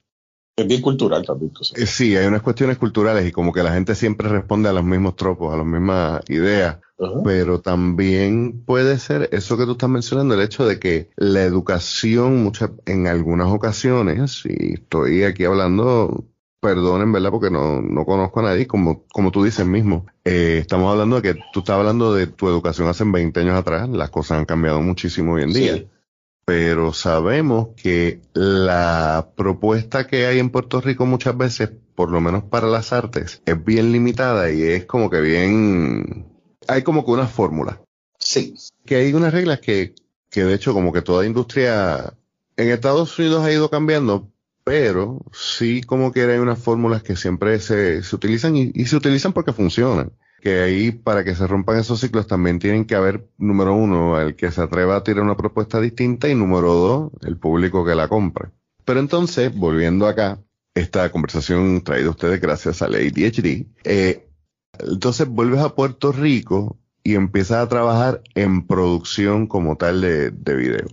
Es 0.56 0.66
bien 0.66 0.82
cultural 0.82 1.24
también. 1.24 1.52
Eh, 1.76 1.86
sí, 1.86 2.16
hay 2.16 2.26
unas 2.26 2.42
cuestiones 2.42 2.78
culturales 2.78 3.24
y 3.28 3.30
como 3.30 3.52
que 3.52 3.62
la 3.62 3.74
gente 3.74 3.94
siempre 3.94 4.28
responde 4.28 4.68
a 4.68 4.72
los 4.72 4.82
mismos 4.82 5.14
tropos, 5.14 5.54
a 5.54 5.56
las 5.56 5.66
mismas 5.66 6.28
ideas. 6.28 6.78
Pero 7.24 7.60
también 7.60 8.64
puede 8.64 8.98
ser 8.98 9.28
eso 9.32 9.56
que 9.56 9.64
tú 9.64 9.72
estás 9.72 9.88
mencionando, 9.88 10.34
el 10.34 10.40
hecho 10.40 10.66
de 10.66 10.80
que 10.80 11.10
la 11.16 11.42
educación 11.42 12.42
muchas, 12.42 12.70
en 12.86 13.06
algunas 13.06 13.48
ocasiones, 13.48 14.42
y 14.44 14.74
estoy 14.74 15.22
aquí 15.22 15.44
hablando 15.44 16.24
perdonen, 16.60 17.12
¿verdad? 17.12 17.30
Porque 17.30 17.50
no, 17.50 17.80
no 17.80 18.04
conozco 18.04 18.40
a 18.40 18.44
nadie, 18.44 18.66
como, 18.66 19.04
como 19.12 19.30
tú 19.30 19.44
dices 19.44 19.64
mismo. 19.64 20.06
Eh, 20.24 20.58
estamos 20.60 20.90
hablando 20.90 21.20
de 21.20 21.22
que 21.22 21.40
tú 21.52 21.60
estás 21.60 21.76
hablando 21.76 22.12
de 22.12 22.26
tu 22.26 22.48
educación 22.48 22.88
hace 22.88 23.04
20 23.04 23.40
años 23.40 23.54
atrás, 23.54 23.88
las 23.88 24.10
cosas 24.10 24.38
han 24.38 24.44
cambiado 24.44 24.82
muchísimo 24.82 25.34
hoy 25.34 25.42
en 25.42 25.52
día 25.52 25.84
pero 26.48 26.94
sabemos 26.94 27.68
que 27.76 28.22
la 28.32 29.32
propuesta 29.36 30.06
que 30.06 30.24
hay 30.24 30.38
en 30.38 30.48
Puerto 30.48 30.80
Rico 30.80 31.04
muchas 31.04 31.36
veces, 31.36 31.68
por 31.94 32.10
lo 32.10 32.22
menos 32.22 32.42
para 32.44 32.66
las 32.68 32.94
artes, 32.94 33.42
es 33.44 33.64
bien 33.66 33.92
limitada 33.92 34.50
y 34.50 34.62
es 34.62 34.86
como 34.86 35.10
que 35.10 35.20
bien... 35.20 36.24
Hay 36.68 36.82
como 36.82 37.04
que 37.04 37.10
una 37.10 37.26
fórmula. 37.26 37.80
Sí. 38.18 38.54
Que 38.84 38.96
hay 38.96 39.12
unas 39.14 39.32
reglas 39.32 39.60
que, 39.60 39.94
que 40.30 40.44
de 40.44 40.54
hecho 40.54 40.72
como 40.72 40.92
que 40.92 41.02
toda 41.02 41.26
industria 41.26 42.14
en 42.56 42.70
Estados 42.70 43.18
Unidos 43.18 43.44
ha 43.44 43.52
ido 43.52 43.70
cambiando, 43.70 44.30
pero 44.64 45.20
sí 45.32 45.82
como 45.82 46.12
que 46.12 46.22
hay 46.22 46.38
unas 46.38 46.58
fórmulas 46.58 47.02
que 47.02 47.16
siempre 47.16 47.58
se, 47.58 48.02
se 48.02 48.14
utilizan 48.14 48.56
y, 48.56 48.70
y 48.74 48.86
se 48.86 48.96
utilizan 48.96 49.32
porque 49.32 49.52
funcionan 49.52 50.12
que 50.40 50.60
ahí 50.60 50.92
para 50.92 51.24
que 51.24 51.34
se 51.34 51.46
rompan 51.46 51.78
esos 51.78 52.00
ciclos 52.00 52.26
también 52.26 52.58
tienen 52.58 52.84
que 52.84 52.94
haber, 52.94 53.28
número 53.38 53.74
uno, 53.74 54.20
el 54.20 54.36
que 54.36 54.50
se 54.50 54.62
atreva 54.62 54.96
a 54.96 55.02
tirar 55.02 55.24
una 55.24 55.36
propuesta 55.36 55.80
distinta 55.80 56.28
y 56.28 56.34
número 56.34 56.74
dos, 56.74 57.12
el 57.22 57.36
público 57.36 57.84
que 57.84 57.94
la 57.94 58.08
compre. 58.08 58.50
Pero 58.84 59.00
entonces, 59.00 59.54
volviendo 59.54 60.06
acá, 60.06 60.40
esta 60.74 61.10
conversación 61.10 61.82
traída 61.82 62.08
a 62.08 62.10
ustedes 62.10 62.40
gracias 62.40 62.82
a 62.82 62.88
la 62.88 62.98
ADHD, 62.98 63.66
eh, 63.84 64.27
entonces 64.78 65.28
vuelves 65.28 65.60
a 65.60 65.74
Puerto 65.74 66.12
Rico 66.12 66.78
y 67.02 67.14
empiezas 67.14 67.58
a 67.58 67.68
trabajar 67.68 68.22
en 68.34 68.66
producción 68.66 69.46
como 69.46 69.76
tal 69.76 70.00
de, 70.00 70.30
de 70.30 70.56
video. 70.56 70.88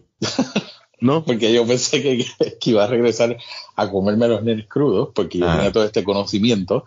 ¿No? 1.01 1.23
Porque 1.25 1.53
yo 1.53 1.65
pensé 1.67 2.01
que, 2.01 2.25
iba 2.69 2.83
a 2.83 2.87
regresar 2.87 3.37
a 3.75 3.91
comerme 3.91 4.27
los 4.27 4.43
nenes 4.43 4.67
crudos, 4.67 5.09
porque 5.13 5.39
yo 5.39 5.47
tenía 5.47 5.71
todo 5.71 5.83
este 5.83 6.03
conocimiento. 6.03 6.85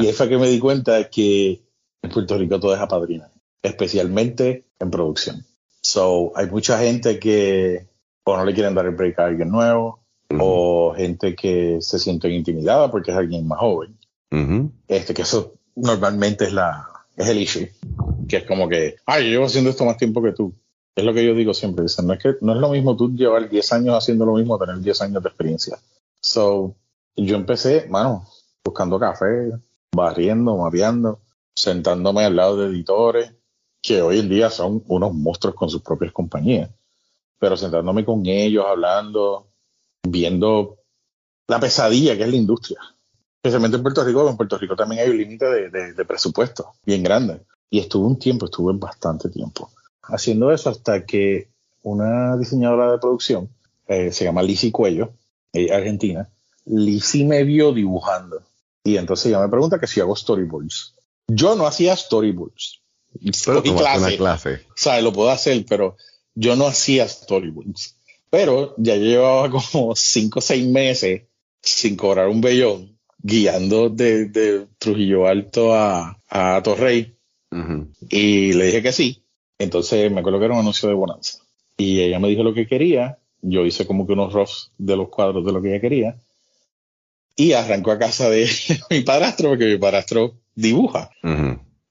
Y 0.00 0.06
es 0.06 0.18
que 0.18 0.38
me 0.38 0.48
di 0.48 0.58
cuenta 0.58 1.08
que 1.10 1.62
en 2.02 2.10
Puerto 2.10 2.36
Rico 2.38 2.58
todo 2.58 2.74
es 2.74 2.80
apadrina, 2.80 3.30
especialmente 3.62 4.64
en 4.78 4.90
producción. 4.90 5.44
So, 5.80 6.32
hay 6.34 6.50
mucha 6.50 6.78
gente 6.78 7.18
que 7.18 7.86
o 8.24 8.36
no 8.36 8.44
le 8.44 8.54
quieren 8.54 8.74
dar 8.74 8.86
el 8.86 8.96
break 8.96 9.18
a 9.20 9.26
alguien 9.26 9.50
nuevo, 9.50 10.00
o 10.38 10.92
gente 10.96 11.36
que 11.36 11.78
se 11.80 11.98
siente 11.98 12.28
intimidada 12.28 12.90
porque 12.90 13.12
es 13.12 13.16
alguien 13.16 13.46
más 13.46 13.60
joven. 13.60 13.96
Este, 14.88 15.14
que 15.14 15.22
eso 15.22 15.55
normalmente 15.76 16.46
es 16.46 16.52
la, 16.52 16.88
es 17.16 17.28
el 17.28 17.38
issue. 17.38 17.70
Que 18.28 18.38
es 18.38 18.44
como 18.44 18.68
que, 18.68 18.96
ay, 19.06 19.24
yo 19.24 19.30
llevo 19.30 19.46
haciendo 19.46 19.70
esto 19.70 19.84
más 19.84 19.96
tiempo 19.96 20.22
que 20.22 20.32
tú. 20.32 20.52
Es 20.94 21.04
lo 21.04 21.14
que 21.14 21.24
yo 21.24 21.34
digo 21.34 21.54
siempre. 21.54 21.84
Dicen, 21.84 22.06
no 22.06 22.14
es 22.14 22.22
que, 22.22 22.34
no 22.40 22.54
es 22.54 22.58
lo 22.58 22.70
mismo 22.70 22.96
tú 22.96 23.14
llevar 23.14 23.48
10 23.48 23.72
años 23.72 23.94
haciendo 23.94 24.24
lo 24.26 24.34
mismo, 24.34 24.58
tener 24.58 24.78
10 24.78 25.02
años 25.02 25.22
de 25.22 25.28
experiencia. 25.28 25.78
So, 26.20 26.74
yo 27.14 27.36
empecé, 27.36 27.86
mano, 27.88 28.26
buscando 28.64 28.98
café, 28.98 29.52
barriendo, 29.94 30.56
mapeando, 30.56 31.20
sentándome 31.54 32.24
al 32.24 32.34
lado 32.34 32.56
de 32.56 32.68
editores 32.68 33.32
que 33.80 34.02
hoy 34.02 34.18
en 34.18 34.28
día 34.28 34.50
son 34.50 34.82
unos 34.88 35.14
monstruos 35.14 35.54
con 35.54 35.70
sus 35.70 35.82
propias 35.82 36.12
compañías. 36.12 36.70
Pero 37.38 37.56
sentándome 37.56 38.04
con 38.04 38.24
ellos, 38.26 38.64
hablando, 38.66 39.48
viendo 40.02 40.78
la 41.46 41.60
pesadilla 41.60 42.16
que 42.16 42.24
es 42.24 42.30
la 42.30 42.36
industria. 42.36 42.80
Especialmente 43.46 43.76
en 43.76 43.82
Puerto 43.84 44.04
Rico, 44.04 44.28
en 44.28 44.36
Puerto 44.36 44.58
Rico 44.58 44.74
también 44.74 45.02
hay 45.02 45.10
un 45.10 45.18
límite 45.18 45.70
de, 45.70 46.04
presupuesto 46.04 46.72
bien 46.84 47.04
grande. 47.04 47.42
Y 47.70 47.78
estuve 47.78 48.06
un 48.06 48.18
tiempo, 48.18 48.46
estuve 48.46 48.72
bastante 48.76 49.28
tiempo 49.28 49.70
haciendo 50.08 50.50
eso 50.52 50.70
hasta 50.70 51.04
que 51.04 51.48
una 51.82 52.36
diseñadora 52.36 52.90
de 52.92 52.98
producción, 52.98 53.48
eh, 53.86 54.10
se 54.10 54.24
llama 54.24 54.42
Lizzie 54.42 54.72
Cuello, 54.72 55.12
ella 55.52 55.76
argentina, 55.76 56.28
Lizzie 56.64 57.24
me 57.24 57.44
vio 57.44 57.72
dibujando. 57.72 58.42
Y 58.82 58.96
entonces 58.96 59.26
ella 59.26 59.40
me 59.40 59.48
pregunta 59.48 59.78
que 59.78 59.86
si 59.86 60.00
hago 60.00 60.16
storyboards. 60.16 60.94
Yo 61.28 61.54
no 61.54 61.66
hacía 61.66 61.96
storyboards. 61.96 62.80
Pero 63.44 63.62
clase. 63.62 64.16
clase. 64.16 64.54
O 64.68 64.74
sea, 64.76 65.00
lo 65.00 65.12
puedo 65.12 65.30
hacer, 65.30 65.64
pero 65.68 65.96
yo 66.34 66.56
no 66.56 66.66
hacía 66.66 67.08
storyboards. 67.08 67.96
Pero 68.28 68.74
ya 68.76 68.96
llevaba 68.96 69.50
como 69.72 69.94
cinco 69.94 70.40
o 70.40 70.42
seis 70.42 70.66
meses 70.66 71.22
sin 71.62 71.96
cobrar 71.96 72.28
un 72.28 72.40
bellón, 72.40 72.95
guiando 73.26 73.88
de, 73.88 74.66
Trujillo 74.78 75.26
Alto 75.26 75.74
a, 75.74 76.20
a 76.28 76.62
Torrey. 76.62 77.14
Y 78.10 78.52
le 78.52 78.66
dije 78.66 78.82
que 78.82 78.92
sí. 78.92 79.24
Entonces 79.58 80.12
me 80.12 80.20
acuerdo 80.20 80.38
que 80.38 80.44
era 80.44 80.54
un 80.54 80.60
anuncio 80.60 80.88
de 80.88 80.94
Bonanza. 80.94 81.38
Y 81.76 82.00
ella 82.00 82.18
me 82.18 82.28
dijo 82.28 82.42
lo 82.42 82.54
que 82.54 82.66
quería. 82.66 83.18
Yo 83.42 83.64
hice 83.66 83.86
como 83.86 84.06
que 84.06 84.12
unos 84.12 84.32
roughs 84.32 84.72
de 84.78 84.96
los 84.96 85.08
cuadros 85.08 85.44
de 85.44 85.52
lo 85.52 85.60
que 85.60 85.70
ella 85.70 85.80
quería. 85.80 86.16
Y 87.34 87.52
arrancó 87.52 87.90
a 87.90 87.98
casa 87.98 88.30
de 88.30 88.48
mi 88.90 89.00
padrastro, 89.00 89.50
porque 89.50 89.66
mi 89.66 89.78
padrastro 89.78 90.34
dibuja. 90.54 91.10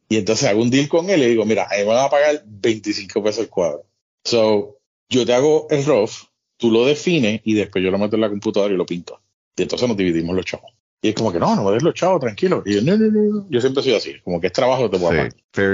Y 0.07 0.17
entonces 0.17 0.47
hago 0.47 0.61
un 0.61 0.69
deal 0.69 0.88
con 0.88 1.09
él 1.09 1.23
y 1.23 1.29
digo, 1.29 1.45
mira, 1.45 1.67
a 1.69 1.75
mí 1.75 1.79
me 1.79 1.86
van 1.86 2.05
a 2.05 2.09
pagar 2.09 2.43
25 2.45 3.23
pesos 3.23 3.43
el 3.43 3.49
cuadro. 3.49 3.86
So, 4.23 4.77
yo 5.09 5.25
te 5.25 5.33
hago 5.33 5.67
el 5.69 5.83
rough, 5.83 6.11
tú 6.57 6.71
lo 6.71 6.86
defines 6.86 7.41
y 7.43 7.53
después 7.55 7.83
yo 7.83 7.91
lo 7.91 7.97
meto 7.97 8.15
en 8.15 8.21
la 8.21 8.29
computadora 8.29 8.73
y 8.73 8.77
lo 8.77 8.86
pinto. 8.86 9.19
Y 9.55 9.63
entonces 9.63 9.88
nos 9.88 9.97
dividimos 9.97 10.36
los 10.36 10.45
chavos. 10.45 10.71
Y 11.01 11.09
es 11.09 11.15
como 11.15 11.31
que 11.31 11.39
no, 11.39 11.55
no 11.55 11.63
me 11.63 11.71
des 11.71 11.83
los 11.83 11.93
chavos, 11.93 12.19
tranquilo. 12.19 12.63
Y 12.65 12.75
yo, 12.75 12.81
no, 12.81 12.97
no, 12.97 13.11
no, 13.11 13.45
yo 13.49 13.61
siempre 13.61 13.83
soy 13.83 13.93
así, 13.93 14.19
como 14.23 14.41
que 14.41 14.47
es 14.47 14.53
trabajo, 14.53 14.89
te 14.89 14.97
puedo 14.97 15.29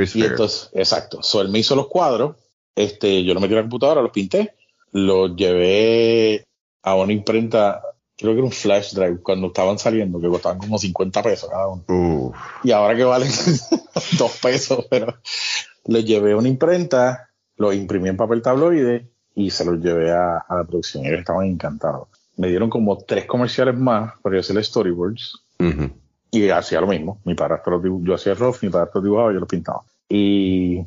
sí, 0.06 0.20
Y 0.20 0.24
entonces, 0.24 0.70
exacto. 0.74 1.24
So, 1.24 1.42
él 1.42 1.50
me 1.50 1.60
hizo 1.60 1.76
los 1.76 1.88
cuadros, 1.88 2.36
este, 2.76 3.24
yo 3.24 3.34
lo 3.34 3.40
metí 3.40 3.54
en 3.54 3.58
la 3.58 3.64
computadora, 3.64 4.02
los 4.02 4.12
pinté, 4.12 4.56
los 4.92 5.36
llevé 5.36 6.46
a 6.84 6.96
una 6.96 7.14
imprenta, 7.14 7.82
creo 8.18 8.34
que 8.34 8.40
era 8.40 8.46
un 8.46 8.52
flash 8.52 8.94
drive, 8.94 9.22
cuando 9.22 9.48
estaban 9.48 9.80
saliendo, 9.80 10.20
que 10.20 10.28
costaban 10.28 10.58
como 10.58 10.78
50 10.78 11.24
pesos 11.24 11.50
cada 11.50 11.68
uno. 11.68 12.34
Y 12.64 12.72
ahora 12.72 12.96
que 12.96 13.04
valen 13.04 13.32
dos 14.18 14.38
pesos, 14.42 14.86
pero 14.90 15.16
los 15.86 16.06
llevé 16.06 16.34
a 16.34 16.38
una 16.38 16.50
imprenta, 16.50 17.30
los 17.58 17.76
imprimí 17.76 18.10
en 18.10 18.18
papel 18.18 18.42
tabloide 18.42 19.12
y 19.36 19.50
se 19.50 19.66
los 19.66 19.80
llevé 19.80 20.12
a, 20.12 20.46
la 20.50 20.64
producción. 20.64 21.06
Ellos 21.06 21.20
estaban 21.20 21.46
encantados. 21.48 22.08
Me 22.42 22.48
dieron 22.48 22.72
como 22.72 22.98
tres 22.98 23.26
comerciales 23.26 23.78
más 23.78 24.14
para 24.24 24.40
hacer 24.40 24.66
storyboards. 24.66 25.44
Y 26.32 26.50
hacía 26.50 26.82
lo 26.82 26.88
mismo. 26.88 27.22
Mi 27.24 27.36
padrastro, 27.36 27.80
yo 28.04 28.16
hacía 28.16 28.34
rough, 28.34 28.64
mi 28.64 28.70
padrastro 28.70 29.00
dibujaba, 29.00 29.32
yo 29.32 29.40
lo 29.40 29.46
pintaba. 29.46 29.84
Y 30.10 30.80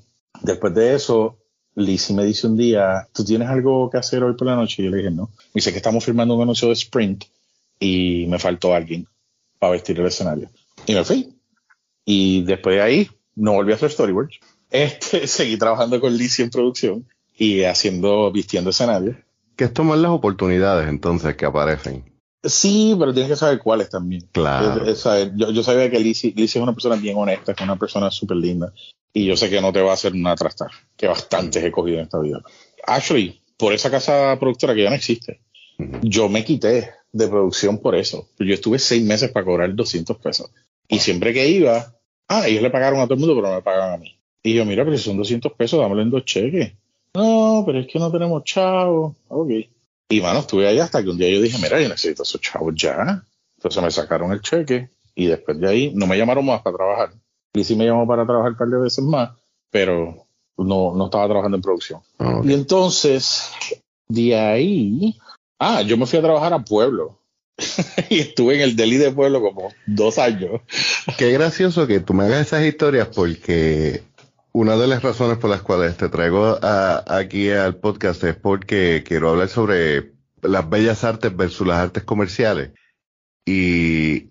después 0.42 0.74
de 0.74 0.96
eso, 0.96 1.38
Lizzie 1.76 2.16
me 2.16 2.24
dice 2.24 2.48
un 2.48 2.56
día, 2.56 3.06
¿tú 3.12 3.24
tienes 3.24 3.48
algo 3.48 3.88
que 3.88 3.98
hacer 3.98 4.24
hoy 4.24 4.34
por 4.34 4.48
la 4.48 4.56
noche? 4.56 4.82
Y 4.82 4.86
yo 4.86 4.90
le 4.90 4.96
dije, 4.96 5.12
no. 5.12 5.26
Me 5.26 5.60
dice 5.60 5.70
que 5.70 5.76
estamos 5.76 6.04
firmando 6.04 6.34
un 6.34 6.42
anuncio 6.42 6.66
de 6.66 6.74
Sprint 6.74 7.26
y 7.78 8.26
me 8.26 8.40
faltó 8.40 8.74
alguien 8.74 9.06
para 9.60 9.74
vestir 9.74 10.00
el 10.00 10.06
escenario. 10.06 10.48
Y 10.86 10.94
me 10.94 11.04
fui. 11.04 11.36
Y 12.04 12.42
después 12.42 12.74
de 12.74 12.82
ahí, 12.82 13.10
no 13.36 13.52
volví 13.52 13.70
a 13.70 13.76
hacer 13.76 13.92
storyboards. 13.92 14.40
Este, 14.70 15.28
seguí 15.28 15.56
trabajando 15.56 16.00
con 16.00 16.16
Lizzie 16.16 16.44
en 16.44 16.50
producción 16.50 17.06
y 17.38 17.62
haciendo, 17.62 18.32
vistiendo 18.32 18.70
escenarios. 18.70 19.16
¿Qué 19.56 19.64
es 19.64 19.72
tomar 19.72 19.98
las 19.98 20.10
oportunidades 20.10 20.88
entonces 20.88 21.36
que 21.36 21.46
aparecen? 21.46 22.04
Sí, 22.42 22.94
pero 22.98 23.12
tienes 23.12 23.30
que 23.30 23.36
saber 23.36 23.58
cuáles 23.58 23.88
también. 23.88 24.28
Claro. 24.32 24.84
yo, 25.34 25.62
sabía 25.62 25.90
que 25.90 25.98
Lizzie, 25.98 26.34
es 26.36 26.56
una 26.56 26.74
persona 26.74 26.96
bien 26.96 27.16
honesta, 27.16 27.52
es 27.52 27.60
una 27.60 27.76
persona 27.76 28.10
súper 28.10 28.36
linda. 28.36 28.72
Y 29.12 29.26
yo 29.26 29.36
sé 29.36 29.48
que 29.48 29.60
no 29.60 29.72
te 29.72 29.80
va 29.80 29.92
a 29.92 29.94
hacer 29.94 30.12
una 30.12 30.34
trastar, 30.34 30.70
que 30.96 31.06
bastantes 31.06 31.62
he 31.62 31.70
cogido 31.70 31.98
en 31.98 32.04
esta 32.04 32.18
vida. 32.18 32.42
Actually, 32.86 33.40
por 33.56 33.72
esa 33.72 33.90
casa 33.90 34.36
productora 34.38 34.74
que 34.74 34.82
ya 34.82 34.90
no 34.90 34.96
existe, 34.96 35.40
yo 36.02 36.28
me 36.28 36.44
quité 36.44 36.90
de 37.12 37.28
producción 37.28 37.78
por 37.78 37.94
eso. 37.94 38.28
Yo 38.38 38.52
estuve 38.52 38.78
seis 38.78 39.02
meses 39.04 39.30
para 39.30 39.46
cobrar 39.46 39.74
200 39.74 40.16
pesos. 40.18 40.50
Y 40.88 40.98
siempre 40.98 41.32
que 41.32 41.48
iba, 41.48 41.94
ah, 42.28 42.46
ellos 42.46 42.62
le 42.62 42.70
pagaron 42.70 43.00
a 43.00 43.04
todo 43.04 43.14
el 43.14 43.20
mundo, 43.20 43.36
pero 43.36 43.48
no 43.48 43.54
me 43.54 43.62
pagan 43.62 43.92
a 43.92 43.96
mí. 43.96 44.18
Y 44.42 44.52
yo, 44.54 44.64
mira, 44.66 44.84
pero 44.84 44.98
si 44.98 45.04
son 45.04 45.16
200 45.16 45.52
pesos, 45.52 45.80
dámelo 45.80 46.02
en 46.02 46.10
dos 46.10 46.24
cheques. 46.24 46.74
No, 47.14 47.62
pero 47.64 47.80
es 47.80 47.86
que 47.86 47.98
no 47.98 48.10
tenemos 48.10 48.44
chavos. 48.44 49.16
Ok. 49.28 49.50
Y 50.08 50.20
mano, 50.20 50.40
estuve 50.40 50.66
ahí 50.66 50.78
hasta 50.78 51.02
que 51.02 51.10
un 51.10 51.16
día 51.16 51.30
yo 51.30 51.40
dije, 51.40 51.58
mira, 51.62 51.80
yo 51.80 51.88
necesito 51.88 52.24
esos 52.24 52.40
chavos 52.40 52.74
ya. 52.76 53.24
Entonces 53.56 53.82
me 53.82 53.90
sacaron 53.90 54.32
el 54.32 54.40
cheque 54.40 54.90
y 55.14 55.26
después 55.26 55.58
de 55.58 55.68
ahí 55.68 55.92
no 55.94 56.06
me 56.06 56.18
llamaron 56.18 56.44
más 56.44 56.62
para 56.62 56.76
trabajar. 56.76 57.12
Y 57.54 57.64
sí 57.64 57.76
me 57.76 57.86
llamó 57.86 58.06
para 58.06 58.26
trabajar 58.26 58.52
un 58.52 58.58
par 58.58 58.68
de 58.68 58.78
veces 58.78 59.04
más, 59.04 59.30
pero 59.70 60.26
no, 60.58 60.94
no 60.94 61.04
estaba 61.06 61.26
trabajando 61.26 61.56
en 61.56 61.62
producción. 61.62 62.00
Ah, 62.18 62.40
y 62.44 62.52
entonces, 62.52 63.52
de 64.08 64.36
ahí, 64.36 65.16
ah, 65.58 65.82
yo 65.82 65.96
me 65.96 66.06
fui 66.06 66.18
a 66.18 66.22
trabajar 66.22 66.52
a 66.52 66.64
Pueblo. 66.64 67.20
y 68.10 68.18
estuve 68.18 68.56
en 68.56 68.62
el 68.62 68.74
deli 68.74 68.96
de 68.96 69.12
Pueblo 69.12 69.40
como 69.40 69.72
dos 69.86 70.18
años. 70.18 70.60
Qué 71.16 71.30
gracioso 71.30 71.86
que 71.86 72.00
tú 72.00 72.12
me 72.12 72.24
hagas 72.24 72.48
esas 72.48 72.64
historias 72.64 73.08
porque 73.14 74.02
una 74.54 74.76
de 74.76 74.86
las 74.86 75.02
razones 75.02 75.38
por 75.38 75.50
las 75.50 75.62
cuales 75.62 75.96
te 75.96 76.08
traigo 76.08 76.58
aquí 76.62 77.50
al 77.50 77.76
podcast 77.76 78.22
es 78.22 78.36
porque 78.36 79.02
quiero 79.04 79.30
hablar 79.30 79.48
sobre 79.48 80.12
las 80.42 80.70
bellas 80.70 81.02
artes 81.02 81.36
versus 81.36 81.66
las 81.66 81.78
artes 81.78 82.04
comerciales. 82.04 82.70
Y 83.44 84.30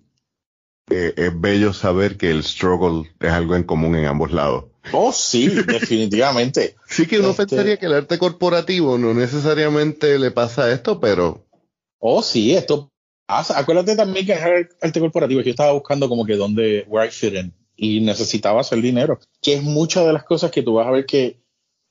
eh, 0.90 1.14
es 1.18 1.42
bello 1.42 1.74
saber 1.74 2.18
que 2.18 2.32
el 2.32 2.44
struggle 2.44 3.12
es 3.20 3.32
algo 3.32 3.58
en 3.58 3.64
común 3.64 3.98
en 3.98 4.06
ambos 4.06 4.32
lados. 4.32 4.66
Oh, 4.94 5.12
sí, 5.12 5.50
definitivamente. 5.68 6.78
sí 6.88 7.06
que 7.06 7.20
uno 7.20 7.32
este 7.32 7.46
pensaría 7.46 7.78
que 7.78 7.88
el 7.88 7.94
arte 7.94 8.18
corporativo 8.18 8.98
no 8.98 9.14
necesariamente 9.14 10.18
le 10.20 10.32
pasa 10.32 10.72
esto, 10.72 11.02
pero... 11.02 11.46
Oh, 12.00 12.24
sí, 12.24 12.56
esto 12.56 12.90
pasa. 13.26 13.60
Acuérdate 13.60 13.98
también 13.98 14.26
que 14.26 14.34
el 14.34 14.70
arte 14.82 15.00
corporativo, 15.02 15.42
yo 15.42 15.52
estaba 15.52 15.74
buscando 15.74 16.08
como 16.08 16.26
que 16.26 16.38
dónde, 16.38 16.86
where 16.88 17.06
I 17.06 17.12
fit 17.12 17.34
in 17.34 17.54
y 17.76 18.02
necesitaba 18.02 18.62
hacer 18.62 18.82
dinero, 18.82 19.20
que 19.42 19.56
es 19.56 19.64
muchas 19.64 20.06
de 20.06 20.14
las 20.14 20.24
cosas 20.24 20.52
que 20.52 20.64
tú 20.64 20.76
vas 20.76 20.88
a 20.88 20.92
ver 20.92 21.06
que 21.06 21.42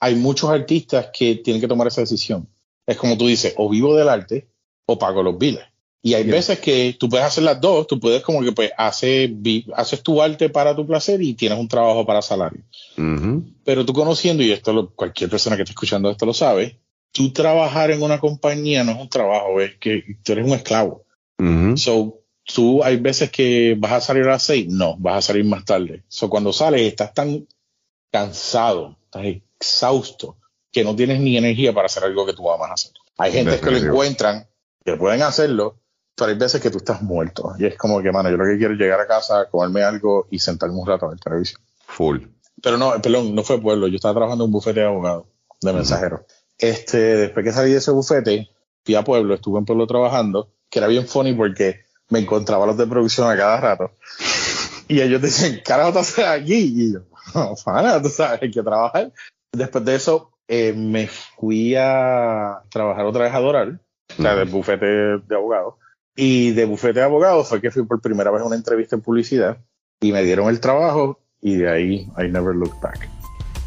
hay 0.01 0.15
muchos 0.17 0.51
artistas 0.51 1.11
que 1.13 1.37
tienen 1.37 1.61
que 1.61 1.69
tomar 1.69 1.87
esa 1.87 2.01
decisión. 2.01 2.49
Es 2.87 2.97
como 2.97 3.17
tú 3.17 3.27
dices, 3.27 3.55
o 3.57 3.69
vivo 3.69 3.95
del 3.95 4.09
arte 4.09 4.49
o 4.87 4.99
pago 4.99 5.23
los 5.23 5.39
biles. 5.39 5.65
Y 6.05 6.15
hay 6.15 6.25
veces 6.25 6.59
que 6.59 6.97
tú 6.99 7.09
puedes 7.09 7.25
hacer 7.25 7.45
las 7.45 7.61
dos, 7.61 7.87
tú 7.87 8.01
puedes 8.01 8.23
como 8.23 8.43
que 8.43 8.51
pues 8.51 8.73
haces, 8.77 9.31
haces 9.75 10.03
tu 10.03 10.21
arte 10.21 10.49
para 10.49 10.75
tu 10.75 10.85
placer 10.85 11.23
y 11.23 11.35
tienes 11.35 11.57
un 11.57 11.69
trabajo 11.69 12.05
para 12.05 12.23
salario. 12.23 12.63
Pero 13.65 13.87
tú 13.87 13.93
conociendo, 13.93 14.43
y 14.43 14.51
esto 14.51 14.93
cualquier 14.97 15.31
persona 15.31 15.55
que 15.55 15.63
esté 15.63 15.71
escuchando 15.71 16.11
esto 16.11 16.27
lo 16.27 16.35
sabe, 16.35 16.81
tú 17.13 17.33
trabajar 17.33 17.93
en 17.93 18.03
una 18.03 18.19
compañía 18.19 18.83
no 18.83 18.93
es 18.93 18.99
un 18.99 19.09
trabajo, 19.09 19.61
es 19.61 19.77
que 19.77 20.03
tú 20.25 20.33
eres 20.33 20.45
un 20.45 20.55
esclavo. 20.55 21.05
So, 21.77 22.22
tú 22.45 22.83
hay 22.83 22.97
veces 22.97 23.31
que 23.31 23.77
vas 23.79 23.93
a 23.93 24.01
salir 24.01 24.25
a 24.25 24.33
las 24.33 24.43
seis, 24.43 24.69
no, 24.69 24.97
vas 24.99 25.19
a 25.19 25.23
salir 25.29 25.45
más 25.45 25.65
tarde. 25.65 26.05
So, 26.09 26.29
cuando 26.29 26.53
sales 26.53 26.83
estás 26.83 27.15
tan 27.15 27.47
cansado, 28.11 28.97
estás 29.05 29.25
exhausto, 29.25 30.37
que 30.71 30.85
no 30.85 30.97
tienes 30.97 31.21
ni 31.21 31.37
energía 31.37 31.73
para 31.73 31.87
hacer 31.87 32.05
algo 32.05 32.27
que 32.27 32.33
tú 32.33 32.51
amas 32.51 32.71
hacer. 32.73 32.93
Hay 33.19 33.33
gente 33.33 33.61
que 33.61 33.71
lo 33.71 33.77
encuentran, 33.77 34.49
que 34.85 34.97
pueden 34.97 35.23
hacerlo, 35.23 35.79
pero 36.15 36.31
hay 36.31 36.37
veces 36.37 36.61
que 36.61 36.71
tú 36.71 36.79
estás 36.79 37.03
muerto. 37.03 37.55
Y 37.59 37.67
es 37.67 37.77
como 37.77 38.03
que, 38.03 38.11
mano, 38.11 38.31
yo 38.31 38.37
lo 38.37 38.45
que 38.45 38.59
quiero 38.59 38.75
es 38.75 38.81
llegar 38.81 39.01
a 39.01 39.07
casa, 39.07 39.49
comerme 39.51 39.83
algo 39.83 40.27
y 40.31 40.39
sentarme 40.39 40.77
un 40.77 40.87
rato 40.87 41.07
a 41.07 41.11
ver 41.11 41.19
televisión. 41.19 41.61
Full. 41.87 42.21
Pero 42.63 42.77
no, 42.79 43.01
perdón, 43.01 43.35
no 43.35 43.43
fue 43.43 43.61
pueblo. 43.61 43.87
Yo 43.89 43.97
estaba 43.97 44.15
trabajando 44.15 44.45
en 44.45 44.49
un 44.49 44.53
bufete 44.53 44.81
de 44.81 44.87
abogados, 44.87 45.27
de 45.61 45.73
mensajeros. 45.73 46.21
Este, 46.59 46.99
después 46.99 47.45
que 47.45 47.53
salí 47.53 47.73
de 47.73 47.79
ese 47.79 47.91
bufete, 47.91 48.49
fui 48.85 48.95
a 48.95 49.05
pueblo, 49.05 49.35
estuve 49.35 49.59
en 49.59 49.65
pueblo 49.65 49.87
trabajando, 49.87 50.53
que 50.71 50.79
era 50.79 50.89
bien 50.89 51.07
funny 51.07 51.35
porque 51.35 51.85
me 52.13 52.19
encontraba 52.19 52.67
los 52.67 52.77
de 52.77 52.87
producción 52.87 53.31
a 53.31 53.37
cada 53.37 53.59
rato. 53.59 53.91
Y 54.87 55.01
ellos 55.01 55.23
dicen, 55.23 55.63
carajo, 55.65 55.95
te 55.95 55.99
haces 56.01 56.27
aquí? 56.27 56.55
Y 56.55 56.93
yo, 56.93 57.01
no, 57.35 57.55
pana, 57.65 58.03
tú 58.03 58.11
sabes, 58.11 58.43
hay 58.43 58.51
que 58.51 58.63
trabajar. 58.63 59.11
Después 59.51 59.83
de 59.83 59.95
eso, 59.95 60.31
eh, 60.47 60.75
me 60.75 61.09
fui 61.09 61.75
a 61.75 62.61
trabajar 62.71 63.07
otra 63.07 63.25
vez 63.25 63.35
a 63.35 63.41
Doral, 63.41 63.81
o 64.19 64.23
sea, 64.23 64.35
del 64.37 64.51
bufete 64.51 64.87
de 64.87 65.35
abogados. 65.35 65.75
Y 66.15 66.51
de 66.51 66.67
bufete 66.67 67.01
de 67.01 67.07
abogados 67.07 67.49
fue 67.49 67.63
que 67.63 67.71
fui 67.71 67.87
por 67.87 68.03
primera 68.03 68.31
vez 68.31 68.43
a 68.43 68.45
una 68.45 68.57
entrevista 68.57 68.95
en 68.95 69.01
publicidad 69.01 69.57
y 70.03 70.13
me 70.13 70.23
dieron 70.23 70.51
el 70.51 70.61
trabajo 70.61 71.19
y 71.41 71.57
de 71.57 71.71
ahí 71.71 72.09
I 72.19 72.29
never 72.29 72.55
looked 72.55 72.81
back. 72.83 73.22